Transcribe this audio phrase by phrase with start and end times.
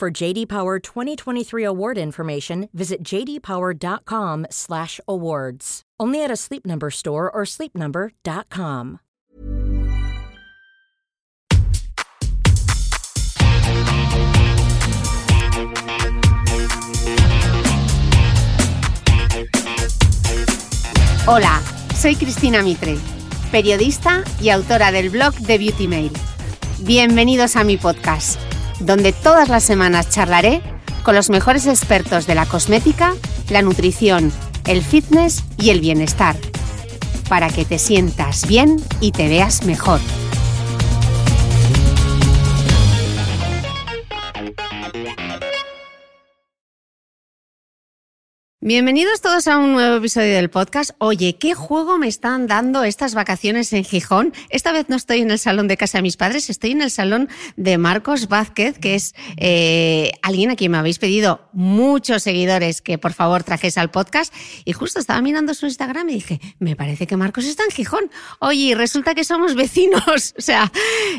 [0.00, 5.82] For JD Power 2023 award information, visit jdpower.com/awards.
[6.00, 9.00] Only at a Sleep Number store or sleepnumber.com.
[21.26, 21.60] Hola,
[21.94, 22.96] soy Cristina Mitre,
[23.52, 26.12] periodista y autora del blog de Beauty Mail.
[26.78, 28.40] Bienvenidos a mi podcast,
[28.80, 30.60] donde todas las semanas charlaré
[31.02, 33.14] con los mejores expertos de la cosmética,
[33.48, 34.32] la nutrición,
[34.66, 36.36] el fitness y el bienestar,
[37.28, 40.00] para que te sientas bien y te veas mejor.
[48.62, 50.90] Bienvenidos todos a un nuevo episodio del podcast.
[50.98, 54.34] Oye, ¿qué juego me están dando estas vacaciones en Gijón?
[54.50, 56.90] Esta vez no estoy en el salón de casa de mis padres, estoy en el
[56.90, 62.82] salón de Marcos Vázquez, que es eh, alguien a quien me habéis pedido muchos seguidores
[62.82, 64.30] que por favor trajese al podcast.
[64.66, 68.10] Y justo estaba mirando su Instagram y dije, me parece que Marcos está en Gijón.
[68.40, 70.70] Oye, resulta que somos vecinos, o sea,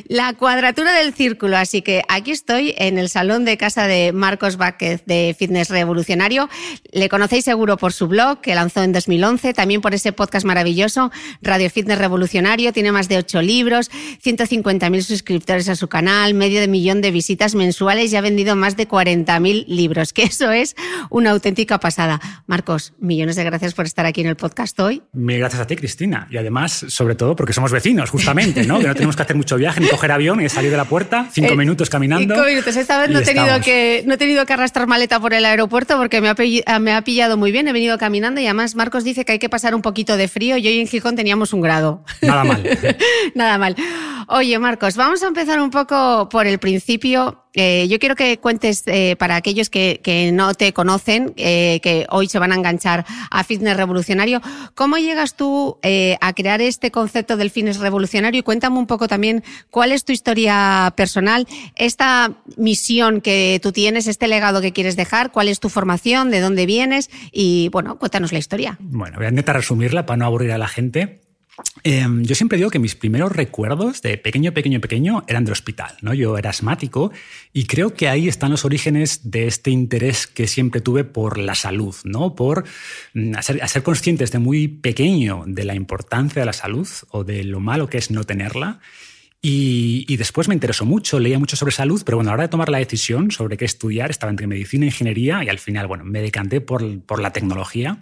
[0.08, 1.58] la cuadratura del círculo.
[1.58, 6.48] Así que aquí estoy en el salón de casa de Marcos Vázquez de Fitness Revolucionario.
[6.92, 11.12] Le conocéis seguro por su blog, que lanzó en 2011, también por ese podcast maravilloso,
[11.42, 12.74] Radio Fitness Revolucionario.
[12.74, 13.90] Tiene más de ocho libros,
[14.22, 18.76] 150.000 suscriptores a su canal, medio de millón de visitas mensuales y ha vendido más
[18.76, 20.76] de 40.000 libros, que eso es
[21.10, 22.20] una auténtica pasada.
[22.48, 25.02] Marcos, millones de gracias por estar aquí en el podcast hoy.
[25.14, 26.28] Mil gracias a ti, Cristina.
[26.30, 28.80] Y además, sobre todo, porque somos vecinos, justamente, ¿no?
[28.80, 31.30] que no tenemos que hacer mucho viaje, ni coger avión, y salir de la puerta,
[31.32, 32.36] cinco Eh, minutos caminando.
[32.36, 32.76] Cinco minutos.
[32.76, 33.66] Esta vez no he, tenido estamos.
[33.66, 37.02] que, no he tenido que arrastrar maleta por el aeropuerto porque me ha, me ha
[37.04, 37.68] pillado muy bien.
[37.68, 40.58] He venido caminando y además Marcos dice que hay que pasar un poquito de frío
[40.58, 42.04] y hoy en Gijón teníamos un grado.
[42.22, 42.64] Nada mal.
[43.36, 43.76] Nada mal.
[44.28, 47.41] Oye, Marcos, vamos a empezar un poco por el principio.
[47.54, 52.06] Eh, yo quiero que cuentes eh, para aquellos que, que no te conocen, eh, que
[52.10, 54.42] hoy se van a enganchar a Fitness Revolucionario,
[54.76, 58.40] ¿cómo llegas tú a crear este concepto del fitness revolucionario?
[58.40, 64.08] Y cuéntame un poco también cuál es tu historia personal, esta misión que tú tienes,
[64.08, 68.32] este legado que quieres dejar, cuál es tu formación, de dónde vienes y, bueno, cuéntanos
[68.32, 68.78] la historia.
[68.80, 71.21] Bueno, voy a intentar resumirla para no aburrir a la gente.
[71.84, 75.98] Eh, yo siempre digo que mis primeros recuerdos de pequeño, pequeño, pequeño eran del hospital.
[76.02, 76.14] ¿no?
[76.14, 77.12] Yo era asmático
[77.54, 81.56] y creo que ahí están los orígenes de este interés que siempre tuve por la
[81.56, 82.36] salud, ¿no?
[82.36, 82.66] por
[83.14, 86.88] mm, a ser, a ser consciente desde muy pequeño de la importancia de la salud
[87.10, 88.80] o de lo malo que es no tenerla.
[89.44, 92.50] Y, después me interesó mucho, leía mucho sobre salud, pero bueno, a la hora de
[92.50, 96.04] tomar la decisión sobre qué estudiar, estaba entre medicina e ingeniería y al final, bueno,
[96.04, 97.98] me decanté por, por la tecnología,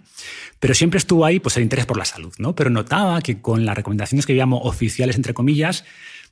[0.58, 2.54] pero siempre estuvo ahí pues el interés por la salud, ¿no?
[2.54, 5.84] Pero notaba que con las recomendaciones que llamo oficiales, entre comillas,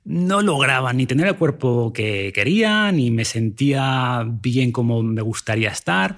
[0.04, 5.70] no lograba ni tener el cuerpo que quería, ni me sentía bien como me gustaría
[5.70, 6.16] estar.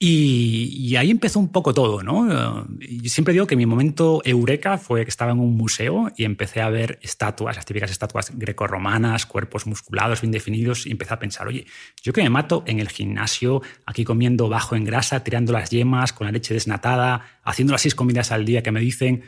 [0.00, 2.68] Y, ahí empezó un poco todo, ¿no?
[2.80, 6.60] Y siempre digo que mi momento eureka fue que estaba en un museo y empecé
[6.60, 11.48] a ver estatuas, las típicas estatuas grecorromanas, cuerpos musculados, bien definidos, y empecé a pensar,
[11.48, 11.66] oye,
[12.00, 16.12] yo que me mato en el gimnasio, aquí comiendo bajo en grasa, tirando las yemas,
[16.12, 19.24] con la leche desnatada, haciendo las seis comidas al día que me dicen,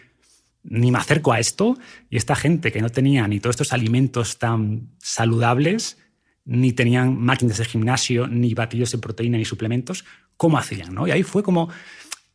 [0.63, 1.79] ni me acerco a esto,
[2.11, 5.99] y esta gente que no tenía ni todos estos alimentos tan saludables,
[6.45, 10.05] ni tenían máquinas de gimnasio, ni batidos de proteína, ni suplementos,
[10.41, 10.95] ¿cómo hacían?
[10.95, 11.07] ¿no?
[11.07, 11.69] Y ahí fue como,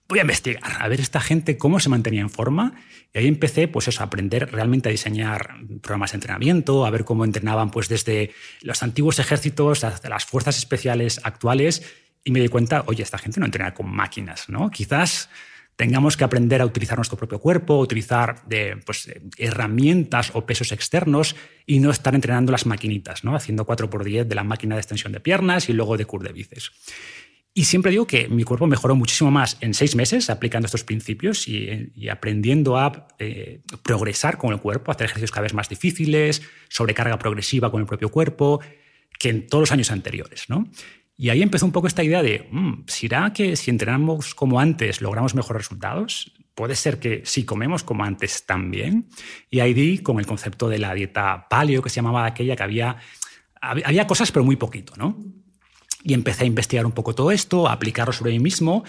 [0.07, 2.75] voy a investigar, a ver esta gente cómo se mantenía en forma.
[3.11, 7.03] Y ahí empecé, pues eso, a aprender realmente a diseñar programas de entrenamiento, a ver
[7.03, 11.81] cómo entrenaban pues desde los antiguos ejércitos hasta las fuerzas especiales actuales.
[12.23, 14.69] Y me di cuenta, oye, esta gente no entrena con máquinas, ¿no?
[14.69, 15.27] Quizás
[15.75, 21.35] tengamos que aprender a utilizar nuestro propio cuerpo, utilizar de, pues, herramientas o pesos externos
[21.65, 23.35] y no estar entrenando las maquinitas, ¿no?
[23.35, 26.71] haciendo 4x10 de la máquina de extensión de piernas y luego de curl de bíceps.
[27.57, 31.47] Y siempre digo que mi cuerpo mejoró muchísimo más en seis meses aplicando estos principios
[31.47, 37.17] y, aprendiendo a eh, progresar con el cuerpo, hacer ejercicios cada vez más difíciles, sobrecarga
[37.17, 38.59] progresiva con el propio cuerpo,
[39.17, 40.49] que en todos los años anteriores.
[40.49, 40.67] ¿no?
[41.15, 44.99] Y ahí empezó un poco esta idea de, mmm, ¿será que si entrenamos como antes
[44.99, 46.33] logramos mejores resultados?
[46.55, 49.07] Puede ser que si comemos como antes también.
[49.49, 52.63] Y ahí di con el concepto de la dieta paleo, que se llamaba aquella, que
[52.63, 52.97] había,
[53.61, 55.17] había cosas pero muy poquito, ¿no?
[56.07, 58.83] Y empecé a investigar un poco todo esto, a aplicarlo sobre mí mismo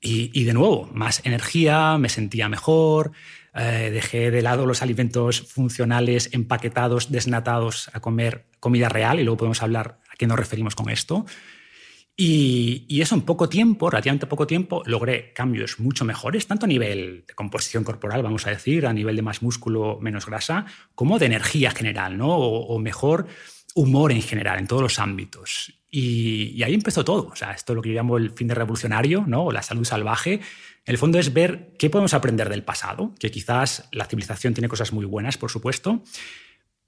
[0.00, 3.12] y, de nuevo, más energía, me sentía mejor,
[3.54, 9.38] eh, dejé de lado los alimentos funcionales, empaquetados, desnatados, a comer comida real y luego
[9.38, 11.26] podemos hablar a qué nos referimos con esto.
[12.16, 16.68] Y, y, eso en poco tiempo, relativamente poco tiempo, logré cambios mucho mejores, tanto a
[16.68, 21.18] nivel de composición corporal, vamos a decir, a nivel de más músculo, menos grasa, como
[21.18, 22.36] de energía general, ¿no?
[22.36, 23.26] o mejor
[23.74, 25.72] humor en general, en todos los ámbitos.
[25.90, 27.28] Y, ahí empezó todo.
[27.28, 29.44] O sea, esto es lo que yo llamo el fin de revolucionario, ¿no?
[29.44, 30.34] o la salud salvaje.
[30.34, 34.68] En el fondo es ver qué podemos aprender del pasado, que quizás la civilización tiene
[34.68, 36.02] cosas muy buenas, por supuesto,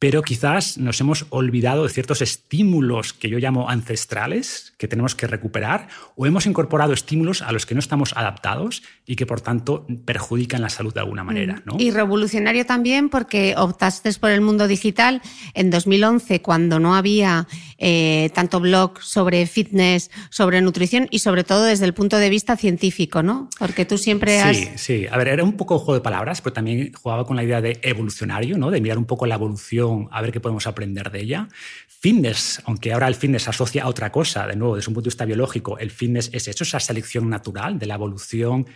[0.00, 5.26] pero quizás nos hemos olvidado de ciertos estímulos que yo llamo ancestrales, que tenemos que
[5.26, 9.86] recuperar, o hemos incorporado estímulos a los que no estamos adaptados y que por tanto
[10.06, 11.56] perjudican la salud de alguna manera.
[11.56, 11.62] Mm.
[11.66, 11.76] ¿no?
[11.78, 15.20] Y revolucionario también porque optaste por el mundo digital
[15.52, 17.46] en 2011, cuando no había
[17.76, 22.56] eh, tanto blog sobre fitness, sobre nutrición y sobre todo desde el punto de vista
[22.56, 23.50] científico, ¿no?
[23.58, 24.56] Porque tú siempre has...
[24.56, 25.06] Sí, sí.
[25.10, 27.78] A ver, era un poco juego de palabras, pero también jugaba con la idea de
[27.82, 28.70] evolucionario, ¿no?
[28.70, 31.48] De mirar un poco la evolución a ver qué podemos aprender de ella.
[31.86, 35.08] Fitness, aunque ahora el fitness se asocia a otra cosa, de nuevo, desde un punto
[35.08, 38.66] de vista biológico, el fitness es eso, esa selección natural de la evolución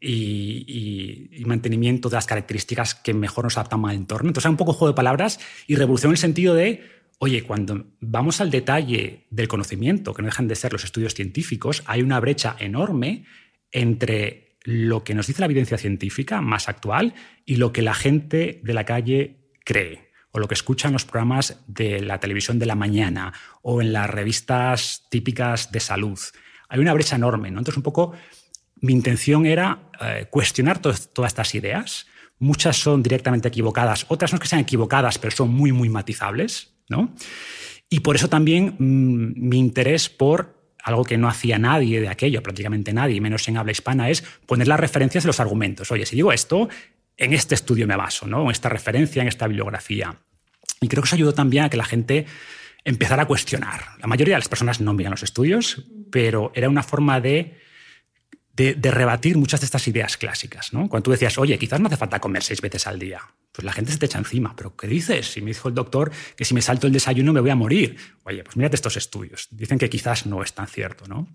[0.00, 4.28] y, mantenimiento de las características que mejor nos adaptan al entorno.
[4.28, 6.82] Entonces, hay un poco juego de palabras y revolución en el sentido de,
[7.18, 11.82] oye, cuando vamos al detalle del conocimiento, que no dejan de ser los estudios científicos,
[11.86, 13.24] hay una brecha enorme
[13.72, 18.60] entre lo que nos dice la evidencia científica más actual y lo que la gente
[18.62, 22.74] de la calle cree o lo que escuchan los programas de la televisión de la
[22.74, 23.32] mañana
[23.62, 26.18] o en las revistas típicas de salud.
[26.68, 27.52] Hay una brecha enorme.
[27.52, 27.60] ¿no?
[27.60, 28.12] Entonces, un poco
[28.80, 32.08] mi intención era eh, cuestionar todas estas ideas.
[32.40, 36.74] Muchas son directamente equivocadas, otras no es que sean equivocadas, pero son muy, muy matizables.
[36.88, 37.14] ¿no?
[37.88, 42.42] Y por eso también mm, mi interés por algo que no hacía nadie de aquello,
[42.42, 45.92] prácticamente nadie, menos en habla hispana, es poner las referencias de los argumentos.
[45.92, 46.68] Oye, si digo esto,
[47.16, 48.42] en este estudio me baso, ¿no?
[48.44, 50.16] en esta referencia, en esta bibliografía.
[50.80, 52.26] Y creo que eso ayudó también a que la gente
[52.84, 53.80] empezara a cuestionar.
[53.98, 57.58] La mayoría de las personas no miran los estudios, pero era una forma de,
[58.56, 60.72] de, rebatir muchas de estas ideas clásicas.
[60.72, 60.88] ¿no?
[60.88, 63.20] Cuando tú decías, oye, quizás no hace falta comer seis veces al día
[63.54, 64.54] pues la gente se te echa encima.
[64.56, 65.36] ¿Pero qué dices?
[65.36, 67.96] Y me dijo el doctor que si me salto el desayuno me voy a morir.
[68.24, 69.46] Oye, pues mírate estos estudios.
[69.52, 71.28] Dicen que quizás no es tan cierto, ¿no?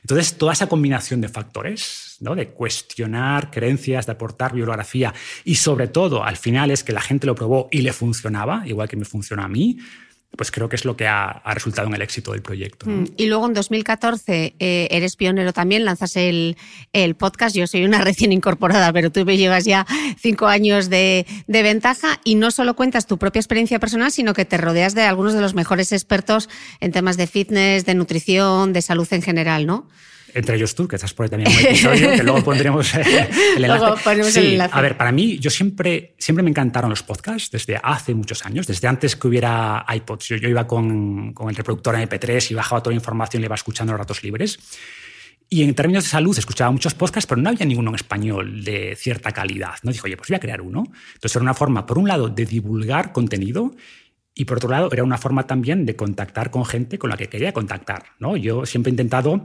[0.00, 2.34] Entonces, toda esa combinación de factores, ¿no?
[2.34, 5.12] De cuestionar creencias, de aportar bibliografía
[5.44, 8.88] y sobre todo, al final, es que la gente lo probó y le funcionaba, igual
[8.88, 9.78] que me funciona a mí,
[10.36, 12.88] pues creo que es lo que ha, resultado en el éxito del proyecto.
[12.88, 16.56] Mm, y luego en 2014 eh, eres pionero también, lanzas el,
[17.18, 17.56] podcast.
[17.56, 19.86] Yo soy una recién incorporada, pero tú me llevas ya
[20.18, 24.44] cinco años de, de, ventaja y no solo cuentas tu propia experiencia personal, sino que
[24.44, 26.48] te rodeas de algunos de los mejores expertos
[26.80, 29.88] en temas de fitness, de nutrición, de salud en general, ¿no?
[30.34, 33.64] Entre ellos tú, que estás por ahí también un episodio, que luego pondremos eh, el
[33.64, 34.68] enlace.
[34.70, 38.66] A ver, para mí, yo siempre, siempre me encantaron los podcasts desde hace muchos años,
[38.66, 40.28] desde antes que hubiera iPods.
[40.28, 43.54] Yo, iba con, con, el reproductor MP3 y bajaba toda la información y le iba
[43.54, 44.58] escuchando en ratos libres.
[45.50, 48.94] Y en términos de salud escuchaba muchos podcasts, pero no había ninguno en español de
[48.96, 49.76] cierta calidad.
[49.82, 50.84] No dijo, oye, pues voy a crear uno.
[51.14, 53.74] Entonces era una forma, por un lado, de divulgar contenido
[54.38, 57.28] y por otro lado, era una forma también de contactar con gente con la que
[57.28, 58.04] quería contactar.
[58.20, 58.36] ¿no?
[58.36, 59.42] Yo siempre he intentado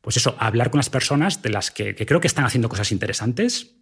[0.00, 3.74] pues eso, hablar con las personas de las que, creo que están haciendo cosas interesantes,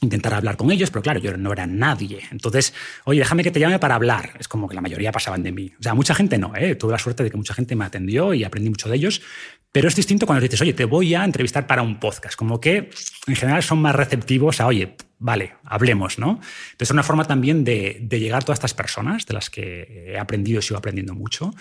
[0.00, 2.20] intentar hablar con ellos, pero claro, yo no era nadie.
[2.30, 2.72] Entonces,
[3.04, 4.32] oye, déjame que te llame para hablar.
[4.38, 5.72] Es como que la mayoría pasaban de mí.
[5.78, 6.74] O sea, mucha gente no, ¿eh?
[6.74, 9.20] Tuve la suerte de que mucha gente me atendió y aprendí mucho de ellos,
[9.72, 12.34] pero es distinto cuando dices, oye, te voy a entrevistar para un podcast.
[12.34, 12.90] Como que
[13.26, 16.40] en general son más receptivos a, oye, vale, hablemos, ¿no?
[16.72, 20.18] Entonces, es una forma también de, llegar a todas estas personas de las que he
[20.18, 21.52] aprendido y sigo aprendiendo mucho.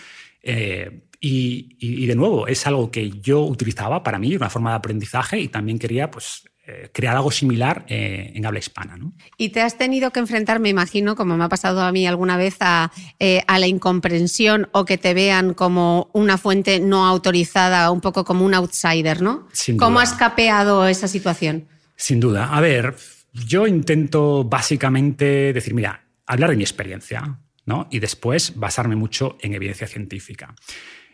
[0.42, 5.40] Eh, y, de nuevo, es algo que yo utilizaba para mí, una forma de aprendizaje,
[5.40, 8.96] y también quería pues, eh, crear algo similar eh, en habla hispana.
[8.96, 9.14] ¿no?
[9.38, 12.38] Y te has tenido que enfrentar, me imagino, como me ha pasado a mí alguna
[12.38, 17.92] vez, a, eh, a la incomprensión o que te vean como una fuente no autorizada,
[17.92, 19.48] un poco como un outsider, ¿no?
[19.78, 21.68] ¿Cómo has capeado esa situación?
[21.98, 22.56] Sin duda.
[22.56, 22.96] A ver,
[23.34, 27.88] yo intento básicamente decir, mira, hablar de mi experiencia, ¿no?
[27.92, 30.56] Y después basarme mucho en evidencia científica.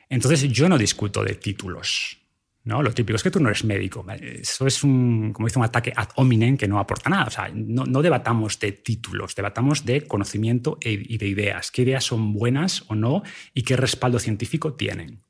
[0.07, 2.17] Entonces yo no discuto de títulos.
[2.63, 2.81] ¿no?
[2.81, 4.05] Lo típico es que tú no eres médico.
[4.21, 7.25] Eso es un, como dice, un ataque ad hominem que no aporta nada.
[7.25, 11.71] O sea, no, debatamos de títulos, debatamos de conocimiento e, y de ideas.
[11.71, 13.21] ¿Qué ideas son buenas o no
[13.53, 15.23] y qué respaldo científico tienen?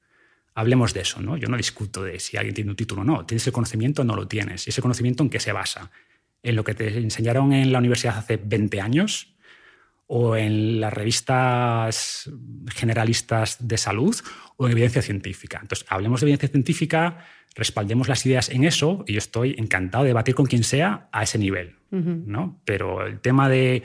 [0.54, 1.38] Hablemos de eso, ¿no?
[1.38, 3.26] Yo no discuto de si alguien tiene un título o no.
[3.26, 4.68] ¿Tienes el conocimiento o no lo tienes?
[4.68, 5.92] ¿Y ese conocimiento en qué se basa?
[6.44, 9.35] ¿En lo que te enseñaron en la universidad hace 20 años?
[10.08, 12.30] O en las revistas
[12.68, 14.16] generalistas de salud
[14.58, 15.60] o en evidencia científica.
[15.62, 20.10] Entonces, hablemos de evidencia científica, respaldemos las ideas en eso y yo estoy encantado de
[20.10, 21.76] debatir con quien sea a ese nivel.
[21.92, 22.62] ¿no?
[22.66, 23.84] Pero el tema de,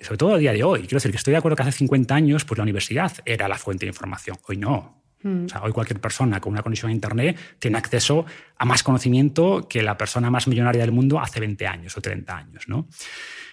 [0.00, 2.14] sobre todo a día de hoy, quiero decir que estoy de acuerdo que hace 50
[2.14, 5.02] años pues la universidad era la fuente de información, hoy no.
[5.22, 8.26] Sea, hoy cualquier persona con una conexión a Internet tiene acceso
[8.58, 12.36] a más conocimiento que la persona más millonaria del mundo hace 20 años o 30
[12.36, 12.68] años.
[12.68, 12.86] ¿no?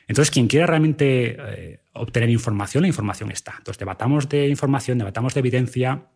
[0.07, 3.55] Entonces, quien quiera realmente eh, obtener información, la información está.
[3.57, 6.07] Entonces, debatamos de información, debatamos de evidencia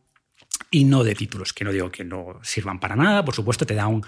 [0.69, 3.75] y no de títulos, que no digo que no sirvan para nada, por supuesto, te
[3.75, 4.03] da un,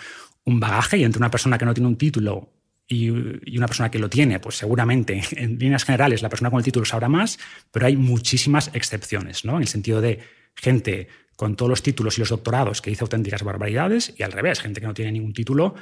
[0.45, 2.49] bagaje y entre una persona que no tiene un título
[2.89, 6.65] y, una persona que lo tiene, pues seguramente en líneas generales la persona con el
[6.65, 7.39] título sabrá más,
[7.71, 9.55] pero hay muchísimas excepciones, ¿no?
[9.55, 10.19] En el sentido de
[10.55, 14.59] gente con todos los títulos y los doctorados que dice auténticas barbaridades y al revés,
[14.59, 15.75] gente que no tiene ningún título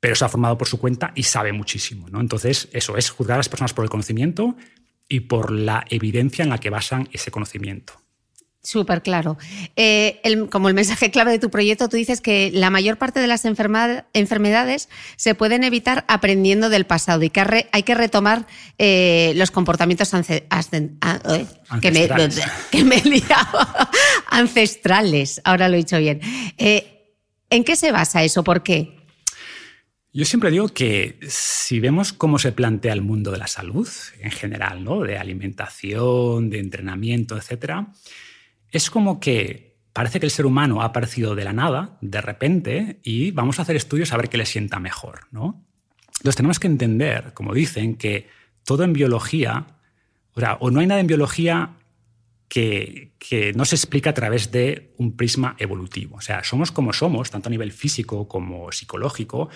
[0.00, 2.08] pero se ha formado por su cuenta y sabe muchísimo.
[2.08, 2.20] ¿no?
[2.20, 4.56] Entonces, eso es juzgar a las personas por el conocimiento
[5.08, 7.94] y por la evidencia en la que basan ese conocimiento.
[8.66, 9.38] Súper claro.
[9.76, 10.20] Eh,
[10.50, 13.44] como el mensaje clave de tu proyecto, tú dices que la mayor parte de las
[13.44, 20.12] enfermedades se pueden evitar aprendiendo del pasado y que hay que retomar eh, los comportamientos
[20.14, 20.92] ancestrales.
[21.80, 22.08] Que, me,
[22.72, 23.22] que me he
[24.30, 25.40] ancestrales.
[25.44, 26.20] Ahora lo he dicho bien.
[26.58, 27.14] Eh,
[27.50, 28.42] ¿En qué se basa eso?
[28.42, 28.96] ¿Por qué?
[30.12, 34.32] Yo siempre digo que si vemos cómo se plantea el mundo de la salud en
[34.32, 35.02] general, ¿no?
[35.02, 37.86] de alimentación, de entrenamiento, etc.,
[38.76, 43.00] es como que parece que el ser humano ha aparecido de la nada, de repente,
[43.02, 45.20] y vamos a hacer estudios a ver qué le sienta mejor.
[45.30, 45.64] ¿no?
[46.18, 48.28] Entonces tenemos que entender, como dicen, que
[48.64, 49.66] todo en biología,
[50.34, 51.76] o, sea, o no hay nada en biología
[52.48, 56.16] que, que, no se explica a través de un prisma evolutivo.
[56.16, 59.48] O sea, somos como somos, tanto a nivel físico como psicológico,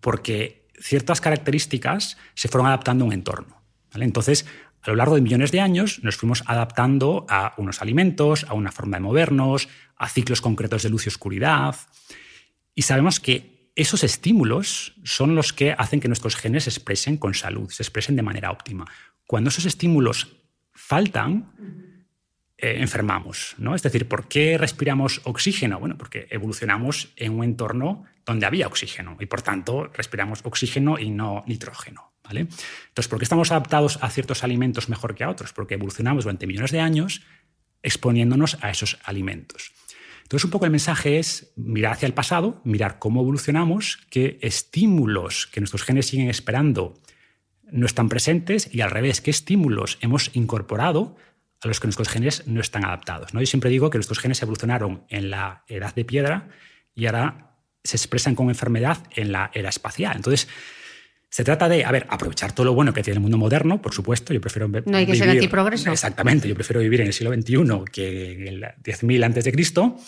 [0.00, 3.62] porque ciertas características se fueron adaptando a un entorno.
[3.94, 4.46] Entonces,
[4.86, 8.72] a lo largo de millones de años nos fuimos adaptando a unos alimentos, a una
[8.72, 11.76] forma de movernos, a ciclos concretos de luz y oscuridad.
[12.74, 17.34] Y sabemos que esos estímulos son los que hacen que nuestros genes se expresen con
[17.34, 18.86] salud, se expresen de manera óptima.
[19.26, 20.36] Cuando esos estímulos
[20.72, 21.52] faltan,
[22.58, 23.54] eh, enfermamos.
[23.58, 23.74] ¿no?
[23.74, 25.78] Es decir, ¿por qué respiramos oxígeno?
[25.78, 31.10] Bueno, porque evolucionamos en un entorno donde había oxígeno y por tanto respiramos oxígeno y
[31.10, 32.12] no nitrógeno.
[32.30, 35.52] Entonces, ¿por qué estamos adaptados a ciertos alimentos mejor que a otros?
[35.52, 37.22] Porque evolucionamos durante millones de años
[37.82, 39.72] exponiéndonos a esos alimentos.
[40.22, 45.46] Entonces, un poco el mensaje es mirar hacia el pasado, mirar cómo evolucionamos, qué estímulos
[45.46, 46.94] que nuestros genes siguen esperando
[47.70, 51.16] no están presentes y al revés, qué estímulos hemos incorporado
[51.62, 53.34] a los que nuestros genes no están adaptados.
[53.34, 53.40] ¿no?
[53.40, 56.48] Yo siempre digo que nuestros genes evolucionaron en la edad de piedra
[56.94, 60.16] y ahora se expresan con enfermedad en la era espacial.
[60.16, 60.48] Entonces,
[61.36, 63.92] se trata de, a ver, aprovechar todo lo bueno que tiene el mundo moderno, por
[63.92, 64.32] supuesto.
[64.32, 65.92] Yo prefiero No hay que ser antiprogreso.
[65.92, 69.98] Exactamente, yo prefiero vivir en el siglo XXI que en el 10.000 antes de Cristo,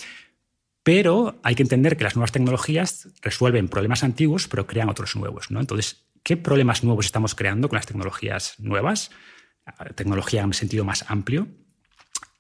[0.83, 5.51] pero hay que entender que las nuevas tecnologías resuelven problemas antiguos, pero crean otros nuevos.
[5.51, 5.61] ¿no?
[5.61, 9.11] Entonces, ¿qué problemas nuevos estamos creando con las tecnologías nuevas?
[9.97, 11.47] tecnología en sentido más amplio.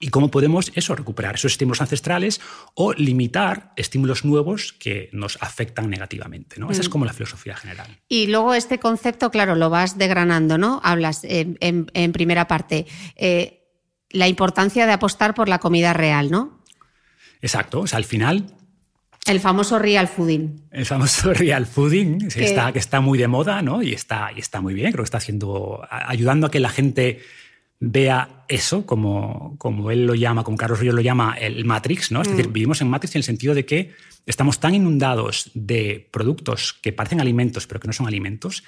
[0.00, 2.40] Y cómo podemos eso, recuperar esos estímulos ancestrales
[2.74, 6.60] o limitar estímulos nuevos que nos afectan negativamente.
[6.60, 6.70] ¿no?
[6.70, 6.92] Esa es mm.
[6.92, 7.98] como la filosofía general.
[8.08, 10.80] Y luego este concepto, claro, lo vas degranando, ¿no?
[10.84, 12.86] Hablas en, primera parte.
[13.16, 13.66] Eh,
[14.10, 16.62] la importancia de apostar por la comida real, ¿no?
[17.42, 17.80] Exacto.
[17.80, 18.54] O sea, al final
[19.28, 20.68] el famoso real fooding.
[20.70, 23.82] El famoso real fooding, que está, que está muy de moda, ¿no?
[23.82, 27.20] Y está, y está muy bien, creo que está haciendo, ayudando a que la gente
[27.80, 32.22] vea eso, como, como él lo llama, como Carlos Ríos lo llama, el Matrix, ¿no?
[32.22, 32.52] Es decir, mm.
[32.52, 33.92] vivimos en Matrix en el sentido de que
[34.26, 38.64] estamos tan inundados de productos que parecen alimentos, pero que no son alimentos,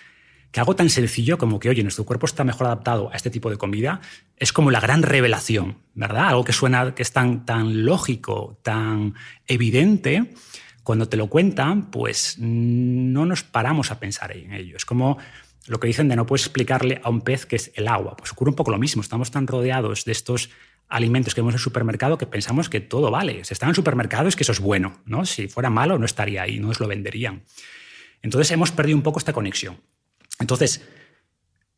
[0.52, 3.50] que algo tan sencillo como que, oye, nuestro cuerpo está mejor adaptado a este tipo
[3.50, 4.00] de comida,
[4.36, 6.28] es como la gran revelación, ¿verdad?
[6.28, 9.14] Algo que suena, que es tan, tan lógico, tan
[9.46, 10.32] evidente,
[10.82, 14.76] cuando te lo cuentan, pues no nos paramos a pensar en ello.
[14.76, 15.18] Es como
[15.66, 18.16] lo que dicen de no puedes explicarle a un pez que es el agua.
[18.16, 19.02] Pues ocurre un poco lo mismo.
[19.02, 20.50] Estamos tan rodeados de estos
[20.88, 23.44] alimentos que vemos en el supermercado que pensamos que todo vale.
[23.44, 25.24] Si están en el supermercado es que eso es bueno, ¿no?
[25.24, 27.44] Si fuera malo no estaría ahí, no nos lo venderían.
[28.22, 29.80] Entonces hemos perdido un poco esta conexión.
[30.40, 30.82] Entonces,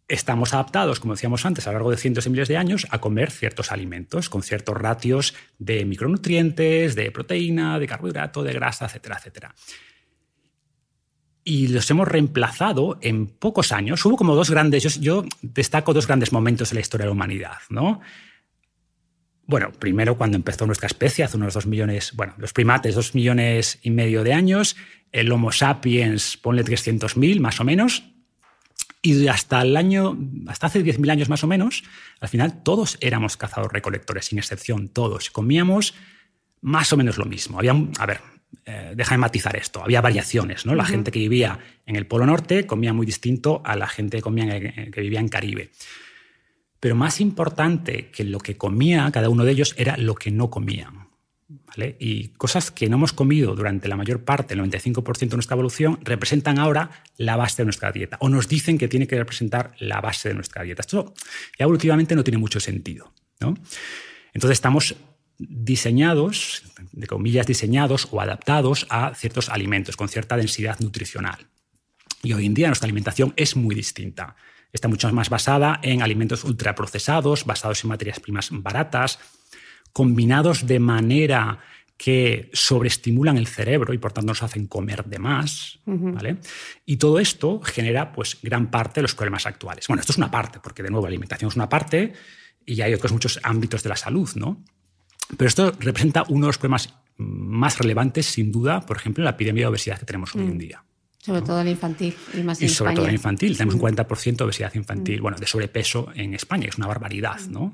[0.08, 3.00] estamos adaptados, como decíamos antes, a lo largo de cientos de miles de años, a
[3.00, 9.16] comer ciertos alimentos con ciertos ratios de micronutrientes, de proteína, de carbohidrato, de grasa, etcétera,
[9.18, 9.54] etcétera.
[11.44, 14.04] Y los hemos reemplazado en pocos años.
[14.04, 17.58] Hubo como dos grandes, yo, destaco dos grandes momentos en la historia de la humanidad,
[17.68, 18.00] ¿no?
[19.46, 23.80] Bueno, primero cuando empezó nuestra especie, hace unos dos millones, bueno, los primates, dos millones
[23.82, 24.76] y medio de años,
[25.10, 28.04] el Homo sapiens, ponle 300.000 más o menos,
[29.04, 31.82] Y hasta el año, hasta hace 10.000 años más o menos,
[32.20, 35.30] al final todos éramos cazadores recolectores, sin excepción, todos.
[35.30, 35.94] Comíamos
[36.60, 37.58] más o menos lo mismo.
[37.58, 38.20] Había, a ver,
[38.64, 40.74] eh, déjame matizar esto, había variaciones, ¿no?
[40.74, 44.22] La gente que vivía en el Polo Norte comía muy distinto a la gente que,
[44.22, 45.70] comía que vivía en Caribe.
[46.78, 50.50] Pero más importante que lo que comía cada uno de ellos era lo que no
[50.50, 51.08] comían.
[51.98, 55.98] Y cosas que no hemos comido durante la mayor parte, el 95% de nuestra evolución,
[56.02, 60.00] representan ahora la base de nuestra dieta o nos dicen que tiene que representar la
[60.00, 60.82] base de nuestra dieta.
[60.82, 61.14] Esto
[61.58, 63.12] ya evolutivamente no tiene mucho sentido.
[64.34, 64.96] Entonces estamos
[65.38, 66.62] diseñados,
[66.92, 71.46] de comillas diseñados o adaptados a ciertos alimentos con cierta densidad nutricional.
[72.22, 74.36] Y hoy en día nuestra alimentación es muy distinta.
[74.72, 79.18] Está mucho más basada en alimentos ultraprocesados, basados en materias primas baratas,
[79.92, 81.58] combinados de manera
[81.96, 85.78] que sobreestimulan el cerebro y por tanto nos hacen comer de más.
[85.84, 86.38] ¿vale?
[86.86, 89.86] Y todo esto genera pues, gran parte de los problemas actuales.
[89.86, 92.12] Bueno, esto es una parte, porque de nuevo la alimentación es una parte
[92.64, 94.64] y hay otros muchos ámbitos de la salud, ¿no?
[95.36, 99.64] Pero esto representa uno de los problemas más relevantes, sin duda, por ejemplo, la epidemia
[99.64, 100.58] de obesidad que tenemos hoy en mm.
[100.58, 100.84] día.
[101.18, 102.14] Sobre todo la infantil.
[102.34, 103.56] Y, más y sobre todo la infantil.
[103.56, 105.22] Tenemos un 40% de obesidad infantil, mm.
[105.22, 107.72] bueno, de sobrepeso en España, es una barbaridad, ¿no?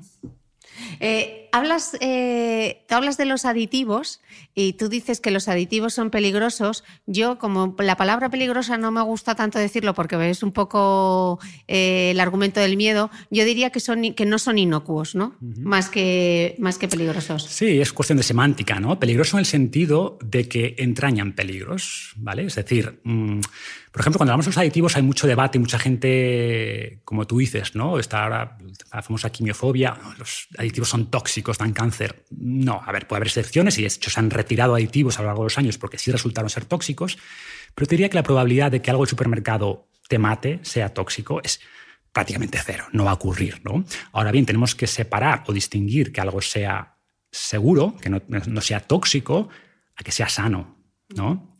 [0.99, 4.21] Eh, hablas, eh, hablas de los aditivos
[4.55, 6.83] y tú dices que los aditivos son peligrosos.
[7.05, 12.11] Yo, como la palabra peligrosa no me gusta tanto decirlo porque es un poco eh,
[12.11, 15.35] el argumento del miedo, yo diría que, son, que no son inocuos, ¿no?
[15.39, 17.43] más, que, más que peligrosos.
[17.43, 18.99] Sí, es cuestión de semántica, ¿no?
[18.99, 22.45] Peligroso en el sentido de que entrañan peligros, ¿vale?
[22.45, 23.39] Es decir, mm,
[23.91, 27.39] por ejemplo, cuando hablamos de los aditivos hay mucho debate y mucha gente, como tú
[27.39, 27.97] dices, ¿no?
[27.97, 28.57] Está ahora
[28.93, 32.23] la famosa quimiofobia, los aditivos son tóxicos, dan cáncer.
[32.29, 35.27] No, a ver, puede haber excepciones y de hecho se han retirado aditivos a lo
[35.27, 37.17] largo de los años porque sí resultaron ser tóxicos,
[37.73, 41.41] pero te diría que la probabilidad de que algo del supermercado te mate, sea tóxico,
[41.43, 41.59] es
[42.11, 43.85] prácticamente cero, no va a ocurrir, ¿no?
[44.11, 46.95] Ahora bien, tenemos que separar o distinguir que algo sea
[47.31, 49.49] seguro, que no, no sea tóxico,
[49.95, 50.77] a que sea sano,
[51.15, 51.58] ¿no?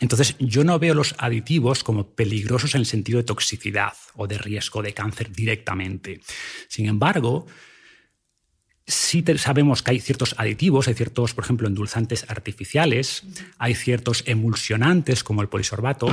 [0.00, 4.38] Entonces, yo no veo los aditivos como peligrosos en el sentido de toxicidad o de
[4.38, 6.20] riesgo de cáncer directamente.
[6.68, 7.46] Sin embargo,
[8.86, 13.24] sí sabemos que hay ciertos aditivos, hay ciertos, por ejemplo, endulzantes artificiales,
[13.58, 16.08] hay ciertos emulsionantes como el polisorbato,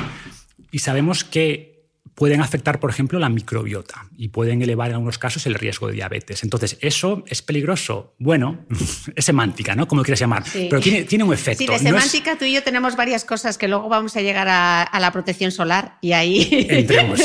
[0.71, 1.74] y sabemos que
[2.13, 5.93] pueden afectar, por ejemplo, la microbiota y pueden elevar en algunos casos el riesgo de
[5.93, 6.43] diabetes.
[6.43, 8.13] Entonces, ¿eso es peligroso?
[8.19, 8.65] Bueno,
[9.15, 9.87] es semántica, ¿no?
[9.87, 11.63] Como quieras llamar, pero tiene, tiene, un efecto.
[11.63, 14.89] Sí, de semántica tú y yo tenemos varias cosas que luego vamos a llegar a,
[14.99, 16.67] la protección solar y ahí...
[16.69, 17.19] Entremos.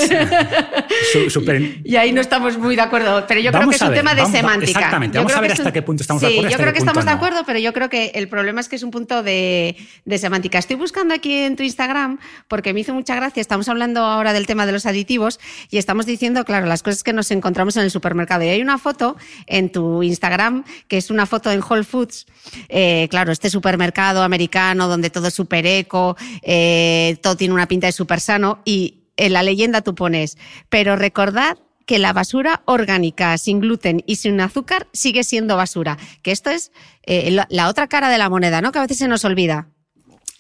[1.85, 4.27] Y ahí no estamos muy de acuerdo, pero yo creo que es un tema de
[4.27, 4.79] semántica.
[4.79, 6.49] Exactamente, vamos a ver hasta qué punto estamos de acuerdo.
[6.49, 8.77] Sí, yo creo que estamos de acuerdo, pero yo creo que el problema es que
[8.77, 10.59] es un punto de, de semántica.
[10.59, 14.47] Estoy buscando aquí en tu Instagram porque me hizo mucha gracia, estamos hablando ahora del
[14.47, 17.91] tema de los aditivos y estamos diciendo, claro, las cosas que nos encontramos en el
[17.91, 18.45] supermercado.
[18.45, 22.27] Y hay una foto en tu Instagram que es una foto en Whole Foods,
[22.69, 27.87] eh, claro, este supermercado americano donde todo es super eco, eh, todo tiene una pinta
[27.87, 33.37] de súper sano y en la leyenda tú pones, pero recordad que la basura orgánica
[33.37, 35.99] sin gluten y sin azúcar sigue siendo basura.
[36.23, 36.71] Que esto es
[37.03, 38.71] eh, la otra cara de la moneda, ¿no?
[38.71, 39.67] Que a veces se nos olvida.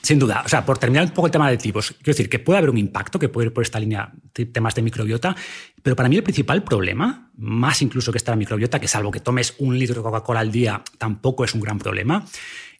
[0.02, 2.38] Sin duda, o sea, por terminar un poco el tema de tipos, quiero decir que
[2.38, 5.36] puede haber un impacto que puede ir por esta línea de temas de microbiota,
[5.82, 9.54] pero para mí el principal problema, más incluso que esta microbiota, que salvo que tomes
[9.58, 12.24] un litro de Coca-Cola al día, tampoco es un gran problema,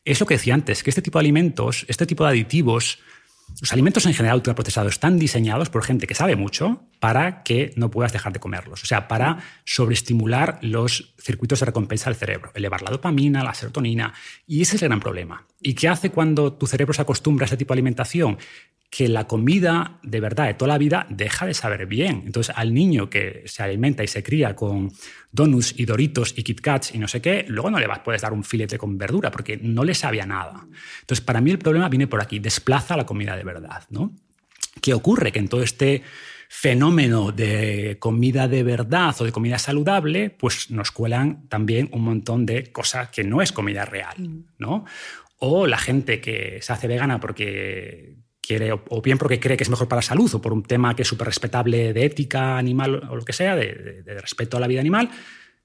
[0.05, 3.01] es lo que decía antes, que este tipo de alimentos, este tipo de aditivos,
[3.61, 7.91] los alimentos en general ultraprocesados están diseñados por gente que sabe mucho para que no
[7.91, 8.83] puedas dejar de comerlos.
[8.83, 14.15] O sea, para sobreestimular los circuitos de recompensa del cerebro, elevar la dopamina, la serotonina.
[14.47, 15.47] Y ese es el gran problema.
[15.61, 18.39] ¿Y qué hace cuando tu cerebro se acostumbra a ese tipo de alimentación?
[18.91, 22.25] Que la comida de verdad de toda la vida deja de saber bien.
[22.27, 24.93] Entonces, al niño que se alimenta y se cría con
[25.31, 28.21] donuts y doritos y Kit Kats y no sé qué, luego no le vas, puedes
[28.21, 30.67] dar un filete con verdura porque no le sabía nada.
[31.03, 33.85] Entonces, para mí el problema viene por aquí, desplaza la comida de verdad.
[33.91, 34.13] ¿no?
[34.83, 35.31] ¿Qué ocurre?
[35.31, 36.03] Que en todo este
[36.49, 42.45] fenómeno de comida de verdad o de comida saludable, pues nos cuelan también un montón
[42.45, 44.17] de cosas que no es comida real,
[44.59, 44.85] ¿no?
[45.39, 48.20] O la gente que se hace vegana porque
[48.89, 51.03] o bien porque cree que es mejor para la salud, o por un tema que
[51.03, 54.81] es súper respetable de ética animal o lo que sea, de, respeto a la vida
[54.81, 55.11] animal,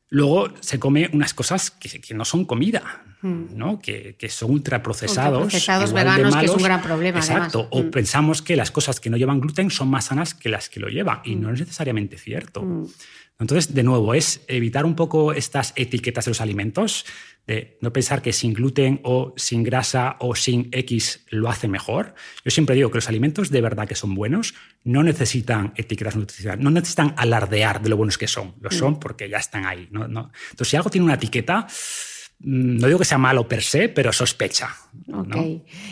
[0.10, 3.04] luego se come unas cosas que, no son comida.
[3.22, 3.44] mm.
[3.56, 3.80] ¿no?
[3.80, 5.44] que, son ultraprocesados.
[5.44, 7.20] Ultraprocesados veganos, que es un gran problema.
[7.20, 7.68] Exacto.
[7.72, 7.92] O mm.
[7.92, 10.88] pensamos que las cosas que no llevan gluten son más sanas que las que lo
[10.88, 11.22] llevan.
[11.24, 12.64] Y no es necesariamente cierto.
[13.40, 17.06] Entonces, de nuevo, es evitar un poco estas etiquetas de los alimentos,
[17.46, 22.16] de no pensar que sin gluten o sin grasa o sin X lo hace mejor.
[22.44, 26.64] Yo siempre digo que los alimentos de verdad que son buenos no necesitan etiquetas nutricionales,
[26.64, 29.88] no necesitan alardear de lo buenos que son, lo son porque ya están ahí.
[29.92, 30.06] ¿no?
[30.06, 34.12] Entonces, si algo tiene una etiqueta, Mm, no digo que sea malo per se, pero
[34.14, 34.76] sospecha.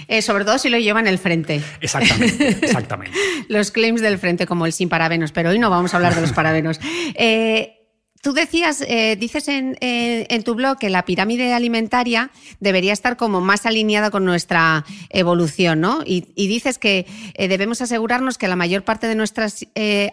[0.08, 1.62] Eh, sobre todo si lo lleva en el frente.
[1.82, 3.18] Exactamente, exactamente.
[3.48, 6.22] los claims del frente, como el sin parabenos, pero hoy no vamos a hablar de
[6.22, 6.80] los parabenos.
[7.16, 7.80] Eh,
[8.24, 12.32] Tú decías, eh, dices eh, en, tu blog que la pirámide alimentaria
[12.62, 16.00] debería estar como más alineada con nuestra evolución, ¿no?
[16.06, 19.48] Y, dices que eh, debemos asegurarnos que la mayor parte de nuestra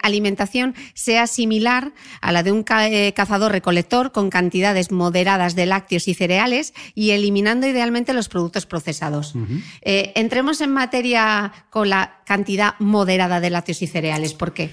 [0.02, 6.74] alimentación sea similar a la de un cazador-recolector con cantidades moderadas de lácteos y cereales
[6.96, 9.34] y eliminando idealmente los productos procesados.
[9.82, 14.34] entremos en materia con la cantidad moderada de lácteos y cereales.
[14.34, 14.72] ¿Por qué?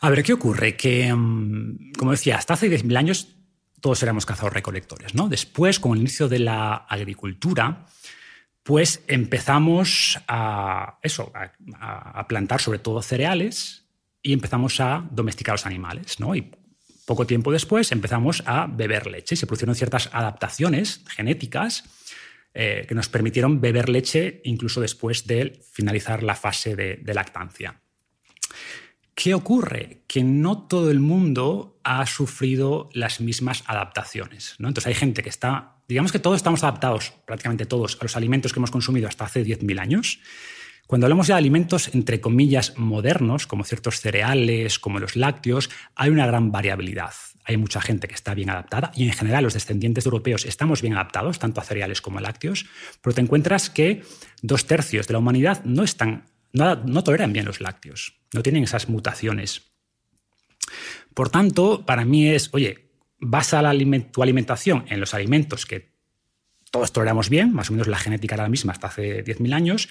[0.00, 0.76] A ver, ¿qué ocurre?
[0.76, 3.34] Que, mm, como decía, hasta hace 10.000 años
[3.80, 5.28] todos éramos cazadores-recolectores, ¿no?
[5.28, 7.86] Después, con el inicio de la agricultura,
[8.62, 11.32] pues empezamos a, eso,
[11.80, 13.84] a, plantar sobre todo cereales
[14.22, 16.34] y empezamos a domesticar los animales, ¿no?
[16.34, 16.50] Y
[17.06, 21.84] poco tiempo después empezamos a beber leche se produjeron ciertas adaptaciones genéticas
[22.52, 27.80] eh, que nos permitieron beber leche incluso después de finalizar la fase de lactancia.
[29.20, 30.04] ¿Qué ocurre?
[30.06, 34.54] Que no todo el mundo ha sufrido las mismas adaptaciones.
[34.60, 34.68] ¿no?
[34.68, 38.52] Entonces hay gente que está, digamos que todos estamos adaptados, prácticamente todos, a los alimentos
[38.52, 40.20] que hemos consumido hasta hace 10.000 años.
[40.86, 46.24] Cuando hablamos de alimentos, entre comillas, modernos, como ciertos cereales, como los lácteos, hay una
[46.28, 47.14] gran variabilidad.
[47.42, 50.94] Hay mucha gente que está bien adaptada y en general los descendientes europeos estamos bien
[50.94, 52.66] adaptados, tanto a cereales como a lácteos,
[53.02, 54.04] pero te encuentras que
[54.42, 58.88] dos tercios de la humanidad no están no, toleran bien los lácteos, no tienen esas
[58.88, 59.62] mutaciones.
[61.14, 63.74] Por tanto, para mí es, oye, basa la
[64.12, 65.92] tu alimentación en los alimentos que
[66.70, 69.88] todos toleramos bien, más o menos la genética era la misma hasta hace 10.000 años,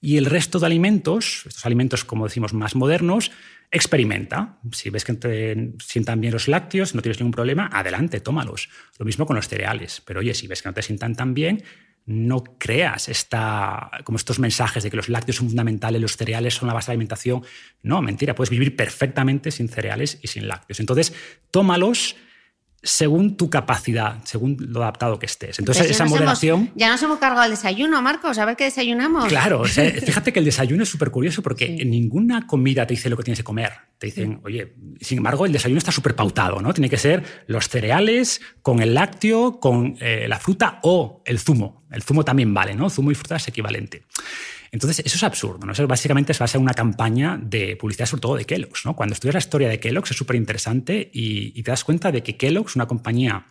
[0.00, 3.30] y el resto de alimentos, estos alimentos como decimos más modernos,
[3.70, 4.58] experimenta.
[4.72, 8.68] Si ves que te sientan bien los lácteos, no tienes ningún problema, adelante, tómalos.
[8.98, 10.02] Lo mismo con los cereales.
[10.04, 11.64] Pero oye, si ves que no te sientan tan bien,
[12.06, 16.68] no creas esta, como estos mensajes de que los lácteos son fundamentales, los cereales son
[16.68, 17.42] la base de alimentación.
[17.82, 20.78] No, mentira, puedes vivir perfectamente sin cereales y sin lácteos.
[20.78, 21.12] Entonces,
[21.50, 22.16] tómalos
[22.86, 25.58] según tu capacidad, según lo adaptado que estés.
[25.58, 26.70] Entonces, esa moderación...
[26.76, 29.26] ya nos hemos cargado el desayuno, Marcos, a ver qué desayunamos.
[29.26, 33.16] Claro, fíjate que el desayuno es súper curioso porque en ninguna comida te dice lo
[33.16, 33.72] que tienes que comer.
[33.98, 36.72] Te dicen, oye, sin embargo, el desayuno está súper pautado, ¿no?
[36.72, 41.84] Tiene que ser los cereales con el lácteo, con eh, la fruta o el zumo.
[41.90, 42.88] El zumo también vale, ¿no?
[42.88, 44.04] Zumo y fruta es equivalente.
[44.70, 45.66] Entonces, eso es absurdo.
[45.66, 45.72] ¿no?
[45.72, 48.84] Eso básicamente se basa en una campaña de publicidad, sobre todo de Kellogg's.
[48.84, 48.96] ¿no?
[48.96, 52.36] Cuando estudias la historia de Kellogg's es súper interesante y, te das cuenta de que
[52.36, 53.46] Kellogg's, una compañía,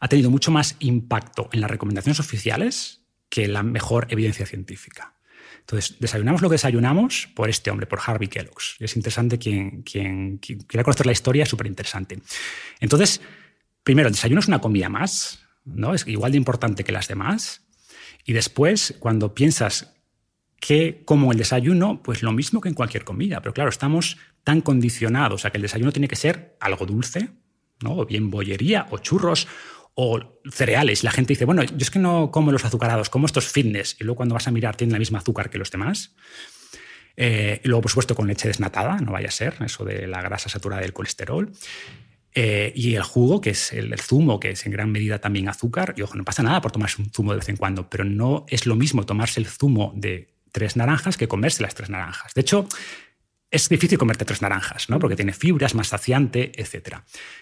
[0.00, 5.14] ha tenido mucho más impacto en las recomendaciones oficiales que la mejor evidencia científica.
[5.60, 8.76] Entonces, desayunamos lo que desayunamos por este hombre, por Harvey Kellogg's.
[8.80, 12.18] Es interesante quien, quien, quiera conocer la historia, es súper interesante.
[12.80, 13.20] Entonces,
[13.84, 15.94] primero, el desayuno es una comida más, ¿no?
[15.94, 17.62] Es igual de importante que las demás.
[18.24, 19.94] Y después, cuando piensas
[20.60, 23.40] que como el desayuno, pues lo mismo que en cualquier comida.
[23.40, 27.30] Pero claro, estamos tan condicionados a que el desayuno tiene que ser algo dulce,
[27.82, 27.96] ¿no?
[27.96, 29.48] o bien bollería, o churros,
[29.94, 31.02] o cereales.
[31.02, 33.96] La gente dice, bueno, yo es que no como los azucarados, como estos fitness.
[33.98, 36.14] Y luego cuando vas a mirar tienen la misma azúcar que los demás.
[37.16, 40.22] Eh, y luego, por supuesto, con leche desnatada, no vaya a ser, eso de la
[40.22, 41.50] grasa saturada del colesterol.
[42.32, 45.94] Eh, y el jugo, que es el, zumo, que es en gran medida también azúcar.
[45.96, 48.44] Y ojo, no pasa nada por tomarse un zumo de vez en cuando, pero no
[48.48, 52.34] es lo mismo tomarse el zumo de tres naranjas que comerse las tres naranjas.
[52.34, 52.66] De hecho,
[53.50, 54.98] es difícil comerte tres naranjas, ¿no?
[54.98, 56.98] Porque tiene fibras, más saciante, etc.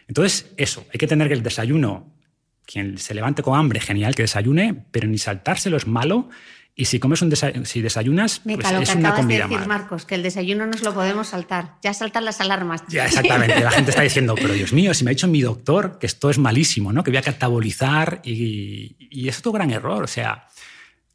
[0.06, 2.14] Entonces, eso, hay que tener el desayuno,
[2.64, 6.28] quien se levante con hambre, genial que desayune, pero ni saltárselo es malo.
[6.74, 7.34] Y si comes un
[7.66, 11.26] si desayunas, pues es una comida de decir, Marcos, que el desayuno nos lo podemos
[11.26, 11.74] saltar.
[11.82, 12.84] Ya saltan las alarmas.
[12.88, 13.58] Ya, exactamente.
[13.58, 16.30] La gente está diciendo, pero Dios mío, si me ha dicho mi doctor que esto
[16.30, 17.02] es malísimo, ¿no?
[17.02, 20.04] Que voy a catabolizar y, y es otro gran error.
[20.04, 20.46] O sea,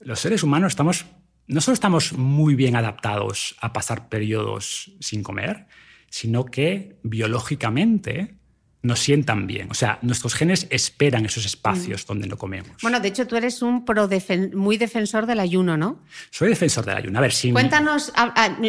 [0.02, 1.06] los seres humanos estamos
[1.48, 5.68] no solo estamos muy bien adaptados a pasar periodos sin comer,
[6.10, 8.36] sino que biológicamente
[8.84, 9.72] nos sientan bien.
[9.72, 12.08] O sea, nuestros genes esperan esos espacios mm.
[12.08, 12.82] donde no comemos.
[12.82, 14.10] Bueno, de hecho, tú eres un pro
[14.54, 16.04] muy defensor del ayuno, ¿no?
[16.30, 17.18] Soy defensor del ayuno.
[17.18, 17.52] A ver, si...
[17.54, 18.12] Cuéntanos,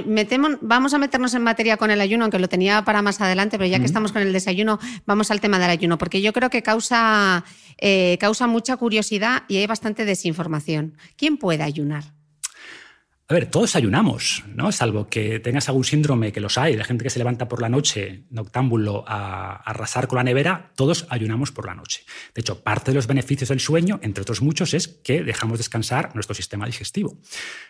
[0.06, 3.58] metemos, vamos a meternos en materia con el ayuno, aunque lo tenía para más adelante,
[3.58, 6.48] pero ya que estamos con el desayuno, vamos al tema del ayuno, porque yo creo
[6.48, 7.44] que causa,
[7.78, 10.96] eh, causa mucha curiosidad y hay bastante desinformación.
[11.16, 12.13] ¿Quién puede ayunar?
[13.26, 14.70] A ver, todos ayunamos, ¿no?
[14.70, 17.70] Salvo que tengas algún síndrome, que los hay, de gente que se levanta por la
[17.70, 22.02] noche, noctámbulo, a, arrasar con la nevera, todos ayunamos por la noche.
[22.34, 26.14] De hecho, parte de los beneficios del sueño, entre otros muchos, es que dejamos descansar
[26.14, 27.18] nuestro sistema digestivo.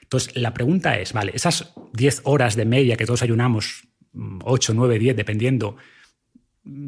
[0.02, 3.86] Entonces, la pregunta es, vale, esas 10 horas de media que todos ayunamos,
[4.42, 5.76] 8, 9, 10, dependiendo,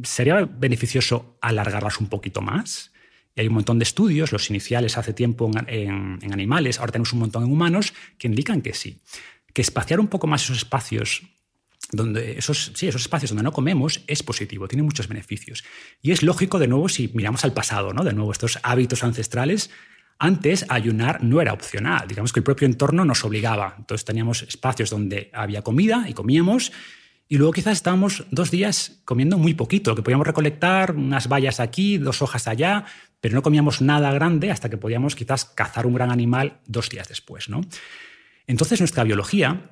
[0.03, 2.91] ¿sería beneficioso alargarlas un poquito más?
[3.37, 7.21] Y hay un montón de estudios, los iniciales hace tiempo en, animales, ahora tenemos un
[7.21, 8.99] montón en humanos, que indican que sí.
[9.53, 11.23] Que espaciar un poco más esos espacios
[11.93, 15.65] donde esos, sí, esos espacios donde no comemos es positivo, tiene muchos beneficios.
[16.03, 18.03] Y es lógico, de nuevo, si miramos al pasado, ¿no?
[18.03, 19.71] de nuevo, estos hábitos ancestrales,
[20.19, 23.75] antes ayunar no era opcional, digamos que el propio entorno nos obligaba.
[23.79, 26.73] Entonces teníamos espacios donde había comida y comíamos,
[27.29, 31.99] y luego quizás estábamos dos días comiendo muy poquito, que podíamos recolectar, unas bayas aquí,
[31.99, 32.85] dos hojas allá,
[33.21, 37.09] pero no comíamos nada grande hasta que podíamos quizás cazar un gran animal dos días
[37.09, 37.49] después.
[37.49, 37.63] ¿no?
[38.47, 39.71] Entonces nuestra biología,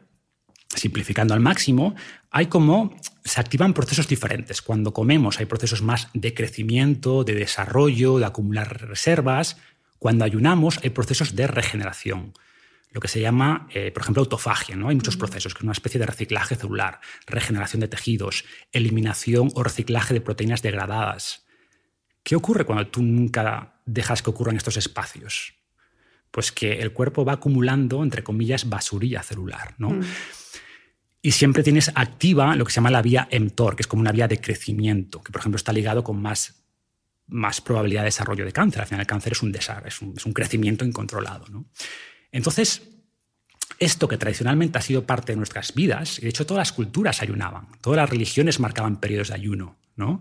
[0.69, 1.95] simplificando al máximo,
[2.31, 4.61] hay como se activan procesos diferentes.
[4.61, 9.59] Cuando comemos hay procesos más de crecimiento, de desarrollo, de acumular reservas.
[10.01, 12.33] Cuando ayunamos hay procesos de regeneración
[12.95, 14.77] lo que se llama, eh, por ejemplo, autofagia.
[14.77, 14.89] ¿no?
[14.89, 19.65] Hay muchos procesos, que es una especie de reciclaje celular, regeneración de tejidos, eliminación o
[19.65, 21.45] reciclaje de proteínas degradadas.
[22.23, 25.55] ¿Qué ocurre cuando tú nunca dejas que ocurran estos espacios?
[26.31, 29.75] Pues que el cuerpo va acumulando, entre comillas, basurilla celular.
[29.79, 29.91] ¿no?
[29.91, 30.03] Mm.
[31.21, 34.13] Y siempre tienes activa lo que se llama la vía mTOR, que es como una
[34.13, 36.65] vía de crecimiento, que por ejemplo está ligado con más,
[37.27, 38.83] más probabilidad de desarrollo de cáncer.
[38.83, 41.47] Al final el cáncer es un desarrollo, es un, es un crecimiento incontrolado.
[41.49, 41.65] ¿no?
[42.35, 42.83] Entonces,
[43.79, 47.23] esto que tradicionalmente ha sido parte de nuestras vidas, y de hecho todas las culturas
[47.23, 50.21] ayunaban, todas las religiones marcaban periodos de ayuno, ¿no?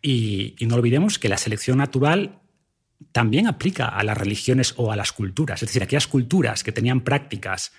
[0.00, 2.38] Y, no olvidemos que la selección natural
[3.10, 5.60] también aplica a las religiones o a las culturas.
[5.60, 7.72] Es decir, aquellas culturas que tenían prácticas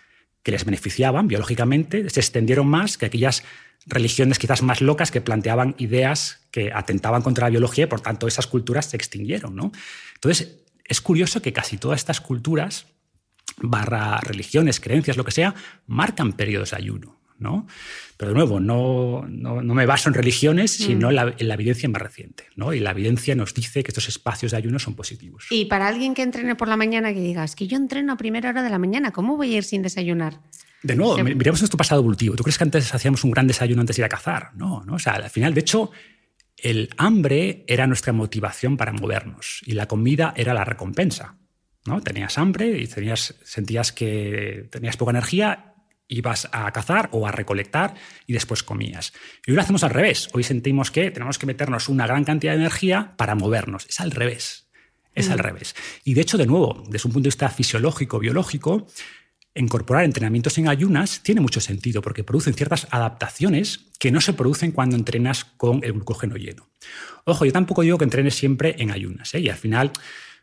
[0.43, 3.43] que les beneficiaban biológicamente se extendieron más que aquellas
[3.85, 8.27] religiones quizás más locas que planteaban ideas que atentaban contra la biología y por tanto
[8.27, 9.55] esas culturas se extinguieron.
[9.55, 9.71] ¿no?
[10.15, 12.87] Entonces, es curioso que casi todas estas culturas
[13.61, 15.55] barra religiones, creencias, lo que sea,
[15.87, 17.21] marcan periodos de ayuno.
[17.41, 17.65] ¿no?
[18.17, 21.33] Pero de nuevo, no, no, me baso en religiones, sino mm.
[21.39, 22.45] en, la, evidencia más reciente.
[22.55, 22.71] ¿no?
[22.71, 25.47] Y la evidencia nos dice que estos espacios de ayuno son positivos.
[25.49, 28.49] Y para alguien que entrene por la mañana, que digas, que yo entreno a primera
[28.49, 30.39] hora de la mañana, ¿cómo voy a ir sin desayunar?
[30.83, 32.35] De nuevo, miremos nuestro pasado evolutivo.
[32.35, 34.51] ¿Tú crees que antes hacíamos un gran desayuno antes de ir a cazar?
[34.55, 34.95] No, no.
[34.95, 35.91] O sea, al final, de hecho,
[36.57, 41.37] el hambre era nuestra motivación para movernos y la comida era la recompensa.
[41.85, 42.01] ¿No?
[42.01, 45.75] Tenías hambre y tenías, sentías que tenías poca energía,
[46.07, 47.95] ibas a cazar o a recolectar
[48.27, 49.13] y después comías.
[49.45, 50.29] Y hoy lo hacemos al revés.
[50.33, 53.87] Hoy sentimos que tenemos que meternos una gran cantidad de energía para movernos.
[53.87, 54.67] Es al revés.
[55.15, 55.41] Es al mm.
[55.41, 55.75] revés.
[56.03, 58.87] Y de hecho, de nuevo, desde un punto de vista fisiológico, biológico,
[59.55, 64.71] incorporar entrenamientos en ayunas tiene mucho sentido porque producen ciertas adaptaciones que no se producen
[64.71, 66.69] cuando entrenas con el glucógeno lleno.
[67.25, 69.33] Ojo, yo tampoco digo que entrenes siempre en ayunas.
[69.33, 69.39] ¿eh?
[69.39, 69.91] Y al final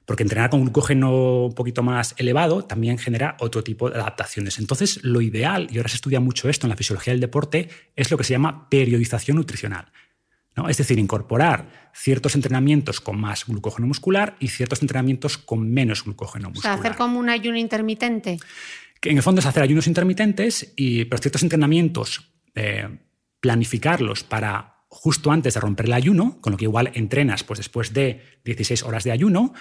[0.08, 4.58] porque entrenar con glucógeno un poquito más elevado también genera otro tipo de adaptaciones.
[4.58, 8.10] Entonces, lo ideal, y ahora se estudia mucho esto en la fisiología del deporte, es
[8.10, 9.92] lo que se llama periodización nutricional.
[10.56, 10.70] ¿no?
[10.70, 16.48] Es decir, incorporar ciertos entrenamientos con más glucógeno muscular y ciertos entrenamientos con menos glucógeno
[16.48, 16.78] muscular.
[16.78, 18.38] O sea, hacer como un ayuno intermitente.
[19.02, 22.98] Que en el fondo es hacer ayunos intermitentes, y, pero ciertos entrenamientos, eh,
[23.40, 27.92] planificarlos para justo antes de romper el ayuno, con lo que igual entrenas pues, después
[27.92, 29.52] de 16 horas de ayuno,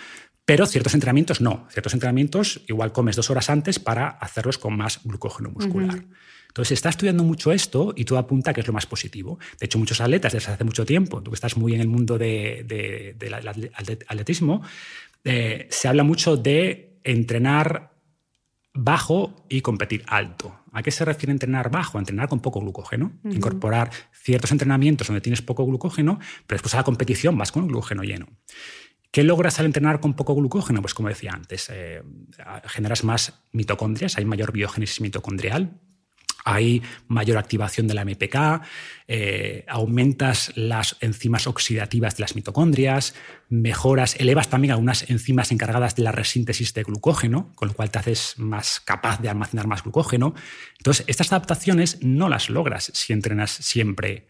[0.48, 1.68] pero ciertos entrenamientos no.
[1.70, 6.06] Ciertos entrenamientos igual comes dos horas antes para hacerlos con más glucógeno muscular.
[6.48, 9.40] Entonces, se está estudiando mucho esto y todo apunta que es lo más positivo.
[9.60, 12.18] De hecho, muchos atletas desde hace mucho tiempo, tú que estás muy en el mundo
[12.18, 13.18] del
[14.08, 14.62] atletismo,
[15.26, 17.92] eh, se habla mucho de entrenar
[18.74, 20.62] bajo y competir alto.
[20.72, 21.98] ¿A qué se refiere entrenar bajo?
[21.98, 23.12] A entrenar con poco glucógeno.
[23.26, 27.70] Incorporar ciertos entrenamientos donde tienes poco glucógeno, pero después a la competición vas con el
[27.70, 28.28] glucógeno lleno.
[29.12, 30.82] ¿Qué logras al entrenar con poco glucógeno?
[30.82, 32.04] Pues como decía antes, eh,
[32.65, 35.80] generas más mitocondrias, hay mayor biogénesis mitocondrial,
[36.48, 38.62] hay mayor activación de la MPK,
[39.08, 43.15] eh, aumentas las enzimas oxidativas de las mitocondrias,
[43.50, 48.00] mejoras, elevas también algunas enzimas encargadas de la resíntesis de glucógeno, con lo cual te
[48.00, 50.36] haces más capaz de almacenar más glucógeno.
[50.78, 54.28] Entonces, estas adaptaciones no las logras si entrenas siempre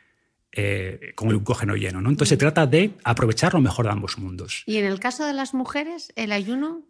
[0.60, 2.02] eh, con el glucógeno lleno.
[2.02, 2.10] ¿no?
[2.10, 4.64] Entonces se trata de aprovechar lo mejor de ambos mundos.
[4.66, 6.82] ¿Y en el caso de las mujeres, el ayuno?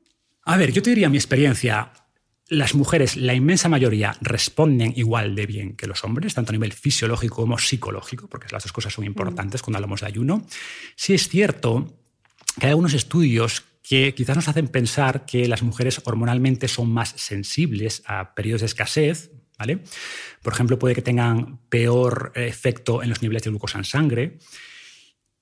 [0.43, 1.91] A ver, yo te diría mi experiencia.
[2.47, 6.71] Las mujeres, la inmensa mayoría, responden igual de bien que los hombres, tanto a nivel
[6.71, 10.47] fisiológico como psicológico, porque las dos cosas son importantes cuando hablamos de ayuno.
[10.95, 11.93] Sí es cierto
[12.57, 17.09] que hay algunos estudios que quizás nos hacen pensar que las mujeres hormonalmente son más
[17.17, 19.79] sensibles a periodos de escasez, ¿vale?
[20.41, 24.37] Por ejemplo, puede que tengan peor efecto en los niveles de glucosa en sangre.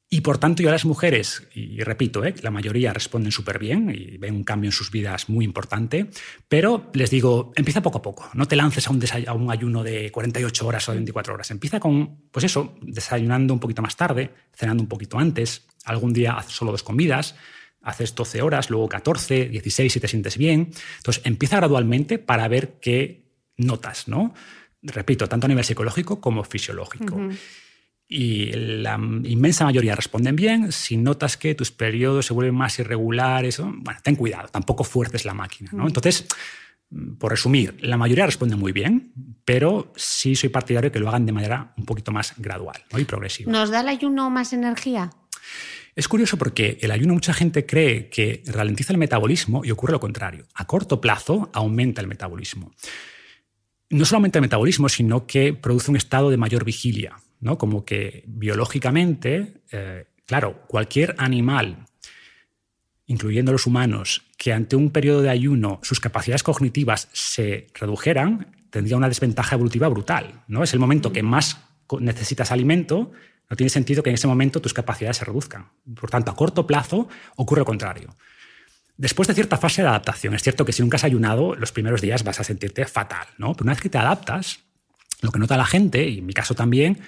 [0.08, 2.36] Y por tanto, yo a las mujeres, y repito, ¿eh?
[2.41, 6.10] la mayoría responden súper bien y ven un cambio en sus vidas muy importante,
[6.47, 9.84] pero les digo, empieza poco a poco, no te lances a un, a un ayuno
[9.84, 13.97] de 48 horas o de 24 horas, empieza con, pues eso, desayunando un poquito más
[13.97, 17.36] tarde, cenando un poquito antes, algún día haz solo dos comidas,
[17.82, 20.71] haces 12 horas, luego 14, 16 si te sientes bien.
[20.97, 23.24] Entonces, empieza gradualmente para ver qué
[23.57, 24.33] notas, ¿no?
[24.81, 27.29] Repito, tanto a nivel psicológico como fisiológico.
[28.07, 30.71] Y la inmensa mayoría responden bien.
[30.71, 35.33] Si notas que tus periodos se vuelven más irregulares, bueno, ten cuidado, tampoco fuerces la
[35.33, 35.87] máquina, ¿no?
[35.87, 36.27] Entonces,
[37.17, 39.11] por resumir, la mayoría responde muy bien,
[39.43, 43.05] pero sí soy partidario de que lo hagan de manera un poquito más gradual y
[43.05, 43.51] progresiva.
[43.51, 45.11] ¿Nos da el ayuno más energía?
[45.95, 49.99] Es curioso porque el ayuno mucha gente cree que ralentiza el metabolismo y ocurre lo
[49.99, 50.45] contrario.
[50.53, 52.71] A corto plazo aumenta el metabolismo.
[53.89, 57.58] No solo aumenta el metabolismo, sino que produce un estado de mayor vigilia, ¿no?
[57.58, 61.86] Como que biológicamente, eh, claro, cualquier animal,
[63.06, 68.98] incluyendo los humanos, que ante un periodo de ayuno sus capacidades cognitivas se redujeran, tendría
[68.98, 70.43] una desventaja evolutiva brutal.
[70.48, 70.63] ¿no?
[70.63, 71.62] Es el momento que más
[72.00, 73.12] necesitas alimento,
[73.50, 75.69] no tiene sentido que en ese momento tus capacidades se reduzcan.
[76.00, 78.15] Por tanto, a corto plazo ocurre lo contrario.
[78.97, 82.01] Después de cierta fase de adaptación, es cierto que si nunca has ayunado, los primeros
[82.01, 83.53] días vas a sentirte fatal, ¿no?
[83.53, 84.60] Pero una vez que te adaptas,
[85.21, 86.99] lo que nota la gente, y en mi caso también,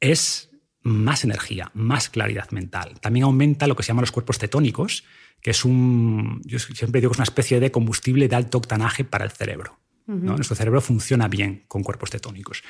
[0.00, 0.50] es
[0.82, 3.00] más energía, más claridad mental.
[3.00, 5.04] También aumenta lo que se llaman los cuerpos cetónicos,
[5.40, 9.04] que es un, yo siempre digo que es una especie de combustible de alto octanaje
[9.04, 9.78] para el cerebro.
[10.04, 12.62] Nuestro cerebro funciona bien con cuerpos cetónicos.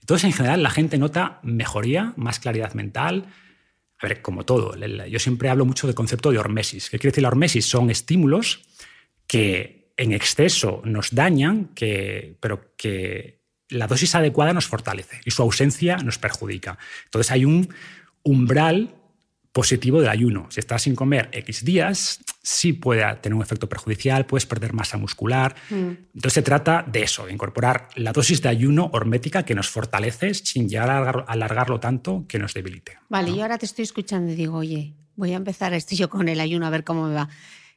[0.00, 3.26] Entonces, en general, la gente nota mejoría, más claridad mental.
[4.00, 6.88] A ver, como todo, yo siempre hablo mucho del concepto de hormesis.
[6.88, 7.66] ¿Qué quiere decir la hormesis?
[7.66, 8.64] Son estímulos
[9.26, 15.42] que en exceso nos dañan, que, pero que la dosis adecuada nos fortalece y su
[15.42, 16.78] ausencia nos perjudica.
[17.06, 17.74] Entonces hay un
[18.22, 18.94] umbral
[19.58, 20.46] positivo del ayuno.
[20.50, 24.98] Si estás sin comer X días, sí puede tener un efecto perjudicial, puedes perder masa
[24.98, 25.56] muscular.
[25.68, 26.14] Mm.
[26.14, 30.32] Entonces se trata de eso, de incorporar la dosis de ayuno hormética que nos fortalece
[30.34, 32.98] sin llegar a alargarlo tanto que nos debilite.
[33.08, 36.28] Vale, yo ahora te estoy escuchando y digo, oye, voy a empezar esto yo con
[36.28, 37.28] el ayuno a ver cómo me va.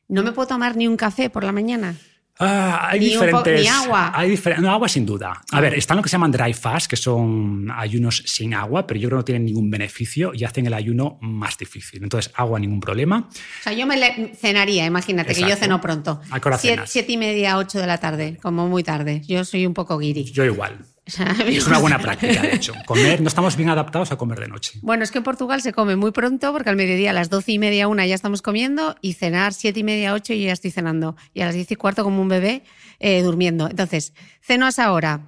[0.08, 1.96] ¿No me puedo tomar ni un café por la mañana?
[2.44, 3.70] Ah, hay diferentes.
[3.70, 4.12] agua.
[4.16, 5.42] Hay no, agua sin duda.
[5.52, 9.00] A ver, están lo que se llaman dry fast, que son ayunos sin agua, pero
[9.00, 12.04] yo creo que no tienen ningún beneficio y hacen el ayuno más difícil.
[12.04, 13.30] Entonces, agua, ningún problema.
[13.30, 16.20] O sea, yo me cenaría, imagínate que yo ceno pronto.
[16.32, 19.22] ¿A siete, siete, y media, ocho de la tarde, como muy tarde.
[19.28, 20.24] Yo soy un poco guiri.
[20.24, 20.80] Yo igual.
[21.48, 22.74] es una buena práctica, de hecho.
[22.86, 24.80] Comer, no estamos bien adaptados a comer de noche.
[24.82, 27.54] Bueno, es que en Portugal se come muy pronto porque al mediodía a las doce
[27.54, 30.72] y media, una ya estamos comiendo y cenar siete y media, ocho y ya estoy
[30.72, 31.16] cenando.
[31.34, 32.64] Y a las diez y cuarto como un bebé
[33.00, 33.70] eh, durmiendo.
[33.70, 35.28] Entonces, ceno a esa hora.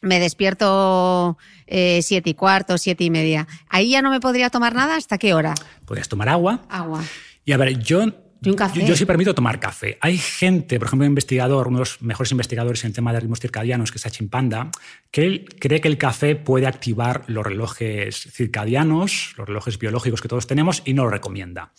[0.00, 3.48] Me despierto eh, siete y cuarto, siete y media.
[3.68, 4.96] Ahí ya no me podría tomar nada.
[4.96, 5.54] ¿Hasta qué hora?
[5.86, 6.64] Podrías tomar agua.
[6.68, 7.02] Agua.
[7.44, 8.04] Y a ver, yo
[8.40, 9.98] Yo, sí permito tomar café.
[10.00, 13.20] Hay gente, por ejemplo, un investigador, uno de los mejores investigadores en el tema de
[13.20, 14.70] ritmos circadianos, que es Sachin Panda,
[15.10, 20.28] que él cree que el café puede activar los relojes circadianos, los relojes biológicos que
[20.28, 21.72] todos tenemos, y no lo recomienda.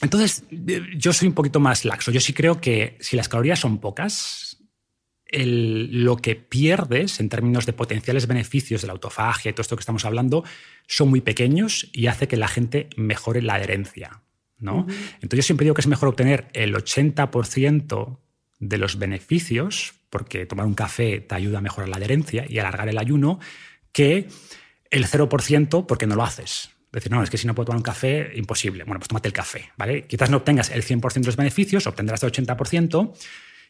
[0.00, 2.10] Entonces, yo soy un poquito más laxo.
[2.10, 4.58] Yo sí creo que si las calorías son pocas,
[5.30, 9.80] lo que pierdes en términos de potenciales beneficios de la autofagia y todo esto que
[9.80, 10.44] estamos hablando
[10.86, 14.22] son muy pequeños y hace que la gente mejore la adherencia.
[14.60, 18.18] Entonces yo siempre digo que es mejor obtener el 80%
[18.58, 22.88] de los beneficios, porque tomar un café te ayuda a mejorar la adherencia y alargar
[22.88, 23.38] el ayuno,
[23.92, 24.28] que
[24.90, 26.70] el 0% porque no lo haces.
[26.90, 28.84] Decir, no, es que si no puedo tomar un café, imposible.
[28.84, 30.06] Bueno, pues tómate el café, ¿vale?
[30.06, 33.12] Quizás no obtengas el 100% de los beneficios, obtendrás el 80%,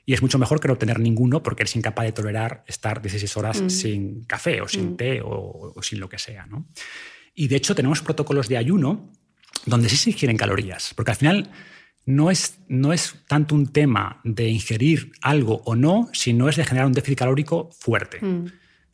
[0.06, 3.36] y es mucho mejor que no obtener ninguno porque eres incapaz de tolerar estar 16
[3.36, 3.68] horas mm.
[3.68, 4.96] sin café o sin mm.
[4.96, 6.66] té o, o, sin lo que sea, ¿no?
[7.34, 9.12] Y de hecho tenemos protocolos de ayuno
[9.66, 11.50] donde sí se ingieren calorías, porque al final
[12.06, 16.64] no es, no es tanto un tema de ingerir algo o no, sino es de
[16.64, 18.18] generar un déficit calórico fuerte.
[18.24, 18.46] Mm.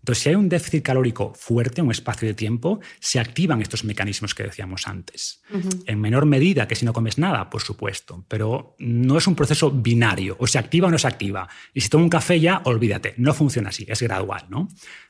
[0.04, 4.34] Entonces, si hay un déficit calórico fuerte, un espacio de tiempo, se activan estos mecanismos
[4.34, 5.40] que decíamos antes.
[5.86, 9.70] En menor medida que si no comes nada, por supuesto, pero no es un proceso
[9.70, 11.48] binario, o se activa o no se activa.
[11.72, 14.68] Y si tomo un café ya, olvídate, no funciona así, es gradual, ¿no?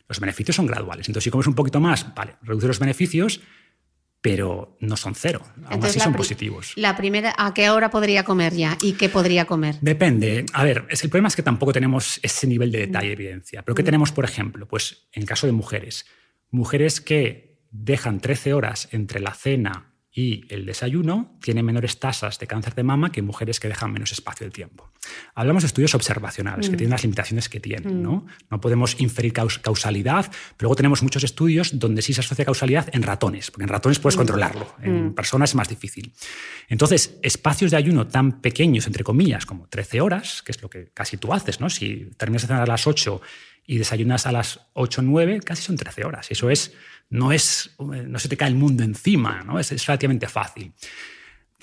[0.08, 1.08] Los beneficios son graduales.
[1.08, 3.40] Entonces, si comes un poquito más, vale, reduce los beneficios,
[4.24, 5.42] pero no son cero.
[5.66, 6.72] Aún así son positivos.
[6.76, 8.78] La primera, ¿a qué hora podría comer ya?
[8.80, 9.76] ¿Y qué podría comer?
[9.82, 10.46] Depende.
[10.54, 13.60] A ver, es, el problema es que tampoco tenemos ese nivel de detalle, evidencia.
[13.60, 13.84] Pero ¿qué mm.
[13.84, 14.66] tenemos, por ejemplo?
[14.66, 16.06] Pues en caso de mujeres.
[16.50, 22.46] Mujeres que dejan 13 horas entre la cena y el desayuno tiene menores tasas de
[22.46, 24.92] cáncer de mama que mujeres que dejan menos espacio de tiempo.
[25.34, 26.78] Hablamos de estudios observacionales, que mm.
[26.78, 28.00] tienen las limitaciones que tienen.
[28.00, 28.12] ¿no?
[28.12, 28.26] Mm.
[28.50, 33.02] no podemos inferir causalidad, pero luego tenemos muchos estudios donde sí se asocia causalidad en
[33.02, 34.18] ratones, porque en ratones puedes mm.
[34.18, 36.12] controlarlo, en personas es más difícil.
[36.68, 40.90] Entonces, espacios de ayuno tan pequeños, entre comillas, como 13 horas, que es lo que
[40.94, 41.68] casi tú haces, ¿no?
[41.68, 43.20] si terminas de cenar a las 8
[43.66, 46.30] y desayunas a las 8 o 9, casi son 13 horas.
[46.30, 46.74] Eso es
[47.10, 49.58] no, es, no se te cae el mundo encima, ¿no?
[49.58, 50.72] es, es relativamente fácil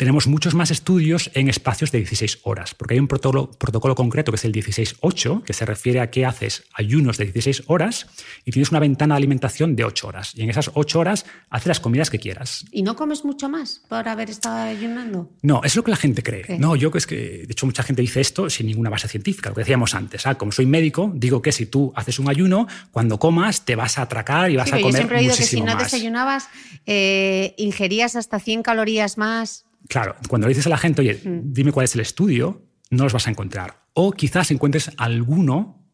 [0.01, 4.31] tenemos muchos más estudios en espacios de 16 horas, porque hay un protocolo, protocolo concreto
[4.31, 8.07] que es el 16-8, que se refiere a que haces ayunos de 16 horas
[8.43, 10.33] y tienes una ventana de alimentación de 8 horas.
[10.35, 12.65] Y en esas 8 horas haces las comidas que quieras.
[12.71, 15.29] ¿Y no comes mucho más por haber estado ayunando?
[15.43, 16.57] No, es lo que la gente cree.
[16.57, 19.55] No, yo es que, de hecho, mucha gente dice esto sin ninguna base científica, lo
[19.55, 20.25] que decíamos antes.
[20.25, 20.33] ¿ah?
[20.33, 24.01] Como soy médico, digo que si tú haces un ayuno, cuando comas te vas a
[24.01, 26.47] atracar y vas a comer Yo siempre he oído que si no desayunabas,
[26.87, 31.53] eh, ingerías hasta 100 calorías más Claro, cuando le dices a la gente, oye, mm.
[31.53, 33.85] dime cuál es el estudio, no los vas a encontrar.
[33.93, 35.87] O quizás encuentres alguno,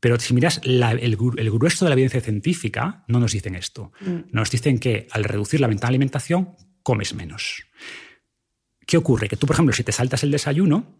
[0.00, 3.92] pero si miras el, grueso de la evidencia científica, no nos dicen esto.
[4.00, 4.32] Mm.
[4.32, 7.64] Nos dicen que al reducir la ventana de alimentación, comes menos.
[8.86, 9.28] ¿Qué ocurre?
[9.28, 10.96] Que tú, por ejemplo, si te saltas el desayuno,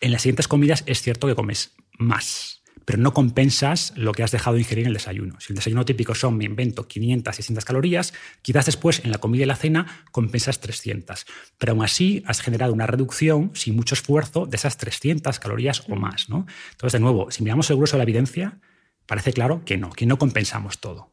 [0.00, 2.59] en las siguientes comidas es cierto que comes más
[2.90, 5.36] pero no compensas lo que has dejado de ingerir en el desayuno.
[5.38, 8.12] Si el desayuno típico son, me invento, 500, 600 calorías,
[8.42, 11.24] quizás después en la comida y la cena compensas 300.
[11.56, 15.94] Pero aún así has generado una reducción sin mucho esfuerzo de esas 300 calorías o
[15.94, 16.28] más.
[16.28, 16.48] ¿no?
[16.72, 18.58] Entonces, de nuevo, si miramos el grueso de la evidencia,
[19.06, 21.12] parece claro que no, que no compensamos todo.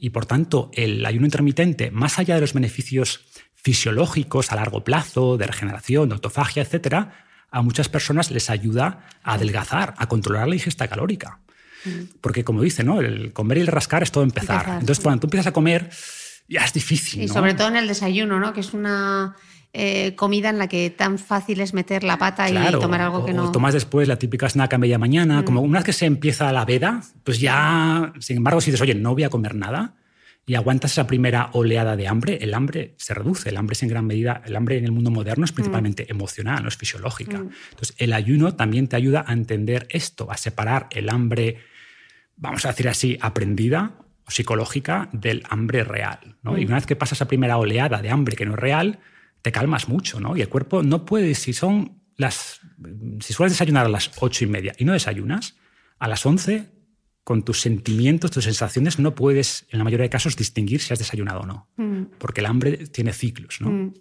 [0.00, 5.38] Y por tanto, el ayuno intermitente, más allá de los beneficios fisiológicos a largo plazo,
[5.38, 7.23] de regeneración, de autofagia, etcétera,
[7.54, 11.38] a muchas personas les ayuda a adelgazar, a controlar la ingesta calórica.
[12.20, 13.00] Porque como dice, ¿no?
[13.00, 14.66] el comer y el rascar es todo empezar.
[14.80, 15.88] Entonces, cuando tú empiezas a comer,
[16.48, 17.22] ya es difícil.
[17.22, 18.52] Y sobre todo en el desayuno, ¿no?
[18.52, 19.36] que es una
[19.72, 23.32] eh, comida en la que tan fácil es meter la pata y tomar algo que
[23.32, 23.44] no.
[23.44, 25.42] O tomas después la típica snack a media mañana.
[25.42, 25.44] Mm.
[25.44, 28.96] Como una vez que se empieza la veda, pues ya, sin embargo, si dices, oye,
[28.96, 29.94] no voy a comer nada,
[30.46, 33.48] y aguantas esa primera oleada de hambre, el hambre se reduce.
[33.48, 35.54] El hambre es en gran medida, el hambre en el mundo moderno es mm.
[35.54, 37.38] principalmente emocional, no es fisiológica.
[37.38, 37.50] Mm.
[37.70, 41.58] Entonces, el ayuno también te ayuda a entender esto, a separar el hambre,
[42.36, 43.92] vamos a decir así, aprendida
[44.26, 46.36] o psicológica del hambre real.
[46.42, 46.58] ¿no?
[46.58, 46.68] Y mm.
[46.68, 48.98] una vez que pasas esa primera oleada de hambre que no es real,
[49.40, 50.36] te calmas mucho, ¿no?
[50.36, 52.60] Y el cuerpo no puede, si son las.
[53.20, 55.56] Si sueles desayunar a las ocho y media y no desayunas,
[55.98, 56.70] a las once
[57.24, 60.98] con tus sentimientos, tus sensaciones, no puedes, en la mayoría de casos, distinguir si has
[60.98, 61.68] desayunado o no.
[61.76, 62.04] Mm.
[62.18, 63.70] Porque el hambre tiene ciclos, ¿no?
[63.70, 63.94] Mm.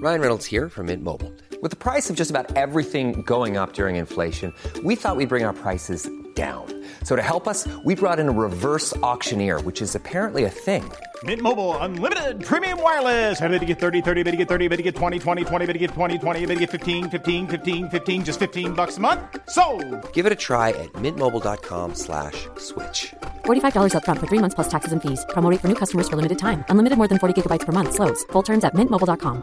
[0.00, 1.32] Ryan Reynolds here from Mint Mobile.
[1.60, 4.54] With the price of just about everything going up during inflation,
[4.84, 6.66] we thought we'd bring our prices down.
[7.02, 10.84] So to help us, we brought in a reverse auctioneer, which is apparently a thing.
[11.24, 13.40] Mint Mobile unlimited premium wireless.
[13.40, 15.66] Ready to get 30, 30, bit to get 30, bit to get 20, 20, 20,
[15.66, 18.98] bit to get 20, 20, bit to get 15, 15, 15, 15 just 15 bucks
[18.98, 19.20] a month.
[19.50, 19.64] So,
[20.12, 22.54] Give it a try at mintmobile.com/slash-switch.
[22.56, 23.14] slash
[23.44, 25.26] $45 up front for 3 months plus taxes and fees.
[25.30, 26.64] Promo rate for new customers for limited time.
[26.68, 28.22] Unlimited more than 40 gigabytes per month slows.
[28.32, 29.42] Full terms at mintmobile.com.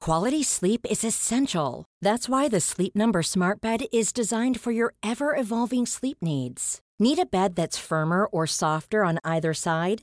[0.00, 1.84] Quality sleep is essential.
[2.02, 6.80] That's why the Sleep Number Smart Bed is designed for your ever-evolving sleep needs.
[6.98, 10.02] Need a bed that's firmer or softer on either side?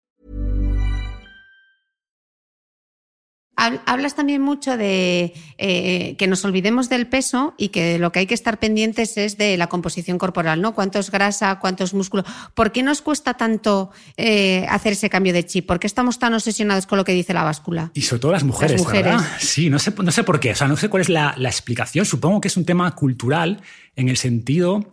[3.85, 8.25] Hablas también mucho de eh, que nos olvidemos del peso y que lo que hay
[8.25, 10.73] que estar pendientes es de la composición corporal, ¿no?
[10.73, 12.25] Cuánto es grasa, cuántos músculos.
[12.55, 15.67] ¿Por qué nos cuesta tanto eh, hacer ese cambio de chip?
[15.67, 17.91] ¿Por qué estamos tan obsesionados con lo que dice la báscula?
[17.93, 19.21] Y sobre todo las mujeres, ¿verdad?
[19.39, 20.51] Sí, no sé, no sé por qué.
[20.51, 22.05] O sea, no sé cuál es la, la explicación.
[22.05, 23.61] Supongo que es un tema cultural
[23.95, 24.89] en el sentido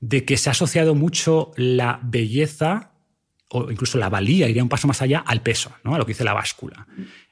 [0.00, 2.92] de que se ha asociado mucho la belleza
[3.48, 5.94] o incluso la valía, iría un paso más allá, al peso, ¿no?
[5.94, 6.86] a lo que dice la báscula.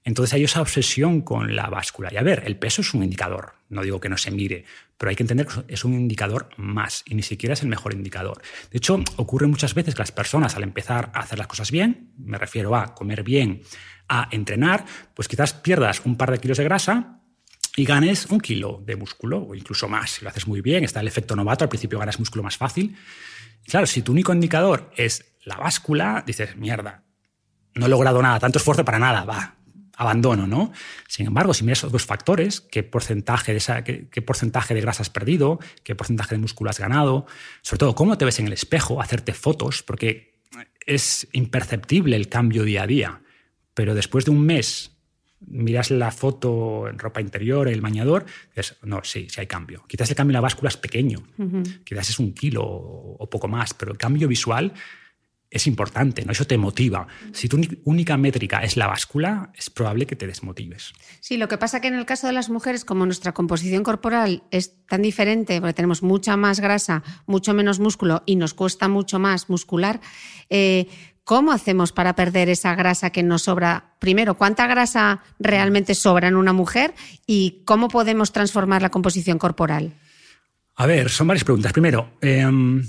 [0.05, 2.11] Entonces hay esa obsesión con la báscula.
[2.13, 4.67] Y a ver, el peso es un indicador, no digo que no se mire,
[4.99, 7.95] pero hay que entender que es un indicador más y ni siquiera es el mejor
[7.95, 8.43] indicador.
[8.71, 12.13] De hecho, ocurre muchas veces que las personas al empezar a hacer las cosas bien,
[12.19, 13.63] me refiero a comer bien,
[14.07, 14.85] a entrenar,
[15.15, 17.23] pues quizás pierdas un par de kilos de grasa
[17.75, 20.11] y ganes un kilo de músculo o incluso más.
[20.11, 22.95] Si lo haces muy bien, está el efecto novato, al principio ganas músculo más fácil.
[23.67, 27.05] claro, si tu único indicador es la báscula, dices, mierda,
[27.75, 29.57] no he logrado nada, tanto esfuerzo para nada, va,
[29.97, 30.73] abandono, ¿no?
[31.09, 35.11] Sin embargo, si miras otros factores, qué porcentaje de, esa, qué, porcentaje de grasa has
[35.11, 37.27] perdido, qué porcentaje de músculo has ganado,
[37.63, 40.35] sobre todo cómo te ves en el espejo, hacerte fotos, porque
[40.87, 43.21] es imperceptible el cambio día a día,
[43.75, 44.91] pero después de un mes
[45.47, 49.85] miras la foto en ropa interior, el bañador, dices, no, sí, sí hay cambio.
[49.87, 51.23] Quizás el cambio en la báscula es pequeño,
[51.85, 54.73] quizás es un kilo o poco más, pero el cambio visual
[55.55, 56.33] es importante, ¿no?
[56.33, 57.07] Eso te motiva.
[57.33, 60.93] Si tu única métrica es la báscula, es probable que te desmotives.
[61.21, 64.43] Sí, lo que pasa que en el caso de las mujeres, como nuestra composición corporal
[64.51, 69.21] es tan diferente, porque tenemos mucha más grasa, mucho menos músculo y nos cuesta mucho
[69.21, 70.01] más muscular,
[70.51, 70.89] eh,
[71.23, 73.95] ¿cómo hacemos para perder esa grasa que nos sobra?
[74.01, 76.95] Primero, ¿cuánta grasa realmente sobra en una mujer
[77.29, 79.95] y cómo podemos transformar la composición corporal?
[80.75, 81.73] A ver, son varias preguntas.
[81.73, 82.85] Primero, em,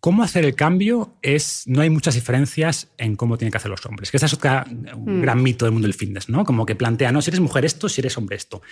[0.00, 3.84] Cómo hacer el cambio es, no hay muchas diferencias en cómo tienen que hacer los
[3.84, 4.10] hombres.
[4.10, 5.20] Que ese es un mm.
[5.20, 6.44] gran mito del mundo del fitness, ¿no?
[6.44, 8.62] Como que plantea, no, si eres mujer esto, si eres hombre esto.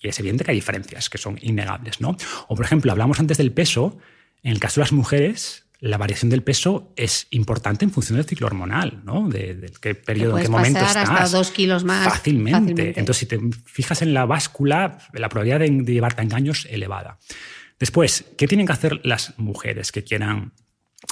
[0.00, 2.16] Y es evidente que hay diferencias que son innegables, ¿no?
[2.48, 3.98] O por ejemplo, hablamos antes del peso.
[4.42, 8.24] En el caso de las mujeres, la variación del peso es importante en función del
[8.24, 9.28] ciclo hormonal, ¿no?
[9.28, 11.08] De, qué periodo, en qué momento estás.
[11.10, 12.08] hasta dos kilos más.
[12.08, 12.94] Fácilmente.
[12.98, 16.72] Entonces, si te fijas en la báscula, la probabilidad de, de llevarte a engaños es
[16.72, 17.18] elevada.
[17.78, 20.52] Después, ¿qué tienen que hacer las mujeres que quieran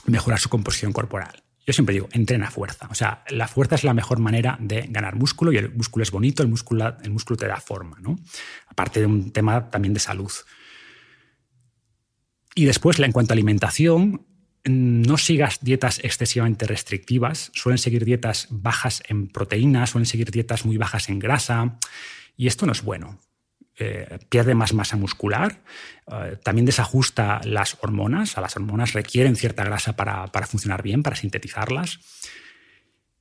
[0.07, 1.43] mejorar su composición corporal.
[1.67, 2.87] Yo siempre digo, entrena fuerza.
[2.91, 6.13] O sea, la fuerza es la mejor manera de ganar músculo y el músculo es
[6.13, 8.17] bonito, el músculo, el músculo te da forma, ¿no?
[8.69, 10.31] Aparte de un tema también de salud.
[12.55, 14.27] Y después, en cuanto a alimentación,
[14.65, 17.51] no sigas dietas excesivamente restrictivas.
[17.53, 21.79] Suelen seguir dietas bajas en proteínas, suelen seguir dietas muy bajas en grasa.
[22.37, 23.21] Y esto no es bueno.
[23.79, 25.61] Eh, pierde más masa muscular,
[26.11, 31.17] eh, también desajusta las hormonas, las hormonas requieren cierta grasa para, para funcionar bien, para
[31.17, 32.01] sintetizarlas.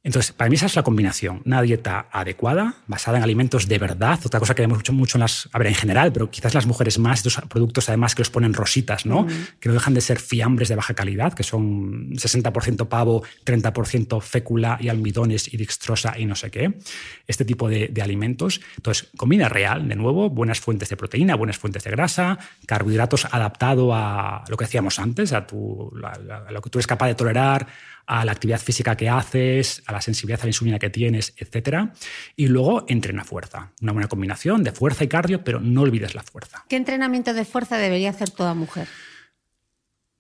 [0.05, 1.41] Entonces, para mí esa es la combinación.
[1.45, 4.19] Una dieta adecuada, basada en alimentos de verdad.
[4.23, 5.49] Otra cosa que vemos mucho, mucho en las.
[5.51, 8.53] A ver, en general, pero quizás las mujeres más, estos productos además que los ponen
[8.53, 9.25] rositas, ¿no?
[9.59, 14.77] Que no dejan de ser fiambres de baja calidad, que son 60% pavo, 30% fécula
[14.79, 16.77] y almidones y dextrosa y no sé qué.
[17.25, 18.61] Este tipo de, alimentos.
[18.77, 22.37] Entonces, comida real, de nuevo, buenas fuentes de proteína, buenas fuentes de grasa,
[22.67, 27.07] carbohidratos adaptado a lo que decíamos antes, a, tu, a lo que tú eres capaz
[27.07, 27.65] de tolerar
[28.07, 31.89] a la actividad física que haces, a la sensibilidad a la insulina que tienes, etc.
[32.35, 33.71] Y luego entrena fuerza.
[33.81, 36.65] Una buena combinación de fuerza y cardio, pero no olvides la fuerza.
[36.67, 38.87] ¿Qué entrenamiento de fuerza debería hacer toda mujer?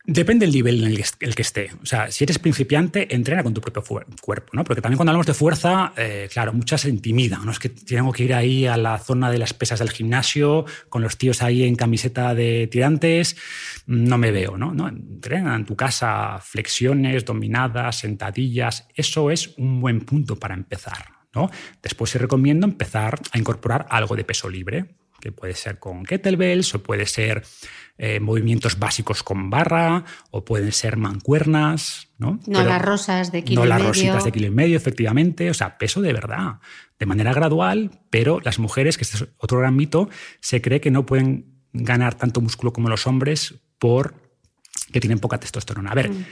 [0.07, 1.71] Depende del nivel en el que esté.
[1.81, 3.83] O sea, si eres principiante, entrena con tu propio
[4.21, 4.63] cuerpo, ¿no?
[4.63, 7.51] Porque también cuando hablamos de fuerza, eh, claro, muchas se intimidan, ¿no?
[7.51, 11.01] Es que tengo que ir ahí a la zona de las pesas del gimnasio, con
[11.01, 13.35] los tíos ahí en camiseta de tirantes,
[13.87, 14.87] no me veo, ¿no?
[14.87, 21.49] entrena en tu casa flexiones, dominadas, sentadillas, eso es un buen punto para empezar, ¿no?
[21.81, 26.75] Después se recomiendo empezar a incorporar algo de peso libre, que puede ser con kettlebells
[26.75, 27.43] o puede ser
[27.97, 32.39] eh, movimientos básicos con barra o pueden ser mancuernas, ¿no?
[32.45, 33.73] No las rosas de kilo y medio.
[33.73, 35.49] No las rositas de kilo y medio, efectivamente.
[35.49, 36.59] O sea, peso de verdad,
[36.99, 40.09] de manera gradual, pero las mujeres, que este es otro gran mito,
[40.41, 44.15] se cree que no pueden ganar tanto músculo como los hombres por
[44.91, 45.91] que tienen poca testosterona.
[45.91, 46.25] A ver, mm.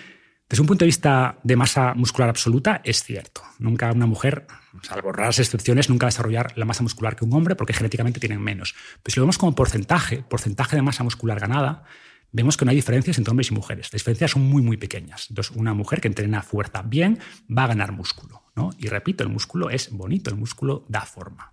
[0.54, 3.42] Desde un punto de vista de masa muscular absoluta, es cierto.
[3.58, 4.46] Nunca una mujer,
[4.84, 8.20] salvo raras excepciones, nunca va a desarrollar la masa muscular que un hombre porque genéticamente
[8.20, 8.76] tienen menos.
[9.02, 11.86] Pero si lo vemos como porcentaje, porcentaje de masa muscular ganada,
[12.32, 13.88] vemos que no hay diferencias entre hombres y mujeres.
[13.88, 15.26] Las diferencias son muy, muy pequeñas.
[15.28, 17.18] Entonces, una mujer que entrena fuerza bien
[17.50, 18.44] va a ganar músculo.
[18.56, 18.70] ¿no?
[18.78, 21.53] Y repito, el músculo es bonito, el músculo da forma.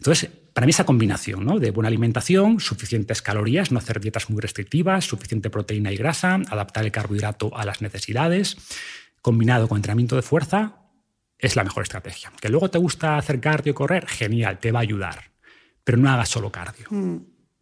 [0.00, 1.58] Entonces, para mí esa combinación ¿no?
[1.58, 6.86] de buena alimentación, suficientes calorías, no hacer dietas muy restrictivas, suficiente proteína y grasa, adaptar
[6.86, 8.56] el carbohidrato a las necesidades,
[9.20, 10.76] combinado con entrenamiento de fuerza,
[11.38, 12.32] es la mejor estrategia.
[12.40, 15.32] Que luego te gusta hacer cardio, correr, genial, te va a ayudar,
[15.84, 16.86] pero no hagas solo cardio.
[16.88, 17.18] Mm.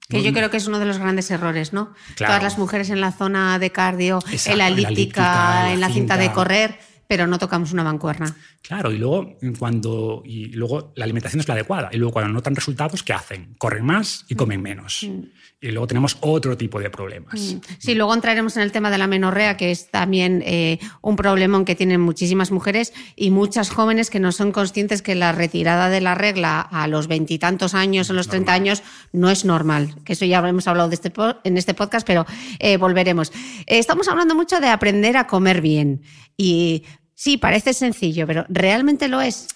[0.09, 1.93] Que yo creo que es uno de los grandes errores, ¿no?
[2.17, 6.33] Todas las mujeres en la zona de cardio, en la elíptica, en la, cinta de
[6.33, 6.79] correr,
[7.09, 8.37] pero no tocamos una mancuerna.
[8.63, 11.89] Claro, y luego, cuando, y luego la alimentación es la adecuada.
[11.91, 13.55] Y luego cuando notan resultados, ¿qué hacen?
[13.57, 15.05] Corren más y comen menos.
[15.09, 15.23] Mm.
[15.61, 17.59] Y luego tenemos otro tipo de problemas.
[17.79, 21.65] Sí, luego entraremos en el tema de la menorrea, que es también eh, un problemón
[21.65, 26.01] que tienen muchísimas mujeres y muchas jóvenes que no son conscientes que la retirada de
[26.01, 29.97] la regla a los veintitantos años, a los treinta años, no es normal.
[30.05, 32.25] Que eso ya hemos hablado de este en este podcast, pero
[32.61, 33.33] eh, volveremos.
[33.67, 36.03] Eh, estamos hablando mucho de aprender a comer bien.
[36.39, 36.85] Y
[37.15, 39.49] sí, parece sencillo, pero ¿realmente lo es?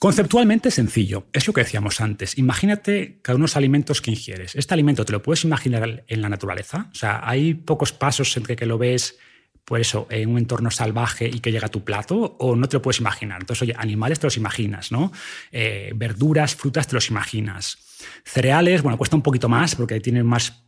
[0.00, 2.36] Conceptualmente sencillo, es lo que decíamos antes.
[2.36, 4.56] Imagínate cada uno de los alimentos que ingieres.
[4.56, 6.88] Este alimento te lo puedes imaginar en la naturaleza.
[6.90, 9.16] O sea, hay pocos pasos entre que lo ves
[9.64, 12.76] pues eso, en un entorno salvaje y que llega a tu plato, o no te
[12.76, 13.40] lo puedes imaginar.
[13.40, 15.10] Entonces, oye, animales te los imaginas, ¿no?
[15.52, 17.78] Eh, verduras, frutas te los imaginas.
[18.24, 20.64] Cereales, bueno, cuesta un poquito más porque tienen más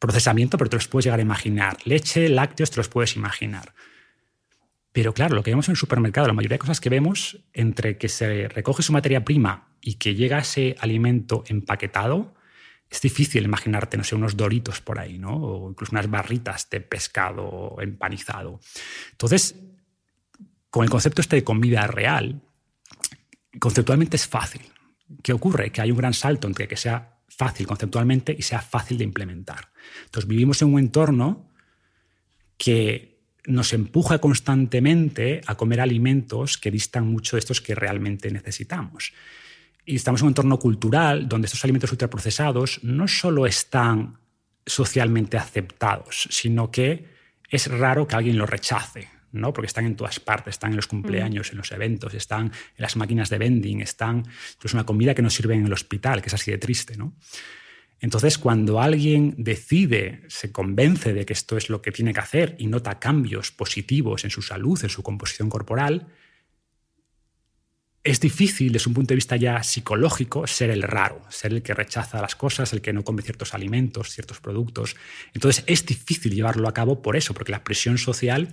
[0.00, 1.76] procesamiento, pero te los puedes llegar a imaginar.
[1.84, 3.72] Leche, lácteos, te los puedes imaginar.
[4.92, 7.96] Pero claro, lo que vemos en el supermercado, la mayoría de cosas que vemos, entre
[7.96, 12.34] que se recoge su materia prima y que llega ese alimento empaquetado,
[12.90, 15.34] es difícil imaginarte, no sé, unos doritos por ahí, ¿no?
[15.34, 18.60] O incluso unas barritas de pescado empanizado.
[19.12, 19.56] Entonces,
[20.68, 22.42] con el concepto este de comida real,
[23.58, 24.62] conceptualmente es fácil.
[25.22, 25.72] ¿Qué ocurre?
[25.72, 29.72] Que hay un gran salto entre que sea fácil conceptualmente y sea fácil de implementar.
[30.04, 31.50] Entonces, vivimos en un entorno
[32.58, 33.11] que
[33.46, 39.12] nos empuja constantemente a comer alimentos que distan mucho de estos que realmente necesitamos.
[39.84, 44.18] Y estamos en un entorno cultural donde estos alimentos ultraprocesados no solo están
[44.64, 47.06] socialmente aceptados, sino que
[47.50, 49.52] es raro que alguien los rechace, ¿no?
[49.52, 52.96] porque están en todas partes, están en los cumpleaños, en los eventos, están en las
[52.96, 54.24] máquinas de vending, están
[54.54, 56.96] incluso una comida que nos sirve en el hospital, que es así de triste.
[56.96, 57.14] ¿no?
[58.02, 62.56] Entonces, cuando alguien decide, se convence de que esto es lo que tiene que hacer
[62.58, 66.08] y nota cambios positivos en su salud, en su composición corporal,
[68.02, 71.74] es difícil desde un punto de vista ya psicológico ser el raro, ser el que
[71.74, 74.96] rechaza las cosas, el que no come ciertos alimentos, ciertos productos.
[75.32, 78.48] Entonces es difícil llevarlo a cabo por eso, porque la presión social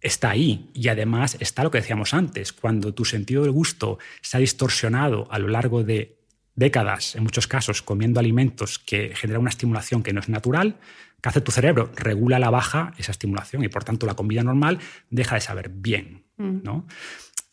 [0.00, 4.36] está ahí y además está lo que decíamos antes, cuando tu sentido del gusto se
[4.36, 6.16] ha distorsionado a lo largo de
[6.56, 10.76] décadas, en muchos casos, comiendo alimentos que generan una estimulación que no es natural,
[11.20, 11.92] ¿qué hace tu cerebro?
[11.94, 14.78] Regula la baja esa estimulación y por tanto la comida normal
[15.10, 16.24] deja de saber bien.
[16.38, 16.62] Mm.
[16.64, 16.86] ¿no?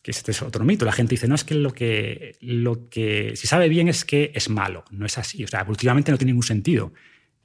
[0.02, 0.84] Que este es otro mito.
[0.84, 4.32] La gente dice, no, es que lo, que lo que si sabe bien es que
[4.34, 4.84] es malo.
[4.90, 5.44] No es así.
[5.44, 6.92] O sea, evolutivamente no tiene ningún sentido.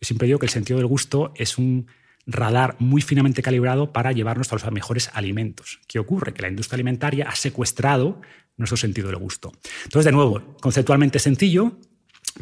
[0.01, 1.87] Yo siempre digo que el sentido del gusto es un
[2.25, 5.79] radar muy finamente calibrado para llevarnos a los mejores alimentos.
[5.87, 6.33] ¿Qué ocurre?
[6.33, 8.21] Que la industria alimentaria ha secuestrado
[8.59, 9.51] nuestro sentido del gusto.
[9.85, 11.79] Entonces, de nuevo, conceptualmente sencillo,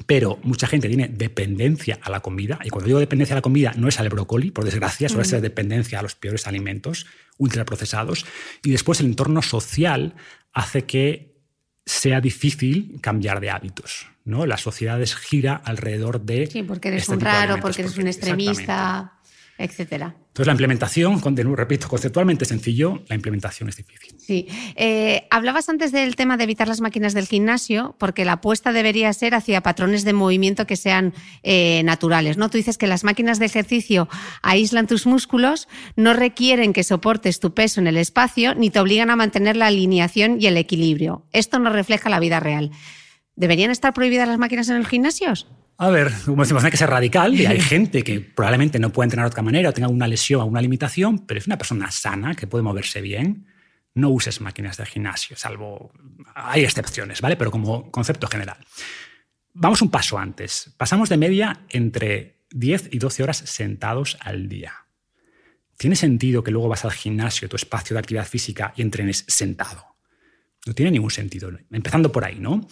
[0.05, 3.74] pero mucha gente tiene dependencia a la comida, y cuando digo dependencia a la comida
[3.78, 7.05] no es al brócoli, por desgracia, suele ser dependencia a los peores alimentos
[7.38, 8.26] ultraprocesados,
[8.63, 10.15] y después el entorno social
[10.51, 11.38] hace que
[11.86, 14.07] sea difícil cambiar de hábitos.
[14.26, 14.45] ¿no?
[14.45, 16.47] Las sociedades gira alrededor de...
[16.47, 19.16] Sí, porque eres este un raro, porque eres un extremista
[19.58, 20.16] etcétera.
[20.28, 21.20] Entonces la implementación,
[21.55, 24.20] repito, conceptualmente sencillo, la implementación es difícil.
[24.20, 24.47] Sí.
[24.76, 29.12] Eh, hablabas antes del tema de evitar las máquinas del gimnasio, porque la apuesta debería
[29.14, 32.38] ser hacia patrones de movimiento que sean eh, naturales.
[32.38, 32.49] ¿no?
[32.49, 34.08] Tú dices que las máquinas de ejercicio
[34.43, 39.10] aíslan tus músculos, no requieren que soportes tu peso en el espacio, ni te obligan
[39.10, 41.26] a mantener la alineación y el equilibrio.
[41.32, 42.72] Esto no refleja la vida real.
[43.36, 45.47] ¿Deberían estar prohibidas las máquinas en los gimnasios?
[45.80, 49.05] A ver, como decimos, hay que ser radical y hay gente que probablemente no puede
[49.05, 51.91] entrenar de otra manera o tenga una lesión o una limitación, pero es una persona
[51.91, 53.45] sana que puede moverse bien.
[53.93, 55.91] No uses máquinas de gimnasio, salvo
[56.34, 57.36] hay excepciones, ¿vale?
[57.36, 58.57] Pero como concepto general.
[59.53, 60.73] Vamos un paso antes.
[60.78, 64.73] Pasamos de media entre 10 y 12 horas sentados al día.
[65.78, 69.95] ¿Tiene sentido que luego vas al gimnasio, tu espacio de actividad física, y entrenes sentado?
[70.65, 71.51] No tiene ningún sentido.
[71.71, 72.67] Empezando por ahí, ¿no?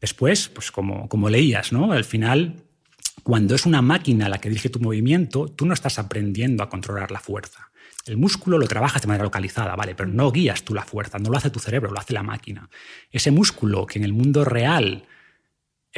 [0.00, 1.92] Después, pues como, como leías, ¿no?
[1.92, 2.64] Al final,
[3.22, 7.10] cuando es una máquina la que dirige tu movimiento, tú no estás aprendiendo a controlar
[7.10, 7.70] la fuerza.
[8.06, 9.94] El músculo lo trabajas de manera localizada, ¿vale?
[9.96, 12.68] Pero no guías tú la fuerza, no lo hace tu cerebro, lo hace la máquina.
[13.10, 15.04] Ese músculo que en el mundo real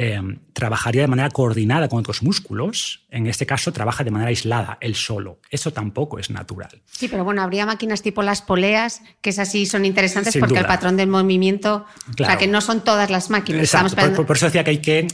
[0.01, 4.77] Em, trabajaría de manera coordinada con otros músculos, en este caso trabaja de manera aislada,
[4.79, 5.41] él solo.
[5.51, 6.81] Eso tampoco es natural.
[6.85, 10.65] Sí, pero bueno, habría máquinas tipo las poleas, que es así, son interesantes porque el
[10.65, 11.85] patrón del movimiento,
[12.17, 13.69] o sea, que no son todas las máquinas.
[14.15, 15.07] por, eso decía que hay que,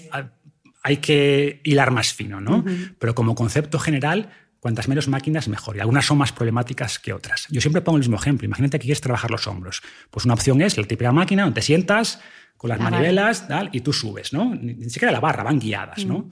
[0.83, 2.63] hay que hilar más fino, ¿no?
[2.99, 4.29] Pero como concepto general,
[4.59, 5.77] cuantas menos máquinas, mejor.
[5.77, 7.47] Y algunas son más problemáticas que otras.
[7.49, 8.45] Yo siempre pongo el mismo ejemplo.
[8.45, 9.81] Imagínate que quieres trabajar los hombros.
[10.11, 12.19] Pues una opción es la típica máquina donde te sientas,
[12.65, 14.55] con las manivelas tal, y tú subes, ¿no?
[14.55, 16.19] Ni siquiera la barra, van guiadas, ¿no?
[16.19, 16.31] Mm.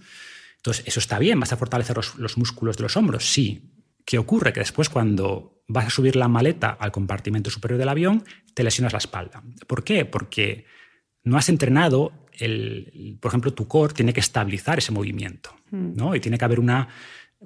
[0.57, 3.69] Entonces, eso está bien, vas a fortalecer los, músculos de los hombros, sí.
[4.03, 4.51] ¿qué ocurre?
[4.51, 8.23] Que después cuando vas a subir la maleta al compartimento superior del avión,
[8.55, 9.43] te lesionas la espalda.
[9.67, 10.05] ¿Por qué?
[10.05, 10.65] Porque
[11.23, 16.15] no has entrenado, el, por ejemplo, tu core tiene que estabilizar ese movimiento, ¿no?
[16.15, 16.87] Y tiene que haber una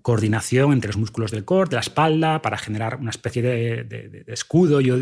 [0.02, 4.82] coordinación entre los músculos del core, de la espalda, para generar una especie de, escudo,
[4.82, 4.98] yo,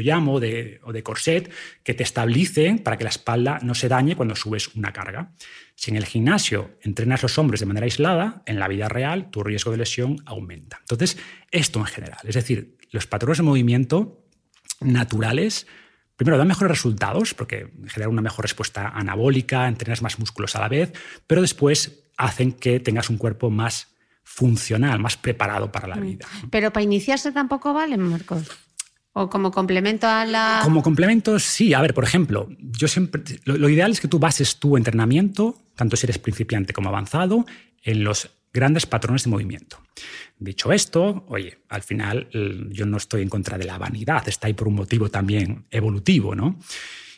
[0.00, 1.50] llamo, de, o de corset,
[1.82, 5.32] que te estabilice para que la espalda no se dañe cuando subes una carga.
[5.74, 9.42] Si en el gimnasio entrenas los hombros de manera aislada, en la vida real tu
[9.42, 10.78] riesgo de lesión aumenta.
[10.80, 11.16] Entonces,
[11.50, 14.24] esto en general, es decir, los patrones de movimiento
[14.80, 15.66] naturales
[16.20, 20.68] primero, dan mejores resultados porque generan una mejor respuesta anabólica, entrenas más músculos a la
[20.68, 20.92] vez,
[21.26, 23.89] pero después hacen que tengas un cuerpo más
[24.30, 26.00] funcional, más preparado para la mm.
[26.00, 26.26] vida.
[26.50, 28.48] Pero para iniciarse tampoco vale, Marcos.
[29.12, 30.60] ¿O como complemento a la...?
[30.62, 31.74] Como complemento, sí.
[31.74, 33.22] A ver, por ejemplo, yo siempre...
[33.44, 37.44] Lo, ideal es que tú bases tu entrenamiento, tanto si eres principiante como avanzado,
[37.82, 39.78] en los grandes patrones de movimiento.
[40.38, 42.28] Dicho esto, oye, al final
[42.70, 46.36] yo no estoy en contra de la vanidad, está ahí por un motivo también evolutivo,
[46.36, 46.58] ¿no?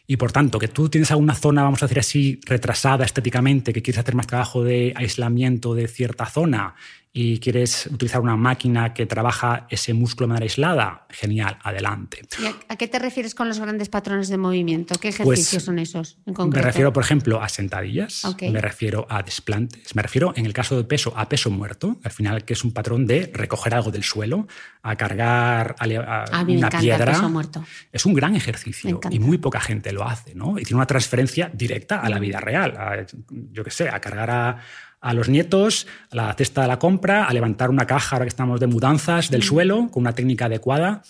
[0.06, 3.82] Y por tanto, que tú tienes alguna zona, vamos a decir así, retrasada estéticamente, que
[3.82, 6.74] quieres hacer más trabajo de aislamiento de cierta zona
[7.14, 12.22] y quieres utilizar una máquina que trabaja ese músculo de manera aislada, genial, adelante.
[12.68, 14.94] a, qué te refieres con los grandes patrones de movimiento?
[14.94, 16.64] ¿Qué pues, ejercicios son esos en concreto?
[16.64, 20.74] Me refiero, por ejemplo, a sentadillas, me refiero a desplantes, me refiero, en el caso
[20.76, 24.04] de peso, a peso muerto, al final que es un patrón de recoger algo del
[24.04, 24.46] suelo,
[24.82, 27.12] a cargar a, una piedra.
[27.12, 27.62] peso muerto.
[27.92, 30.58] Es un gran ejercicio y muy poca gente lo hace, ¿no?
[30.58, 34.58] Y tiene una transferencia directa a la vida real, yo qué sé, a cargar a
[35.03, 38.30] a los nietos, a la cesta de la compra, a levantar una caja, ahora que
[38.30, 39.44] estamos de mudanzas, del mm.
[39.44, 41.03] suelo, con una técnica adecuada,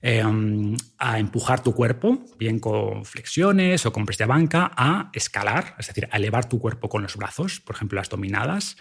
[0.00, 5.76] em, a empujar tu cuerpo, bien con flexiones o con press de banca, a escalar,
[5.78, 8.76] es decir, a elevar tu cuerpo con los brazos, por ejemplo, las dominadas.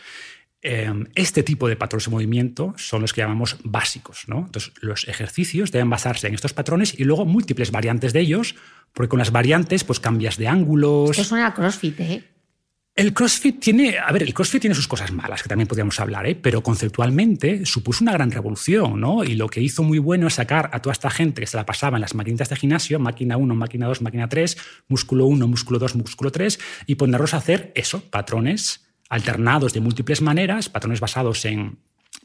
[0.62, 4.24] Em, este tipo de patrones de movimiento son los que llamamos básicos.
[4.28, 4.40] ¿no?
[4.46, 8.56] Entonces, los ejercicios deben basarse en estos patrones y luego múltiples variantes de ellos,
[8.94, 11.12] porque con las variantes pues cambias de ángulos.
[11.12, 12.37] Esto suena a CrossFit, ¿eh?
[12.98, 16.26] El CrossFit tiene, a ver, el CrossFit tiene sus cosas malas, que también podríamos hablar,
[16.26, 16.34] ¿eh?
[16.34, 19.24] pero conceptualmente supuso una gran revolución, ¿no?
[19.24, 21.64] Y lo que hizo muy bueno es sacar a toda esta gente que se la
[21.64, 25.78] pasaba en las maquinitas de gimnasio, máquina 1, máquina 2, máquina 3, músculo 1, músculo
[25.78, 31.46] 2, músculo 3, y ponerlos a hacer eso, patrones alternados de múltiples maneras, patrones basados
[31.46, 31.78] en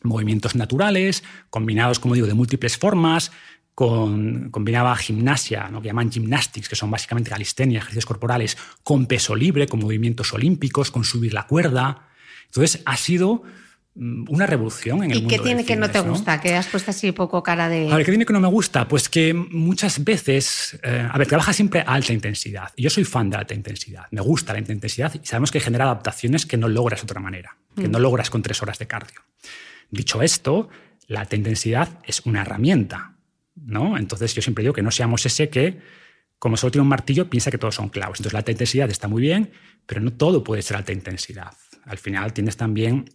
[0.03, 3.31] movimientos naturales, combinados, como digo, de múltiples formas,
[3.75, 5.81] con, combinaba gimnasia, ¿no?
[5.81, 10.91] que llaman gymnastics, que son básicamente calistenia, ejercicios corporales, con peso libre, con movimientos olímpicos,
[10.91, 12.09] con subir la cuerda.
[12.47, 13.43] Entonces, ha sido
[13.95, 15.35] mm, una revolución en el ¿Y mundo.
[15.35, 16.39] ¿Y qué tiene que no te gusta?
[16.41, 17.91] Que has puesto así poco cara de.
[17.91, 18.87] A ver, ¿qué tiene que no me gusta?
[18.87, 20.79] Pues que muchas veces.
[20.83, 22.73] Eh, a ver, trabaja siempre a alta intensidad.
[22.77, 24.05] Yo soy fan de alta intensidad.
[24.11, 27.21] Me gusta la alta intensidad y sabemos que genera adaptaciones que no logras de otra
[27.21, 28.03] manera, que no mm.
[28.03, 29.23] logras con tres horas de cardio.
[29.91, 30.69] Dicho esto,
[31.07, 33.12] la alta intensidad es una herramienta.
[33.55, 33.97] ¿No?
[33.97, 35.81] Entonces yo siempre digo que no seamos ese que,
[36.39, 38.19] como solo tiene un martillo, piensa que todos son clavos.
[38.19, 39.51] Entonces la alta intensidad está muy bien,
[39.87, 41.53] pero no todo puede ser alta intensidad.
[41.85, 43.07] Al final tienes también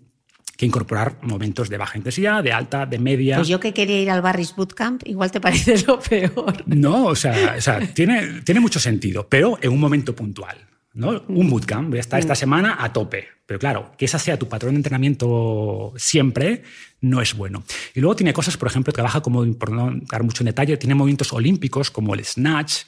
[0.57, 3.35] que incorporar momentos de baja intensidad, de alta, de media.
[3.35, 6.63] Pues yo que quería ir al Barris Bootcamp, igual te parece lo peor.
[6.65, 10.57] No, o sea, o sea tiene, tiene mucho sentido, pero en un momento puntual.
[10.97, 11.23] ¿No?
[11.27, 12.37] Un bootcamp, voy a estar esta mm.
[12.37, 13.27] semana a tope.
[13.45, 16.63] Pero claro, que esa sea tu patrón de entrenamiento siempre
[16.99, 17.63] no es bueno.
[17.93, 20.95] Y luego tiene cosas, por ejemplo, trabaja como, por no dar mucho en detalle, tiene
[20.95, 22.83] movimientos olímpicos como el snatch,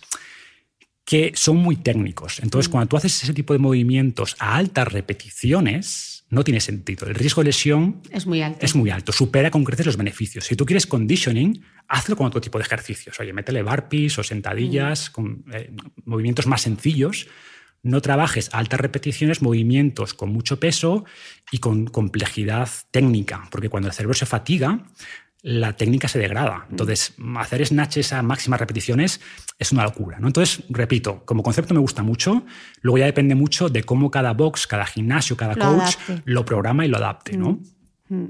[1.06, 2.40] que son muy técnicos.
[2.40, 2.72] Entonces, mm.
[2.72, 7.08] cuando tú haces ese tipo de movimientos a altas repeticiones, no tiene sentido.
[7.08, 8.66] El riesgo de lesión es muy alto.
[8.66, 9.12] Es muy alto.
[9.12, 10.46] Supera con creces los beneficios.
[10.46, 13.20] Si tú quieres conditioning, hazlo con otro tipo de ejercicios.
[13.20, 15.14] Oye, métele barpees o sentadillas, mm.
[15.14, 15.72] con eh,
[16.06, 17.28] movimientos más sencillos
[17.84, 21.06] no trabajes altas repeticiones, movimientos con mucho peso
[21.52, 24.86] y con complejidad técnica, porque cuando el cerebro se fatiga,
[25.42, 26.68] la técnica se degrada.
[26.70, 29.22] Entonces, hacer snatches a máximas repeticiones
[29.58, 30.20] es una locura.
[30.20, 30.28] ¿no?
[30.28, 32.44] Entonces, repito, como concepto me gusta mucho,
[32.82, 36.90] luego ya depende mucho de cómo cada box, cada gimnasio, cada coach lo programa y
[36.90, 37.38] lo adapte.
[37.38, 37.60] ¿no?
[38.10, 38.16] Mm.
[38.16, 38.28] Mm.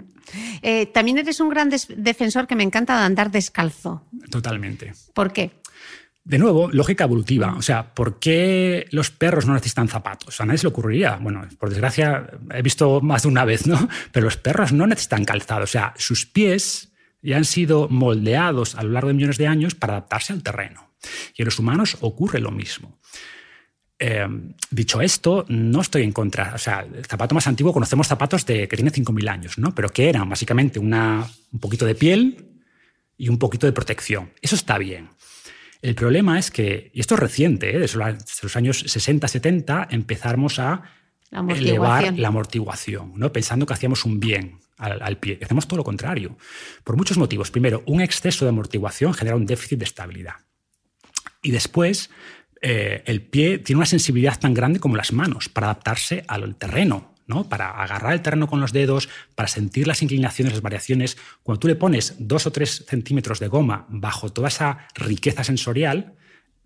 [0.62, 4.04] Eh, también eres un gran defensor que me encanta de andar descalzo.
[4.30, 4.94] Totalmente.
[5.14, 5.52] ¿Por qué?
[6.30, 7.56] De nuevo, lógica evolutiva.
[7.58, 10.40] O sea, ¿por qué los perros no necesitan zapatos?
[10.40, 11.16] A nadie se le ocurriría.
[11.16, 13.90] Bueno, por desgracia, he visto más de una vez, ¿no?
[14.12, 15.64] Pero los perros no necesitan calzado.
[15.64, 16.90] O sea, sus pies
[17.24, 20.92] ya han sido moldeados a lo largo de millones de años para adaptarse al terreno.
[21.36, 23.00] Y en los humanos ocurre lo mismo.
[23.98, 24.28] Eh,
[24.70, 26.54] dicho esto, no estoy en contra.
[26.54, 29.74] O sea, el zapato más antiguo, conocemos zapatos de, que tienen 5.000 años, ¿no?
[29.74, 32.46] Pero que eran básicamente un poquito de piel
[33.18, 34.32] y un poquito de protección.
[34.44, 35.10] Eso está bien.
[35.82, 37.80] El problema es que, y esto es reciente, ¿eh?
[37.80, 40.84] desde los años 60-70 empezamos a
[41.32, 43.32] La elevar la amortiguación, ¿no?
[43.32, 45.40] pensando que hacíamos un bien al, al pie.
[45.42, 46.38] Hacemos todo lo contrario,
[46.84, 47.52] por muchos motivos.
[47.52, 50.36] Primero, un exceso de amortiguación genera un déficit de estabilidad.
[51.42, 52.10] Y después,
[52.62, 57.14] eh, el pie tiene una sensibilidad tan grande como las manos para adaptarse al terreno,
[57.50, 61.18] para agarrar el terreno con los dedos, para sentir las inclinaciones, las variaciones.
[61.44, 66.16] Cuando tú le pones dos o tres centímetros de goma bajo toda esa riqueza sensorial,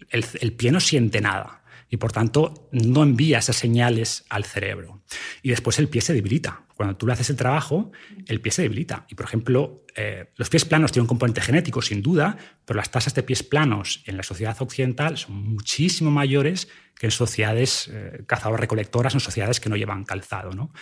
[0.09, 1.62] el pie no siente nada
[1.94, 5.04] y por tanto no envía esas señales al cerebro.
[5.44, 6.64] Y después el pie se debilita.
[6.74, 7.91] Cuando tú le haces el trabajo,
[8.26, 9.06] el pie se debilita.
[9.10, 12.36] Y por ejemplo, eh, los pies planos tienen un componente genético, sin duda,
[12.66, 17.12] pero las tasas de pies planos en la sociedad occidental son muchísimo mayores que en
[17.12, 20.50] sociedades eh, cazador-recolectoras, en sociedades que no llevan calzado.
[20.50, 20.74] ¿no?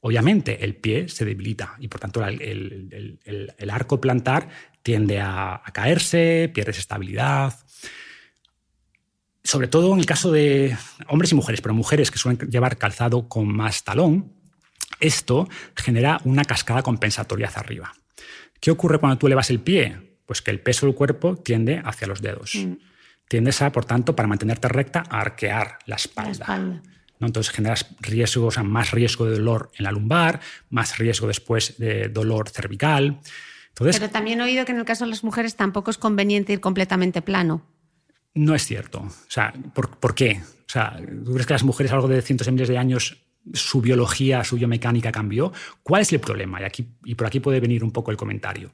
[0.00, 4.48] Obviamente el pie se debilita y por tanto el arco plantar
[4.82, 7.54] tiende a, a caerse, pierdes estabilidad
[9.46, 10.76] sobre todo en el caso de
[11.08, 14.32] hombres y mujeres, pero mujeres que suelen llevar calzado con más talón,
[14.98, 17.94] esto genera una cascada compensatoria hacia arriba.
[18.60, 20.18] ¿Qué ocurre cuando tú elevas el pie?
[20.26, 22.58] Pues que el peso del cuerpo tiende hacia los dedos.
[23.28, 26.30] Tiendes a, por tanto, para mantenerte recta, a arquear la espalda.
[26.30, 26.82] La espalda.
[27.20, 27.26] ¿no?
[27.28, 30.40] Entonces generas riesgo, o sea, más riesgo de dolor en la lumbar,
[30.70, 33.20] más riesgo después de dolor cervical.
[33.68, 36.52] Entonces, Pero también he oído que en el caso de las mujeres tampoco es conveniente
[36.52, 37.64] ir completamente plano.
[38.36, 39.00] No es cierto.
[39.00, 40.42] O sea, ¿por, qué?
[40.42, 43.16] O sea, ¿tú crees que las mujeres a lo de cientos de miles de años
[43.54, 45.52] su biología, su biomecánica cambió?
[45.82, 46.60] ¿Cuál es el problema?
[46.60, 48.72] Y, aquí, y por aquí puede venir un poco el comentario.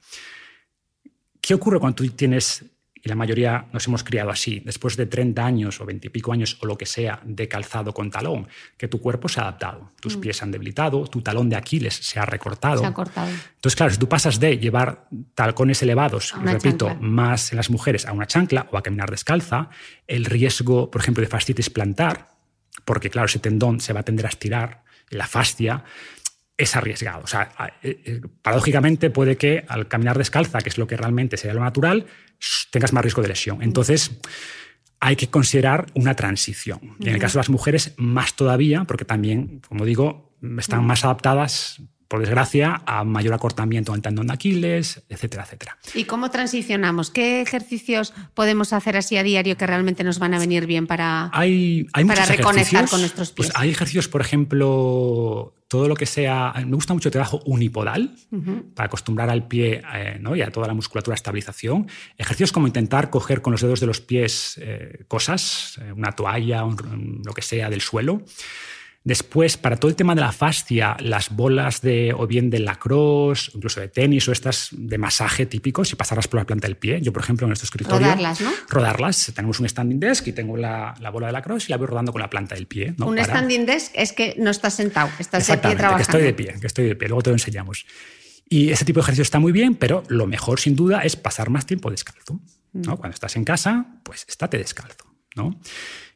[1.40, 2.64] ¿Qué ocurre cuando tú tienes,
[3.02, 6.32] y la mayoría nos hemos criado así, después de 30 años o 20 y pico
[6.32, 8.46] años o lo que sea de calzado con talón,
[8.76, 11.94] que tu cuerpo se ha adaptado, tus pies se han debilitado, tu talón de Aquiles
[11.94, 12.78] se ha recortado.
[12.78, 13.28] Se ha cortado.
[13.28, 17.08] Entonces, claro, si tú pasas de llevar talcones elevados, repito, chancla.
[17.08, 19.70] más en las mujeres a una chancla o a caminar descalza,
[20.06, 22.28] el riesgo, por ejemplo, de fascitis plantar,
[22.84, 25.84] porque claro, ese tendón se va a tender a estirar, la fascia,
[26.56, 27.22] es arriesgado.
[27.24, 27.50] O sea,
[27.82, 31.62] eh, eh, paradójicamente puede que al caminar descalza, que es lo que realmente sería lo
[31.62, 32.06] natural,
[32.70, 33.62] tengas más riesgo de lesión.
[33.62, 34.20] Entonces,
[35.00, 36.96] hay que considerar una transición.
[37.00, 41.04] Y en el caso de las mujeres, más todavía, porque también, como digo, están más
[41.04, 41.82] adaptadas,
[42.12, 45.78] por desgracia, a mayor acortamiento del tendón de Aquiles, etcétera, etcétera.
[45.94, 47.10] ¿Y cómo transicionamos?
[47.10, 51.30] ¿Qué ejercicios podemos hacer así a diario que realmente nos van a venir bien para...
[51.32, 53.46] Hay, hay Para reconectar con nuestros pies.
[53.48, 56.52] Pues hay ejercicios, por ejemplo, todo lo que sea.
[56.66, 58.14] Me gusta mucho el trabajo unipodal
[58.74, 60.36] para acostumbrar al pie eh, ¿no?
[60.36, 61.88] y a toda la musculatura a estabilización.
[62.18, 66.62] Ejercicios como intentar coger con los dedos de los pies eh, cosas, eh, una toalla,
[66.64, 68.20] un- lo que sea del suelo.
[69.04, 73.50] Después, para todo el tema de la fascia, las bolas de o bien de lacrosse,
[73.52, 77.00] incluso de tenis o estas de masaje típicos, y pasarlas por la planta del pie.
[77.00, 77.98] Yo, por ejemplo, en nuestro escritorio.
[78.06, 78.50] Rodarlas, ¿no?
[78.68, 79.32] Rodarlas.
[79.34, 82.12] Tenemos un standing desk y tengo la, la bola de lacrosse y la voy rodando
[82.12, 82.94] con la planta del pie.
[82.96, 83.06] ¿no?
[83.06, 86.02] Un Para- standing desk es que no estás sentado, estás de pie Exactamente, que trabajando.
[86.02, 87.08] estoy de pie, que estoy de pie.
[87.08, 87.84] Luego te lo enseñamos.
[88.48, 91.50] Y ese tipo de ejercicio está muy bien, pero lo mejor, sin duda, es pasar
[91.50, 92.34] más tiempo descalzo.
[92.72, 92.82] Mm.
[92.82, 92.96] ¿no?
[92.98, 95.06] Cuando estás en casa, pues estate descalzo.
[95.34, 95.58] ¿no?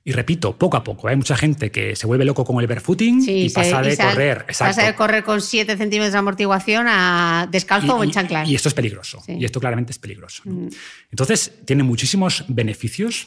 [0.09, 1.09] Y repito, poco a poco.
[1.09, 3.97] Hay mucha gente que se vuelve loco con el barefooting Sí, y se- pasa de
[3.97, 4.47] correr.
[4.57, 8.49] Pasa de correr con 7 centímetros de amortiguación a descalzo o en chanclas.
[8.49, 9.21] y esto es peligroso.
[9.27, 9.33] Sí.
[9.33, 9.41] Mm.
[9.41, 10.43] Y esto claramente es peligroso.
[10.45, 10.69] ¿no?
[11.11, 13.27] Entonces, tiene muchísimos beneficios,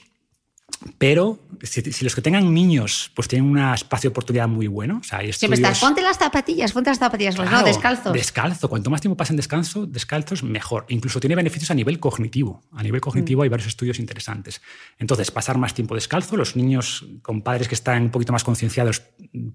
[0.98, 5.00] pero si, si los que tengan niños pues tienen un espacio de oportunidad muy bueno.
[5.02, 8.14] O sea, hay Siempre estás, ponte las zapatillas, ponte las zapatillas, pues no, Claro, descalzos.
[8.14, 8.70] Descalzo.
[8.70, 10.86] Cuanto más tiempo pasen descanso, descalzos, mejor.
[10.90, 12.62] Incluso tiene beneficios a nivel cognitivo.
[12.74, 13.04] A nivel Mm.
[13.04, 14.62] cognitivo hay varios estudios interesantes.
[14.98, 16.38] Entonces, pasar más tiempo descalzo.
[16.38, 19.04] Los niños con padres que están un poquito más concienciados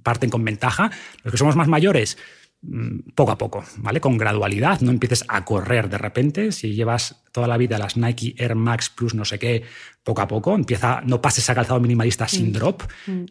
[0.02, 0.90] parten con ventaja.
[1.22, 2.43] Los que somos más mayores, mm,
[3.14, 4.00] poco a poco, ¿vale?
[4.00, 4.80] Con gradualidad.
[4.80, 6.52] No empieces a correr de repente.
[6.52, 9.62] Si llevas toda la vida las Nike Air Max Plus no sé qué,
[10.02, 10.54] poco a poco.
[10.54, 12.82] Empieza, no pases a calzado minimalista sin drop.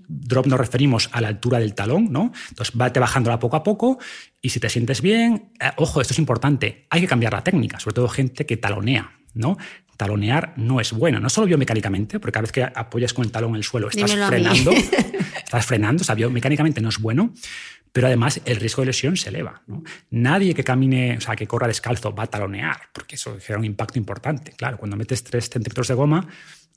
[0.07, 2.31] Drop nos referimos a la altura del talón, ¿no?
[2.49, 3.99] Entonces, vete bajándola poco a poco
[4.45, 7.79] y si te sientes bien, eh, ojo, esto es importante, hay que cambiar la técnica,
[7.79, 9.57] sobre todo gente que talonea, ¿no?
[9.95, 13.51] Talonear no es bueno, no solo biomecánicamente, porque cada vez que apoyas con el talón
[13.51, 14.71] en el suelo estás Dímelo frenando,
[15.38, 17.34] estás frenando, o sea, biomecánicamente no es bueno,
[17.93, 19.61] pero además el riesgo de lesión se eleva.
[19.67, 19.83] ¿no?
[20.09, 23.65] Nadie que camine, o sea, que corra descalzo va a talonear, porque eso genera un
[23.65, 24.51] impacto importante.
[24.51, 26.27] Claro, cuando metes 3 centímetros de goma,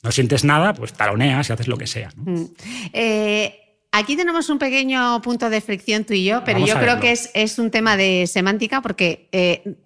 [0.02, 2.10] no sientes nada, pues taloneas y haces lo que sea.
[2.16, 2.32] ¿no?
[2.32, 2.54] Mm.
[2.92, 7.00] Eh, aquí tenemos un pequeño punto de fricción tú y yo, pero Vamos yo creo
[7.00, 9.76] que es, es un tema de semántica porque eh,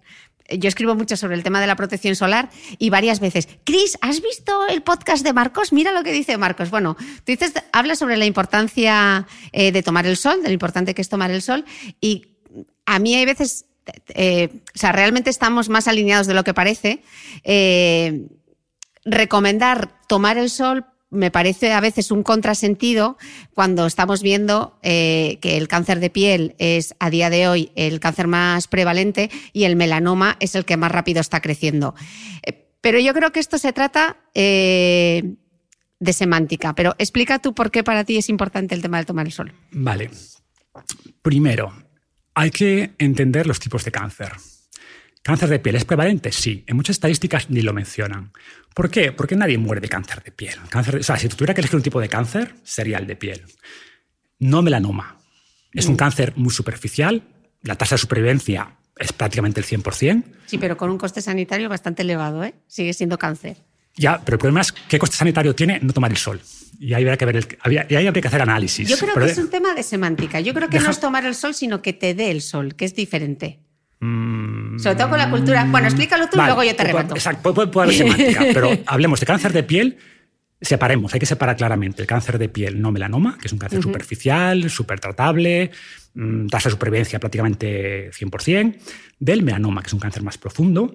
[0.49, 4.21] yo escribo mucho sobre el tema de la protección solar y varias veces, Cris, ¿has
[4.21, 5.73] visto el podcast de Marcos?
[5.73, 6.69] Mira lo que dice Marcos.
[6.69, 10.93] Bueno, tú dices, hablas sobre la importancia eh, de tomar el sol, de lo importante
[10.93, 11.65] que es tomar el sol
[11.99, 12.27] y
[12.85, 13.65] a mí hay veces,
[14.09, 17.03] eh, o sea, realmente estamos más alineados de lo que parece.
[17.43, 18.27] Eh,
[19.05, 23.17] recomendar tomar el sol me parece a veces un contrasentido
[23.53, 27.99] cuando estamos viendo eh, que el cáncer de piel es a día de hoy el
[27.99, 31.93] cáncer más prevalente y el melanoma es el que más rápido está creciendo.
[32.43, 35.35] Eh, pero yo creo que esto se trata eh,
[35.99, 36.73] de semántica.
[36.73, 39.53] Pero explica tú por qué para ti es importante el tema de tomar el sol.
[39.71, 40.09] Vale.
[41.21, 41.73] Primero,
[42.33, 44.31] hay que entender los tipos de cáncer.
[45.23, 46.31] ¿Cáncer de piel es prevalente?
[46.31, 46.63] Sí.
[46.67, 48.31] En muchas estadísticas ni lo mencionan.
[48.73, 49.11] ¿Por qué?
[49.11, 50.55] Porque nadie muere de cáncer de piel.
[50.69, 53.43] Cáncer, o sea, si tuviera que elegir un tipo de cáncer, sería el de piel.
[54.39, 55.17] No melanoma.
[55.73, 55.97] Es un mm.
[55.97, 57.21] cáncer muy superficial.
[57.61, 60.23] La tasa de supervivencia es prácticamente el 100%.
[60.47, 62.55] Sí, pero con un coste sanitario bastante elevado, ¿eh?
[62.67, 63.57] Sigue siendo cáncer.
[63.95, 66.41] Ya, pero el problema es qué coste sanitario tiene no tomar el sol.
[66.79, 67.45] Y ahí habría que ver el,
[67.89, 68.89] y ahí habría que hacer análisis.
[68.89, 70.39] Yo creo que es un tema de semántica.
[70.39, 72.85] Yo creo que no es tomar el sol, sino que te dé el sol, que
[72.85, 73.59] es diferente.
[74.01, 75.63] Sobre todo con la cultura.
[75.69, 77.13] Bueno, explícalo tú y luego yo te rebato.
[77.13, 79.97] Exacto, puede, puede haber semántica, pero hablemos de cáncer de piel.
[80.59, 83.81] Separemos, hay que separar claramente el cáncer de piel no melanoma, que es un cáncer
[83.81, 85.71] superficial, súper tratable,
[86.13, 88.77] mm, tasa de supervivencia prácticamente 100%,
[89.19, 90.93] del melanoma, que es un cáncer más profundo,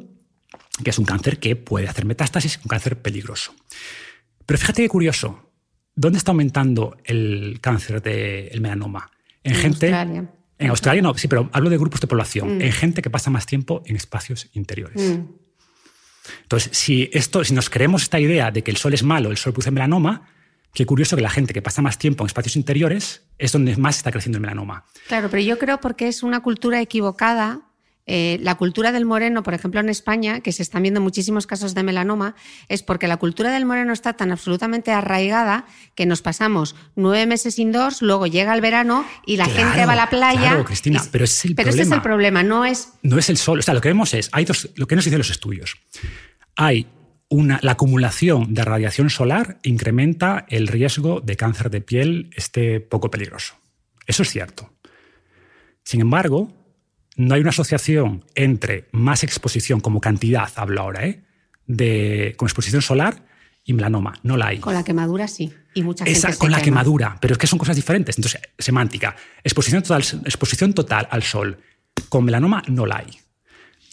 [0.83, 3.55] que es un cáncer que puede hacer metástasis, un cáncer peligroso.
[4.47, 5.51] Pero fíjate qué curioso,
[5.95, 9.11] ¿dónde está aumentando el cáncer del melanoma?
[9.43, 9.87] En, gente...
[9.87, 10.31] Australia.
[10.59, 12.63] En Australia no, sí, pero hablo de grupos de población, mm.
[12.63, 15.01] en gente que pasa más tiempo en espacios interiores.
[15.01, 15.25] Mm.
[16.43, 19.37] Entonces, si, esto, si nos creemos esta idea de que el sol es malo, el
[19.37, 20.29] sol produce melanoma,
[20.73, 23.99] qué curioso que la gente que pasa más tiempo en espacios interiores es donde más
[23.99, 24.85] está creciendo el melanoma.
[25.09, 27.63] Claro, pero yo creo porque es una cultura equivocada
[28.07, 31.75] eh, la cultura del moreno, por ejemplo, en España, que se están viendo muchísimos casos
[31.75, 32.37] de melanoma,
[32.69, 37.59] es porque la cultura del moreno está tan absolutamente arraigada que nos pasamos nueve meses
[37.59, 40.41] indoors, luego llega el verano y la gente va a la playa.
[40.41, 42.91] Claro, Cristina, pero es el pero ese es el problema, no es.
[43.03, 43.59] No es el sol.
[43.59, 45.77] O sea, lo que vemos es, hay dos, lo que nos dicen los estudios.
[46.55, 46.87] Hay
[47.29, 53.11] una, la acumulación de radiación solar incrementa el riesgo de cáncer de piel este poco
[53.11, 53.55] peligroso.
[54.07, 54.71] Eso es cierto.
[55.83, 56.53] Sin embargo,
[57.17, 61.23] no hay una asociación entre más exposición como cantidad, hablo ahora, ¿eh?
[61.67, 63.25] de, con exposición solar
[63.65, 64.15] y melanoma.
[64.23, 64.59] No la hay.
[64.59, 65.53] Con la quemadura sí.
[65.75, 68.17] Y mucha gente con la quemadura, pero es que son cosas diferentes.
[68.17, 69.17] Entonces, semántica.
[69.43, 71.59] Exposición total, exposición total al sol.
[72.09, 73.19] Con melanoma no la hay.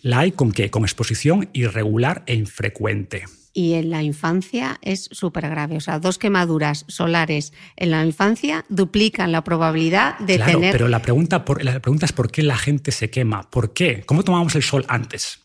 [0.01, 0.69] ¿La hay con qué?
[0.69, 5.77] Con exposición irregular e infrecuente y en la infancia es súper grave.
[5.77, 10.71] O sea, dos quemaduras solares en la infancia duplican la probabilidad de claro, tener.
[10.71, 13.49] Pero la pregunta, la pregunta es por qué la gente se quema.
[13.49, 14.03] ¿Por qué?
[14.05, 15.39] ¿Cómo tomábamos el sol antes?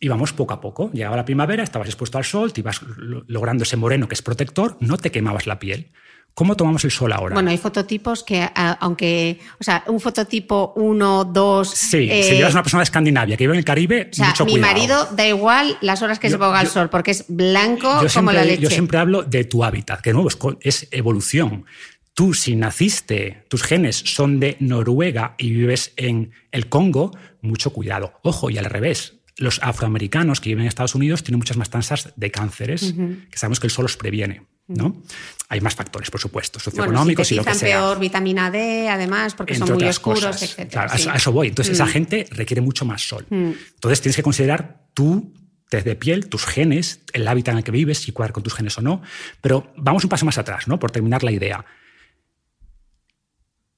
[0.00, 0.90] Íbamos poco a poco.
[0.92, 2.80] Llegaba la primavera, estabas expuesto al sol, te ibas
[3.28, 5.90] logrando ese moreno que es protector, no te quemabas la piel.
[6.34, 7.34] ¿Cómo tomamos el sol ahora?
[7.34, 11.68] Bueno, hay fototipos que, aunque, o sea, un fototipo 1, 2...
[11.68, 14.34] Sí, si eh, llevas una persona de Escandinavia que vive en el Caribe, o sea,
[14.46, 18.32] mi marido da igual las horas que se ponga al sol, porque es blanco como
[18.32, 18.62] la leche.
[18.62, 20.30] Yo siempre hablo de tu hábitat, que de nuevo
[20.60, 21.66] es, evolución.
[22.14, 27.10] Tú, si naciste, tus genes son de Noruega y vives en el Congo,
[27.42, 28.14] mucho cuidado.
[28.22, 32.12] Ojo, y al revés, los afroamericanos que viven en Estados Unidos tienen muchas más tasas
[32.16, 32.94] de cánceres,
[33.30, 34.42] que sabemos que el sol los previene.
[34.74, 35.02] ¿No?
[35.52, 37.78] Hay más factores, por supuesto, socioeconómicos y lo que sea.
[37.78, 40.76] peor vitamina D, además, porque son muy oscuros, etc.
[40.76, 41.48] a, eso voy.
[41.48, 41.88] Entonces, esa mm.
[41.88, 43.26] gente requiere mucho más sol.
[43.28, 43.52] Mm.
[43.74, 45.34] Entonces, tienes que considerar tú,
[45.70, 48.78] desde piel, tus genes, el hábitat en el que vives, si cuadra con tus genes
[48.78, 49.02] o no.
[49.42, 50.78] Pero vamos un paso más atrás, ¿no?
[50.78, 51.66] Por terminar la idea.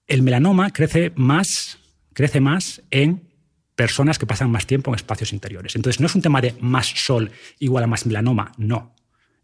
[0.07, 1.79] El melanoma crece más,
[2.13, 3.29] crece más en
[3.75, 5.75] personas que pasan más tiempo en espacios interiores.
[5.75, 8.95] Entonces, no es un tema de más sol igual a más melanoma, no.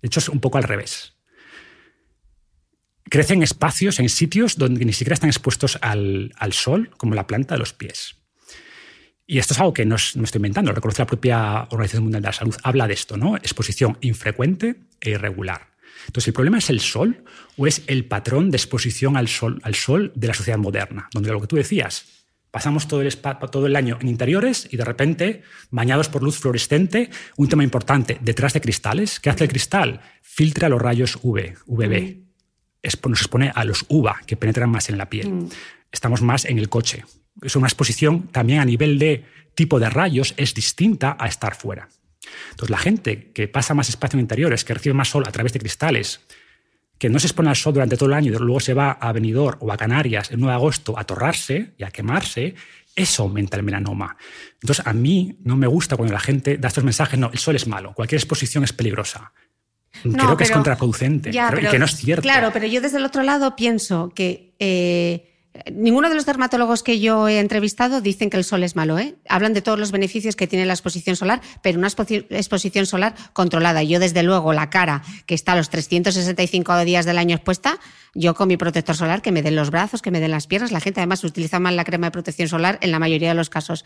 [0.00, 1.14] De hecho, es un poco al revés
[3.10, 7.58] crece espacios, en sitios donde ni siquiera están expuestos al, sol, como la planta de
[7.58, 8.16] los pies.
[9.26, 12.28] Y esto es algo que no, estoy inventando, lo reconoce la propia Organización Mundial de
[12.28, 12.56] la Salud.
[12.62, 13.36] Habla de esto, ¿no?
[13.36, 15.68] Exposición infrecuente e irregular.
[16.06, 17.24] Entonces, ¿el problema es el sol
[17.56, 21.08] o es el patrón de exposición al sol, al sol de la sociedad moderna?
[21.12, 22.06] Donde lo que tú decías,
[22.50, 27.10] pasamos todo el, todo el año en interiores y de repente, bañados por luz fluorescente,
[27.36, 29.20] un tema importante, detrás de cristales.
[29.20, 30.00] ¿Qué hace el cristal?
[30.22, 32.29] Filtra los rayos UV, UVB
[33.08, 35.30] nos expone a los UVA, que penetran más en la piel.
[35.30, 35.48] Mm.
[35.92, 37.04] Estamos más en el coche.
[37.42, 39.24] Es una exposición también a nivel de
[39.54, 41.88] tipo de rayos es distinta a estar fuera.
[42.50, 45.52] Entonces, la gente que pasa más espacio en interiores, que recibe más sol a través
[45.52, 46.20] de cristales,
[46.98, 49.12] que no se expone al sol durante todo el año y luego se va a
[49.12, 52.54] Benidorm o a Canarias el 9 de agosto a torrarse y a quemarse,
[52.94, 54.16] eso aumenta el melanoma.
[54.60, 57.56] Entonces, a mí no me gusta cuando la gente da estos mensajes, no, el sol
[57.56, 59.32] es malo, cualquier exposición es peligrosa.
[60.02, 62.22] Creo que es contraproducente, que no es cierto.
[62.22, 65.30] Claro, pero yo desde el otro lado pienso que eh,
[65.72, 69.16] Ninguno de los dermatólogos que yo he entrevistado dicen que el sol es malo, ¿eh?
[69.28, 73.82] Hablan de todos los beneficios que tiene la exposición solar, pero una exposición solar controlada.
[73.82, 77.80] Yo, desde luego, la cara que está a los 365 días del año expuesta,
[78.14, 80.70] yo con mi protector solar, que me den los brazos, que me den las piernas.
[80.70, 83.50] La gente además utiliza mal la crema de protección solar en la mayoría de los
[83.50, 83.84] casos.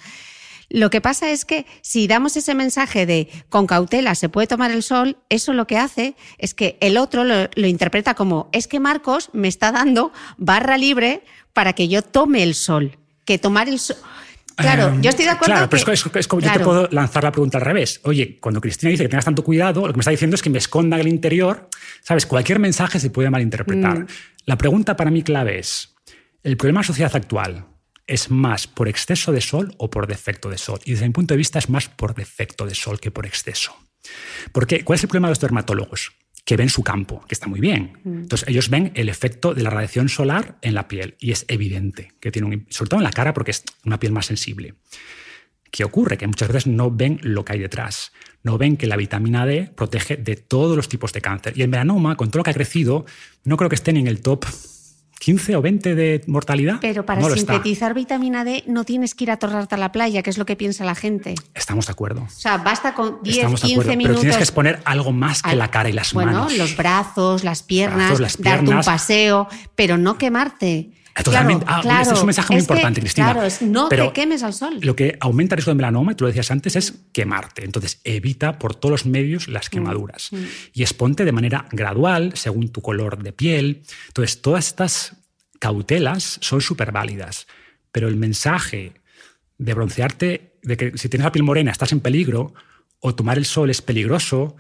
[0.71, 4.71] Lo que pasa es que si damos ese mensaje de con cautela se puede tomar
[4.71, 8.81] el sol, eso lo que hace es que el otro lo, interpreta como es que
[8.81, 12.99] Marcos me está dando barra libre para que yo tome el sol.
[13.25, 13.97] Que tomar el sol.
[14.57, 15.55] Claro, em, yo estoy de acuerdo.
[15.55, 18.01] Claro, pero es, como yo te puedo lanzar la pregunta al revés.
[18.05, 20.51] Oye, cuando Cristina dice que tengas tanto cuidado, lo que me está diciendo es que
[20.51, 21.69] me esconda el interior.
[22.03, 24.01] Sabes, cualquier mensaje se puede malinterpretar.
[24.01, 24.07] Mm.
[24.45, 25.95] La pregunta para mí clave es:
[26.43, 27.67] ¿el problema de la sociedad actual
[28.07, 30.81] es más por exceso de sol o por defecto de sol?
[30.85, 33.77] Y desde mi punto de vista es más por defecto de sol que por exceso.
[34.53, 36.13] Porque, ¿cuál es el problema de los dermatólogos?
[36.45, 37.99] que ven su campo, que está muy bien.
[38.05, 38.23] Mm.
[38.23, 42.13] Entonces, ellos ven el efecto de la radiación solar en la piel y es evidente
[42.21, 44.75] que tiene un, sobre todo en la cara porque es una piel más sensible.
[45.71, 46.19] ¿Qué ocurre?
[46.19, 48.13] Que muchas veces no ven lo que hay detrás.
[48.43, 51.55] No ven que la vitamina D protege de todos los tipos de cáncer.
[51.57, 53.07] Y el melanoma, con todo lo que ha crecido,
[53.45, 54.45] no creo que estén en el top
[55.21, 56.79] 15 o 20 de mortalidad.
[56.81, 60.31] Pero para sintetizar vitamina D no tienes que ir a torrarte a la playa, que
[60.31, 61.35] es lo que piensa la gente.
[61.55, 62.23] Estamos de acuerdo.
[62.23, 63.97] O sea, basta con 10, 15 minutos.
[64.03, 66.45] Pero tienes que exponer algo más que la cara y las manos.
[66.45, 70.91] Bueno, los brazos, las piernas, darte un paseo, pero no quemarte.
[71.23, 71.65] Totalmente.
[71.65, 73.33] Claro, ah, es un mensaje muy importante, Cristina.
[73.33, 74.79] Claro, es no te quemes al sol.
[74.81, 77.65] Lo que aumenta el riesgo de melanoma, y tú lo decías antes, es quemarte.
[77.65, 80.33] Entonces, evita por todos los medios las mm, quemaduras.
[80.33, 80.45] Mm.
[80.73, 83.83] Y exponte de manera gradual, según tu color de piel.
[84.09, 85.17] Entonces, todas estas
[85.61, 87.47] cautelas son súper válidas,
[87.93, 88.93] pero el mensaje
[89.57, 92.55] de broncearte, de que si tienes la piel morena estás en peligro,
[92.99, 94.57] o tomar el sol es peligroso,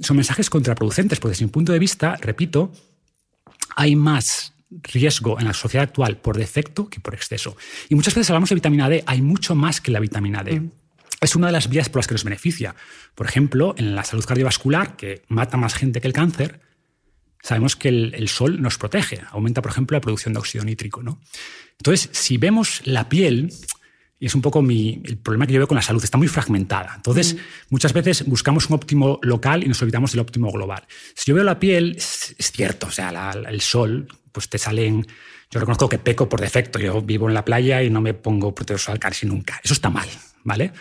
[0.00, 2.72] son mensajes contraproducentes, porque desde mi punto de vista, repito,
[3.76, 7.56] hay más riesgo en la sociedad actual por defecto que por exceso.
[7.88, 10.60] Y muchas veces hablamos de vitamina D, hay mucho más que la vitamina D.
[10.60, 10.70] Mm.
[11.20, 12.74] Es una de las vías por las que nos beneficia.
[13.14, 16.60] Por ejemplo, en la salud cardiovascular, que mata más gente que el cáncer,
[17.42, 21.02] sabemos que el, sol nos protege, aumenta, por ejemplo, la producción de óxido nítrico.
[21.02, 21.20] ¿no?
[21.78, 23.52] Entonces, si vemos la piel,
[24.18, 26.28] y es un poco mi, el problema que yo veo con la salud, está muy
[26.28, 26.94] fragmentada.
[26.96, 27.38] Entonces, mm.
[27.70, 30.86] muchas veces buscamos un óptimo local y nos olvidamos del óptimo global.
[31.14, 35.06] Si yo veo la piel, es, cierto, o sea, el sol, pues te salen...
[35.50, 36.78] Yo reconozco que peco por defecto.
[36.78, 39.58] Yo vivo en la playa y no me pongo protector solar casi nunca.
[39.64, 40.06] Eso está mal,
[40.44, 40.72] ¿vale?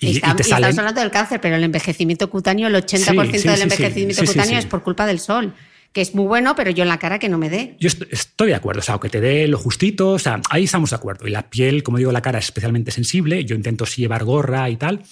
[0.00, 4.58] Y, te Estamos hablando del cáncer, pero el envejecimiento cutáneo, el 80% del envejecimiento cutáneo
[4.58, 5.52] es por culpa del sol
[5.92, 7.76] que es muy bueno, pero yo en la cara que no me dé.
[7.78, 10.88] Yo estoy de acuerdo, o sea, que te dé lo justito, o sea, ahí estamos
[10.88, 11.28] de acuerdo.
[11.28, 14.70] Y la piel, como digo, la cara es especialmente sensible, yo intento sí llevar gorra
[14.70, 15.02] y tal.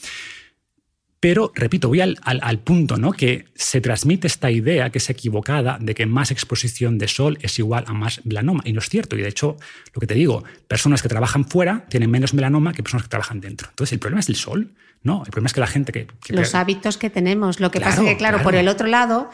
[1.21, 3.13] Pero, repito, voy al, punto, ¿no?
[3.13, 7.59] Que se transmite esta idea que es equivocada de que más exposición de sol es
[7.59, 8.63] igual a más melanoma.
[8.65, 9.17] Y no es cierto.
[9.19, 9.59] Y de hecho,
[9.93, 13.43] lo que te digo, personas que trabajan fuera tienen menos melanoma que personas que trabajan
[13.43, 13.69] dentro.
[13.69, 15.23] Entonces, el problema es el sol, ¿no?
[15.27, 16.07] El problema es que la gente que.
[16.31, 17.61] Los hábitos que tenemos.
[17.61, 19.29] Lo que pasa es que, claro, por el otro lado,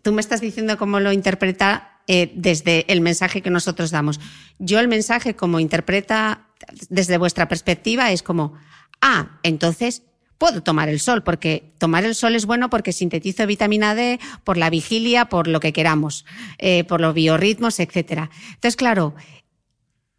[0.00, 4.20] tú me estás diciendo cómo lo interpreta eh, desde el mensaje que nosotros damos.
[4.58, 6.46] Yo el mensaje como interpreta
[6.88, 8.54] desde vuestra perspectiva es como,
[9.02, 10.02] ah, entonces
[10.38, 14.56] puedo tomar el sol, porque tomar el sol es bueno porque sintetizo vitamina D, por
[14.56, 16.24] la vigilia, por lo que queramos,
[16.58, 18.28] eh, por los biorritmos, etc.
[18.54, 19.14] Entonces, claro,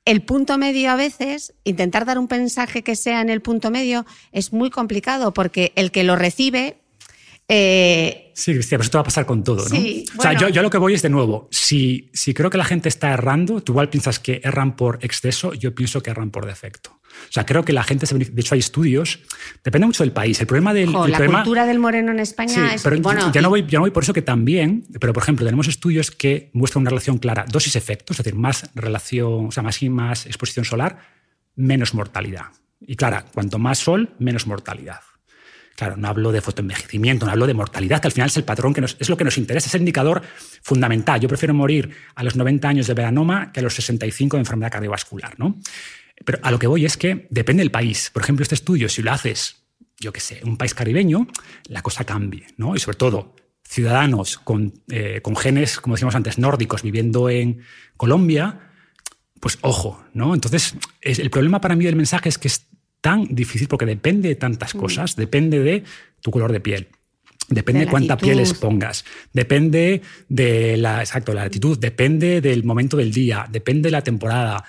[0.05, 4.05] el punto medio a veces, intentar dar un mensaje que sea en el punto medio
[4.32, 6.78] es muy complicado porque el que lo recibe
[7.49, 9.78] eh, sí, Cristina, pero esto va a pasar con todo, ¿no?
[10.18, 12.65] O sea, yo, yo, lo que voy es de nuevo, si, si creo que la
[12.65, 16.45] gente está errando, tú igual piensas que erran por exceso, yo pienso que erran por
[16.45, 16.97] defecto.
[17.30, 19.20] O sea, creo que la gente se De hecho, hay estudios,
[19.63, 20.39] depende mucho del país.
[20.39, 20.91] El problema del.
[20.91, 22.84] la cultura del moreno en España es.
[22.84, 25.45] Pero bueno, ya, no voy, ya no voy por eso que también, pero por ejemplo,
[25.45, 29.82] tenemos estudios que muestran una relación clara, dosis-efectos, es decir, más relación, o sea, más
[29.84, 30.99] y más exposición solar,
[31.55, 32.45] menos mortalidad.
[32.80, 34.99] Y claro, cuanto más sol, menos mortalidad.
[35.78, 38.74] Claro, no hablo de fotoenvejecimiento, no hablo de mortalidad, que al final es el patrón
[38.74, 40.24] que nos, es lo que nos interesa, es el indicador
[40.63, 41.20] fundamental.
[41.20, 44.72] Yo prefiero morir a los 90 años de veranoma que a los 65 de enfermedad
[44.72, 45.38] cardiovascular.
[45.38, 45.59] ¿no?
[46.26, 48.09] Pero a lo que voy es que depende del país.
[48.11, 49.63] Por ejemplo, este estudio, si lo haces,
[49.99, 51.28] yo qué sé, un país caribeño,
[51.68, 52.47] la cosa cambie.
[52.57, 52.76] ¿no?
[52.76, 57.61] Y sobre todo, ciudadanos con, eh, con genes, como decíamos antes, nórdicos viviendo en
[57.95, 58.72] Colombia,
[59.39, 60.34] pues ojo, ¿no?
[60.34, 62.68] Entonces, el problema para mí del mensaje es que es
[63.01, 64.80] tan difícil porque depende de tantas mm.
[64.80, 65.84] cosas, depende de
[66.22, 66.88] tu color de piel.
[67.49, 73.13] Depende de, cuánta piel pongas, depende de la, exacto, la latitud, depende del momento del
[73.13, 74.65] día, depende de la temporada,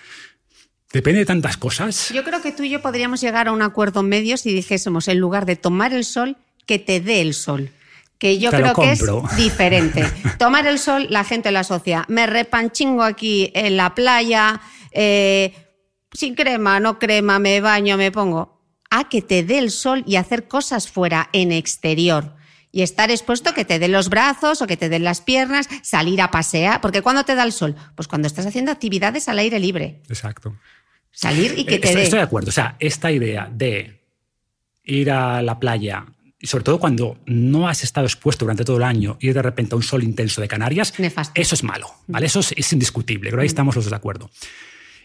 [0.93, 2.11] depende de tantas cosas.
[2.15, 5.19] Yo creo que tú y yo podríamos llegar a un acuerdo medio si dijésemos, en
[5.19, 6.37] lugar de tomar el sol,
[6.67, 7.71] que te dé el sol
[8.19, 9.03] que yo creo que es
[9.37, 10.05] diferente.
[10.39, 12.05] Tomar el sol, la gente lo asocia.
[12.09, 14.61] Me repanchingo aquí en la playa,
[14.93, 15.55] eh,
[16.13, 18.61] sin crema, no crema, me baño, me pongo,
[18.91, 22.35] a que te dé el sol y hacer cosas fuera, en exterior.
[22.71, 26.21] Y estar expuesto que te dé los brazos o que te den las piernas, salir
[26.21, 26.81] a pasear.
[26.83, 27.75] Porque ¿cuándo te da el sol?
[27.95, 30.03] Pues cuando estás haciendo actividades al aire libre.
[30.09, 30.55] Exacto.
[31.21, 32.05] Salir y que Eh, te estoy, dé.
[32.05, 32.49] estoy de acuerdo.
[32.51, 34.01] O sea, esta idea de
[34.85, 36.07] ir a la playa,
[36.41, 39.75] y sobre todo cuando no has estado expuesto durante todo el año, ir de repente
[39.75, 41.33] a un sol intenso de Canarias, Nefasto.
[41.41, 42.27] eso es malo, ¿vale?
[42.27, 44.31] Eso es, es indiscutible, creo que ahí estamos los dos de acuerdo.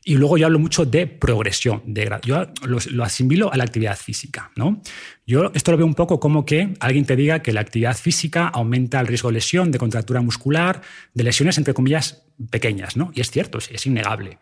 [0.05, 3.97] Y luego yo hablo mucho de progresión, de, yo lo, lo asimilo a la actividad
[3.97, 4.81] física, ¿no?
[5.25, 8.49] Yo esto lo veo un poco como que alguien te diga que la actividad física
[8.49, 10.81] aumenta el riesgo de lesión, de contractura muscular,
[11.13, 12.21] de lesiones entre comillas
[12.51, 13.11] pequeñas, ¿no?
[13.15, 14.37] Y es cierto, es innegable.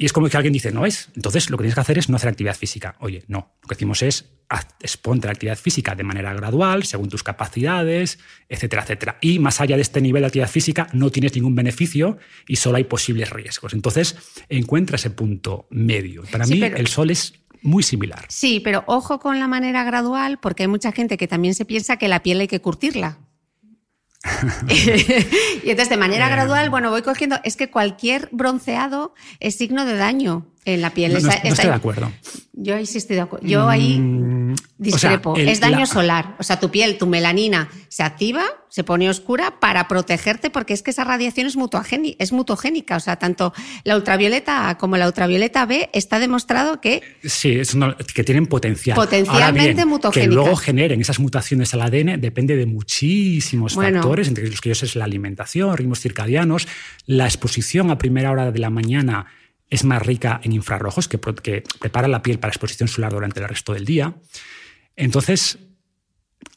[0.00, 1.08] Y es como que alguien dice, no es.
[1.16, 2.94] Entonces lo que tienes que hacer es no hacer actividad física.
[3.00, 3.52] Oye, no.
[3.62, 7.24] Lo que decimos es haz- exponte a la actividad física de manera gradual, según tus
[7.24, 9.18] capacidades, etcétera, etcétera.
[9.20, 12.16] Y más allá de este nivel de actividad física, no tienes ningún beneficio
[12.46, 13.74] y solo hay posibles riesgos.
[13.74, 14.16] Entonces
[14.48, 16.22] encuentra ese punto medio.
[16.30, 18.24] Para Sí, mí pero- el sol es muy similar.
[18.28, 21.96] Sí, pero ojo con la manera gradual, porque hay mucha gente que también se piensa
[21.96, 23.18] que la piel hay que curtirla.
[24.68, 27.36] y entonces, de manera gradual, bueno, voy cogiendo.
[27.44, 31.12] Es que cualquier bronceado es signo de daño en la piel.
[31.14, 32.12] No, no- Esa- no esa- estoy de acuerdo.
[32.60, 33.46] Yo ahí sí estoy de acuerdo.
[33.46, 35.30] Yo ahí Mm, discrepo.
[35.32, 36.34] o sea, el- es daño la- solar.
[36.40, 40.82] O sea, tu piel, tu melanina se activa, se pone oscura para protegerte, porque es
[40.82, 41.54] que esa radiación es,
[42.18, 42.96] es mutogénica.
[42.96, 43.52] O sea, tanto
[43.84, 48.46] la ultravioleta A como la ultravioleta B está demostrado que Sí, es una- que tienen
[48.46, 48.96] potencial.
[48.96, 53.98] Potencialmente bien, Que luego generen esas mutaciones al ADN depende de muchísimos Bueno.
[54.02, 56.66] factores, entre los que ellos es la alimentación, ritmos circadianos,
[57.06, 59.26] la exposición a primera hora de la mañana
[59.70, 63.74] es más rica en infrarrojos que, prepara la piel para exposición solar durante el resto
[63.74, 64.14] del día.
[64.96, 65.58] Entonces,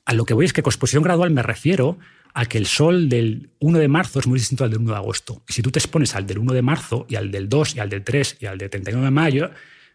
[0.05, 1.99] a lo que voy es que con exposición gradual me refiero
[2.33, 4.97] a que el sol del 1 de marzo es muy distinto al del 1 de
[4.97, 5.43] agosto.
[5.49, 7.79] Y si tú te expones al del 1 de marzo y al del 2 y
[7.79, 9.51] al del 3 y al del 31 de mayo,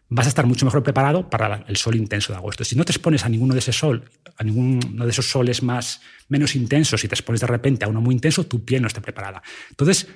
[0.09, 2.63] vas a estar mucho mejor preparado para el sol intenso de agosto.
[2.63, 4.03] Si no te expones a ninguno de ese sol,
[4.37, 7.99] a ninguno de esos soles más menos intensos y te expones de repente a uno
[7.99, 9.41] muy intenso, tu piel no está preparada.
[9.71, 10.07] Entonces,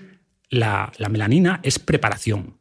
[0.49, 2.60] la melanina es preparación.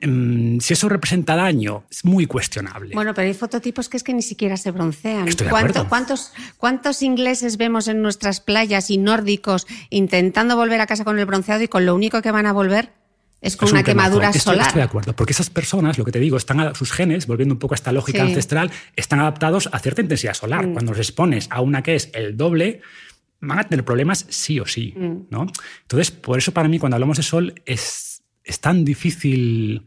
[0.00, 2.94] Mm, Si eso representa daño, es muy cuestionable.
[2.94, 5.26] Bueno, pero hay fototipos que es que ni siquiera se broncean.
[5.28, 5.88] Estoy de ¿Cuánto-.
[5.88, 11.24] ¿Cuántos, ¿Cuántos ingleses vemos en nuestras playas y nórdicos intentando volver a casa con el
[11.24, 12.92] bronceado y con lo único que van a volver
[13.40, 14.66] es con Es una un quemadura Estoy- solar?
[14.66, 17.54] Estoy de acuerdo, porque esas personas, lo que te digo, están a, sus genes, volviendo
[17.54, 18.28] un poco a esta lógica Sí.
[18.28, 20.66] ancestral, están adaptados a cierta intensidad solar.
[20.66, 20.72] Mm.
[20.74, 22.80] Cuando los expones a una que es el doble,
[23.40, 24.94] van a tener problemas sí o sí.
[24.96, 25.26] Mm.
[25.30, 25.46] ¿no?
[25.82, 28.05] Entonces, por eso para mí, cuando hablamos de sol, es,
[28.46, 29.84] es tan difícil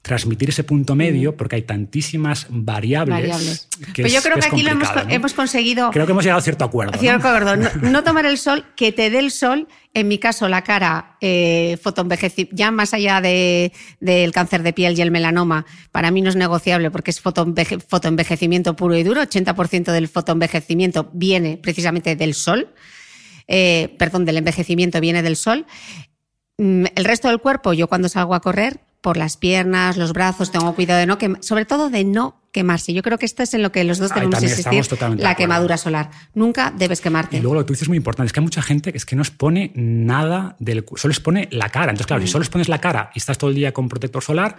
[0.00, 3.14] transmitir ese punto medio porque hay tantísimas variables.
[3.16, 3.68] Variables.
[3.94, 5.36] que Pues yo es- creo que aquí lo hemos, ¿no?
[5.36, 5.90] conseguido.
[5.90, 6.92] Creo que hemos llegado a cierto acuerdo.
[6.92, 6.98] ¿no?
[6.98, 7.56] Cierto acuerdo.
[7.56, 11.16] No, no tomar el sol, que te dé el sol, en mi caso la cara,
[11.20, 16.22] eh, fotoenvejeci- ya más allá de- del cáncer de piel y el melanoma, para mí
[16.22, 22.14] no es negociable porque es fotoenveje- fotoenvejecimiento puro y duro, 80% del fotoenvejecimiento viene precisamente
[22.16, 22.72] del sol,
[23.48, 25.66] eh, perdón, del envejecimiento viene del sol.
[26.58, 30.50] Mm, El resto del cuerpo, yo cuando salgo a correr, por las piernas, los brazos,
[30.50, 32.92] tengo cuidado de no quemar, sobre todo de no quemarse.
[32.92, 35.76] Yo creo que esto es en lo que los dos debemos también insistir, la quemadura
[35.76, 36.10] solar.
[36.34, 37.36] Nunca debes quemarte.
[37.36, 38.98] Y luego lo que tú dices es muy importante, es que hay mucha gente que
[38.98, 41.92] es que no expone nada del solo expone la cara.
[41.92, 42.08] Entonces, Mm.
[42.08, 44.56] claro, si solo expones la cara y estás todo el día con protector solar,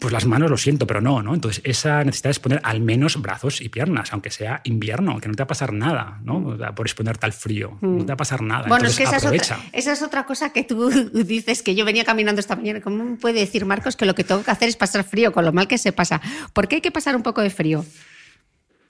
[0.00, 1.34] pues las manos lo siento, pero no, ¿no?
[1.34, 5.34] Entonces, esa necesidad es poner al menos brazos y piernas, aunque sea invierno, que no
[5.34, 6.56] te va a pasar nada, ¿no?
[6.56, 8.66] Sea, por exponerte al frío, no te va a pasar nada.
[8.66, 8.68] Mm.
[8.68, 10.88] Bueno, es que esa es, otra, esa es otra cosa que tú
[11.24, 12.80] dices que yo venía caminando esta mañana.
[12.80, 15.52] ¿Cómo puede decir Marcos que lo que tengo que hacer es pasar frío, con lo
[15.52, 16.20] mal que se pasa?
[16.52, 17.84] ¿Por qué hay que pasar un poco de frío?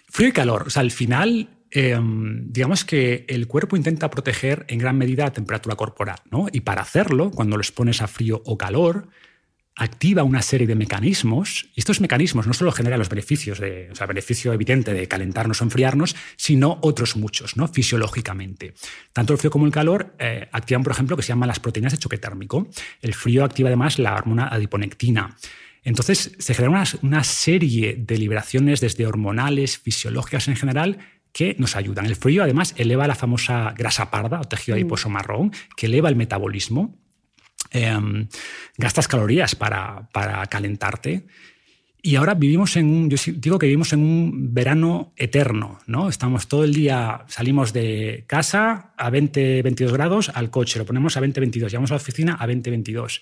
[0.09, 0.64] Frío y calor.
[0.66, 5.32] O sea, al final, eh, digamos que el cuerpo intenta proteger en gran medida la
[5.32, 6.47] temperatura corporal, ¿no?
[6.52, 9.09] Y para hacerlo, cuando lo expones a frío o calor,
[9.78, 13.94] activa una serie de mecanismos, y estos mecanismos no solo generan los beneficios, de, o
[13.94, 17.68] sea, beneficio evidente de calentarnos o enfriarnos, sino otros muchos, ¿no?
[17.68, 18.74] fisiológicamente.
[19.12, 21.60] Tanto el frío como el calor eh, activan, por ejemplo, lo que se llaman las
[21.60, 22.68] proteínas de choque térmico.
[23.00, 25.36] El frío activa además la hormona adiponectina.
[25.84, 30.98] Entonces se genera una, una serie de liberaciones desde hormonales, fisiológicas en general,
[31.32, 32.06] que nos ayudan.
[32.06, 36.16] El frío además eleva la famosa grasa parda o tejido adiposo marrón, que eleva el
[36.16, 36.98] metabolismo
[37.70, 38.26] eh,
[38.76, 41.26] gastas calorías para, para, calentarte.
[42.01, 46.09] Y ahora vivimos en un, digo que vivimos en un verano eterno, ¿no?
[46.09, 51.16] Estamos todo el día, salimos de casa a 20, 22 grados al coche, lo ponemos
[51.16, 53.20] a 20, 22, llegamos a la oficina a 20, 22.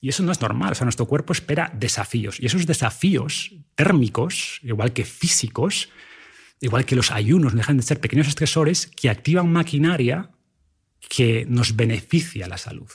[0.00, 2.40] Y eso no es normal, o sea, nuestro cuerpo espera desafíos.
[2.40, 5.88] Y esos desafíos térmicos, igual que físicos,
[6.60, 10.30] igual que los ayunos, no dejan de ser pequeños estresores que activan maquinaria
[11.08, 12.88] que nos beneficia la salud.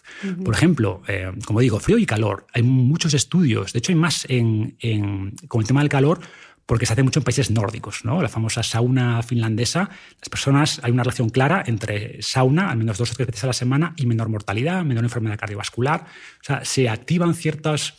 [0.43, 2.45] Por ejemplo, eh, como digo, frío y calor.
[2.53, 4.77] Hay muchos estudios, de hecho hay más en,
[5.47, 6.19] con el tema del calor
[6.65, 8.21] porque se hace mucho en países nórdicos, ¿no?
[8.21, 9.89] La famosa sauna finlandesa.
[10.19, 13.47] Las personas, hay una relación clara entre sauna, al menos dos o tres veces a
[13.47, 16.05] la semana, y menor mortalidad, menor enfermedad cardiovascular.
[16.05, 17.95] O sea, se activan ciertas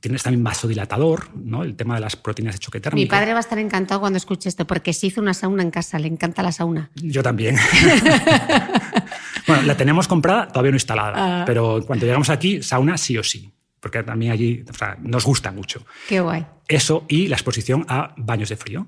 [0.00, 1.62] Tienes también vasodilatador, ¿no?
[1.62, 3.02] El tema de las proteínas de choque térmico.
[3.02, 5.70] Mi padre va a estar encantado cuando escuche esto, porque se hizo una sauna en
[5.70, 6.90] casa, le encanta la sauna.
[6.94, 7.56] Yo también.
[9.64, 11.44] la tenemos comprada, todavía no instalada, ah.
[11.46, 13.54] pero cuando llegamos aquí, sauna sí o sí
[13.84, 14.64] porque también allí
[15.02, 15.84] nos gusta mucho.
[16.08, 16.46] Qué guay.
[16.66, 18.86] Eso y la exposición a baños de frío.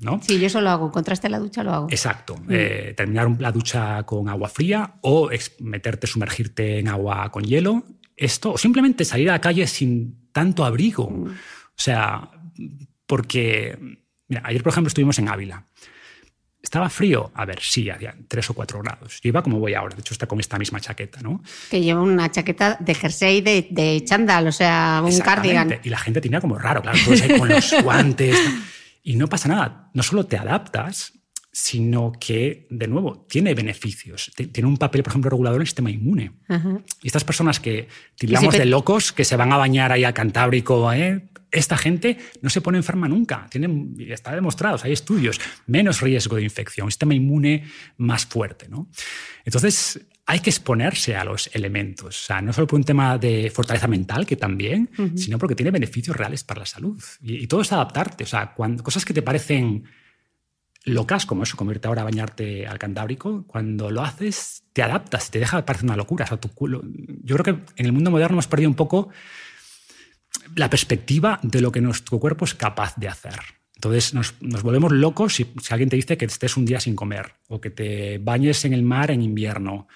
[0.00, 0.20] ¿no?
[0.22, 0.92] Sí, yo eso lo hago.
[0.92, 1.86] Contraste la ducha lo hago.
[1.90, 2.36] Exacto.
[2.36, 2.48] Mm.
[2.48, 7.82] Eh, terminar la ducha con agua fría o meterte, sumergirte en agua con hielo.
[8.16, 11.10] Esto, o simplemente salir a la calle sin tanto abrigo.
[11.10, 11.26] Mm.
[11.26, 12.30] O sea,
[13.06, 13.76] porque
[14.28, 15.66] mira, ayer, por ejemplo, estuvimos en Ávila.
[16.62, 17.30] ¿Estaba frío?
[17.34, 19.20] A ver, sí, había tres o cuatro grados.
[19.22, 21.42] Yo iba como voy ahora, de hecho está con esta misma chaqueta, ¿no?
[21.70, 25.80] Que lleva una chaqueta de jersey de, de chándal, o sea, un cardigan.
[25.82, 28.38] Y la gente tenía como raro, claro, todos ahí con los guantes.
[29.02, 31.14] Y no pasa nada, no solo te adaptas,
[31.52, 34.30] sino que, de nuevo, tiene beneficios.
[34.34, 36.32] Tiene un papel, por ejemplo, regulador en el sistema inmune.
[37.02, 40.92] Y estas personas que tiramos de locos, que se van a bañar ahí al Cantábrico,
[40.92, 41.30] ¿eh?
[41.50, 43.46] esta gente no se pone enferma nunca.
[43.50, 47.64] Tienen, está demostrado, hay estudios, menos riesgo de infección, un sistema inmune
[47.96, 48.68] más fuerte.
[48.68, 48.88] ¿no?
[49.44, 53.50] Entonces, hay que exponerse a los elementos, o sea, no solo por un tema de
[53.50, 57.02] fortaleza mental, que también, sino porque tiene beneficios reales para la salud.
[57.20, 59.82] Y, todo es adaptarte, o sea, cuando, cosas que te parecen
[60.84, 65.38] locas, como eso, convierte ahora a bañarte al Cantábrico, cuando lo haces, te adaptas, te
[65.38, 66.26] deja de parecer una locura.
[66.30, 66.82] O.
[67.22, 69.10] Yo creo que en el mundo moderno hemos perdido un poco
[70.54, 73.34] la perspectiva de lo que nuestro cuerpo es capaz de hacer.
[73.74, 77.34] Entonces nos, volvemos locos si, si, alguien te dice que estés un día sin comer
[77.48, 79.88] o que te bañes en el mar en invierno,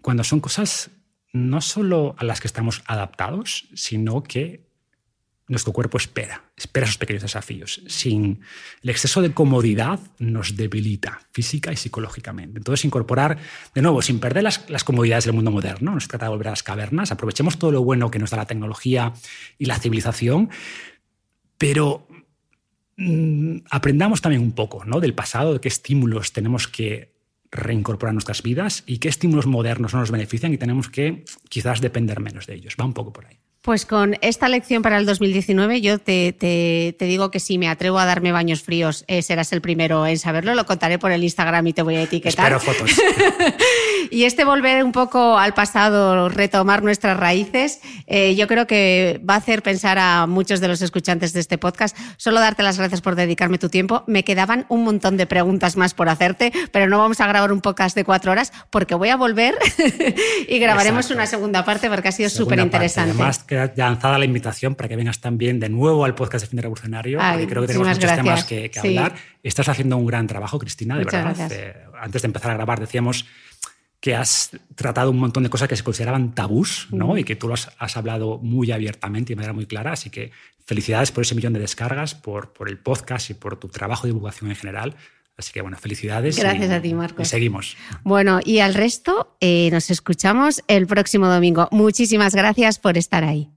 [0.00, 0.90] cuando son cosas
[1.32, 4.71] no solo a las que estamos adaptados, sino que
[5.52, 7.82] nuestro cuerpo espera, espera esos pequeños desafíos.
[7.86, 8.40] Sin
[8.82, 12.58] el exceso de comodidad nos debilita física y psicológicamente.
[12.58, 13.38] Entonces, incorporar,
[13.74, 16.50] de nuevo, sin perder las, comodidades del mundo moderno, no se trata de volver a
[16.50, 19.12] las cavernas, aprovechemos todo lo bueno que nos da la tecnología
[19.58, 20.50] y la civilización,
[21.58, 22.08] pero
[22.96, 25.00] mm, aprendamos también un poco ¿no?
[25.00, 27.12] del pasado, de qué estímulos tenemos que
[27.50, 32.18] reincorporar nuestras vidas y qué estímulos modernos no nos benefician y tenemos que quizás depender
[32.18, 32.76] menos de ellos.
[32.80, 33.38] Va un poco por ahí.
[33.62, 38.00] Pues con esta lección para el 2019 yo te, te, digo que si me atrevo
[38.00, 40.56] a darme baños fríos eh, serás el primero en saberlo.
[40.56, 42.52] Lo contaré por el Instagram y te voy a etiquetar.
[42.52, 42.90] Espero fotos.
[44.10, 49.34] y este volver un poco al pasado, retomar nuestras raíces, eh, yo creo que va
[49.34, 51.96] a hacer pensar a muchos de los escuchantes de este podcast.
[52.16, 54.02] Solo darte las gracias por dedicarme tu tiempo.
[54.08, 57.60] Me quedaban un montón de preguntas más por hacerte, pero no vamos a grabar un
[57.60, 59.54] podcast de cuatro horas porque voy a volver
[60.48, 63.14] y grabaremos una segunda parte porque ha sido súper interesante
[63.52, 66.62] queda lanzada la invitación para que vengas también de nuevo al podcast de Fin de
[66.62, 69.14] Revolucionario, porque creo que tenemos muchos temas que, hablar.
[69.42, 71.52] Estás haciendo un gran trabajo, Cristina, de verdad.
[71.52, 73.26] Eh, antes de empezar a grabar decíamos
[74.02, 77.16] que has tratado un montón de cosas que se consideraban tabús, ¿no?
[77.16, 79.92] Y que tú lo has, hablado muy abiertamente y de manera muy clara.
[79.92, 80.32] Así que
[80.64, 84.12] felicidades por ese millón de descargas, por, por el podcast y por tu trabajo de
[84.12, 84.96] divulgación en general.
[85.36, 86.38] Así que bueno, felicidades.
[86.38, 87.26] Gracias a ti, Marcos.
[87.26, 87.76] Y seguimos.
[88.04, 91.68] Bueno, y al resto eh, nos escuchamos el próximo domingo.
[91.70, 93.50] Muchísimas gracias por estar ahí.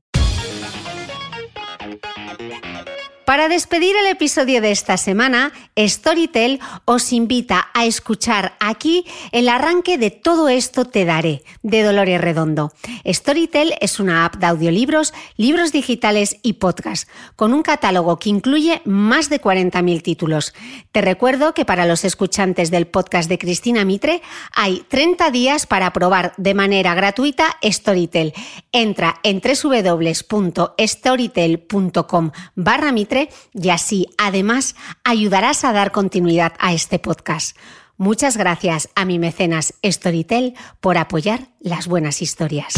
[3.26, 9.97] Para despedir el episodio de esta semana, Storytel os invita a escuchar aquí el arranque
[9.97, 12.72] de Todo esto te daré, de Dolores Redondo.
[13.03, 18.84] Storytel es una app de audiolibros, libros digitales y podcast, con un catálogo que incluye
[18.85, 20.53] más de 40.000 títulos.
[20.91, 24.22] Te recuerdo que para los escuchantes del podcast de Cristina Mitre
[24.53, 28.35] hay 30 días para probar de manera gratuita Storytel.
[28.72, 33.14] Entra en www.storytel.com barra Mitre
[33.53, 37.57] y así además ayudarás a dar continuidad a este podcast.
[37.97, 42.73] Muchas gracias a mi mecenas Storytel por apoyar las buenas historias.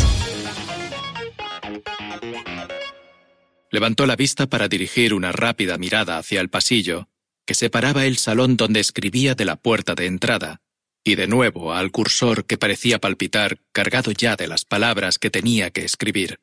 [3.72, 7.10] Levantó la vista para dirigir una rápida mirada hacia el pasillo
[7.46, 10.62] que separaba el salón donde escribía de la puerta de entrada,
[11.04, 15.72] y de nuevo al cursor que parecía palpitar cargado ya de las palabras que tenía
[15.72, 16.42] que escribir.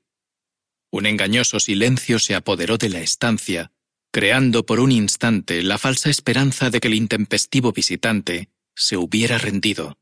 [0.90, 3.70] Un engañoso silencio se apoderó de la estancia
[4.14, 9.98] creando por un instante la falsa esperanza de que el intempestivo visitante se hubiera rendido.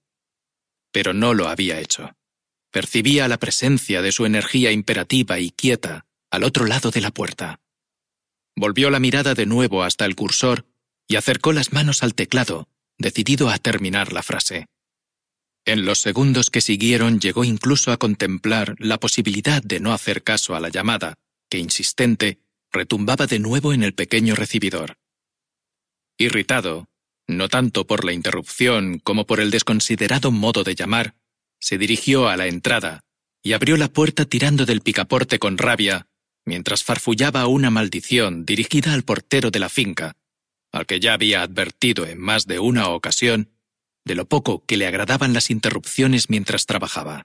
[0.93, 2.14] Pero no lo había hecho.
[2.70, 7.62] Percibía la presencia de su energía imperativa y quieta al otro lado de la puerta.
[8.55, 10.66] Volvió la mirada de nuevo hasta el cursor
[11.09, 12.68] y acercó las manos al teclado,
[12.98, 14.66] decidido a terminar la frase.
[15.64, 20.55] En los segundos que siguieron llegó incluso a contemplar la posibilidad de no hacer caso
[20.55, 21.14] a la llamada,
[21.48, 22.41] que insistente
[22.73, 24.97] retumbaba de nuevo en el pequeño recibidor.
[26.19, 26.89] Irritado,
[27.28, 31.15] no tanto por la interrupción como por el desconsiderado modo de llamar,
[31.61, 33.01] se dirigió a la entrada
[33.43, 36.07] y abrió la puerta tirando del picaporte con rabia,
[36.44, 40.16] mientras farfullaba una maldición dirigida al portero de la finca,
[40.73, 43.51] al que ya había advertido en más de una ocasión
[44.05, 47.24] de lo poco que le agradaban las interrupciones mientras trabajaba.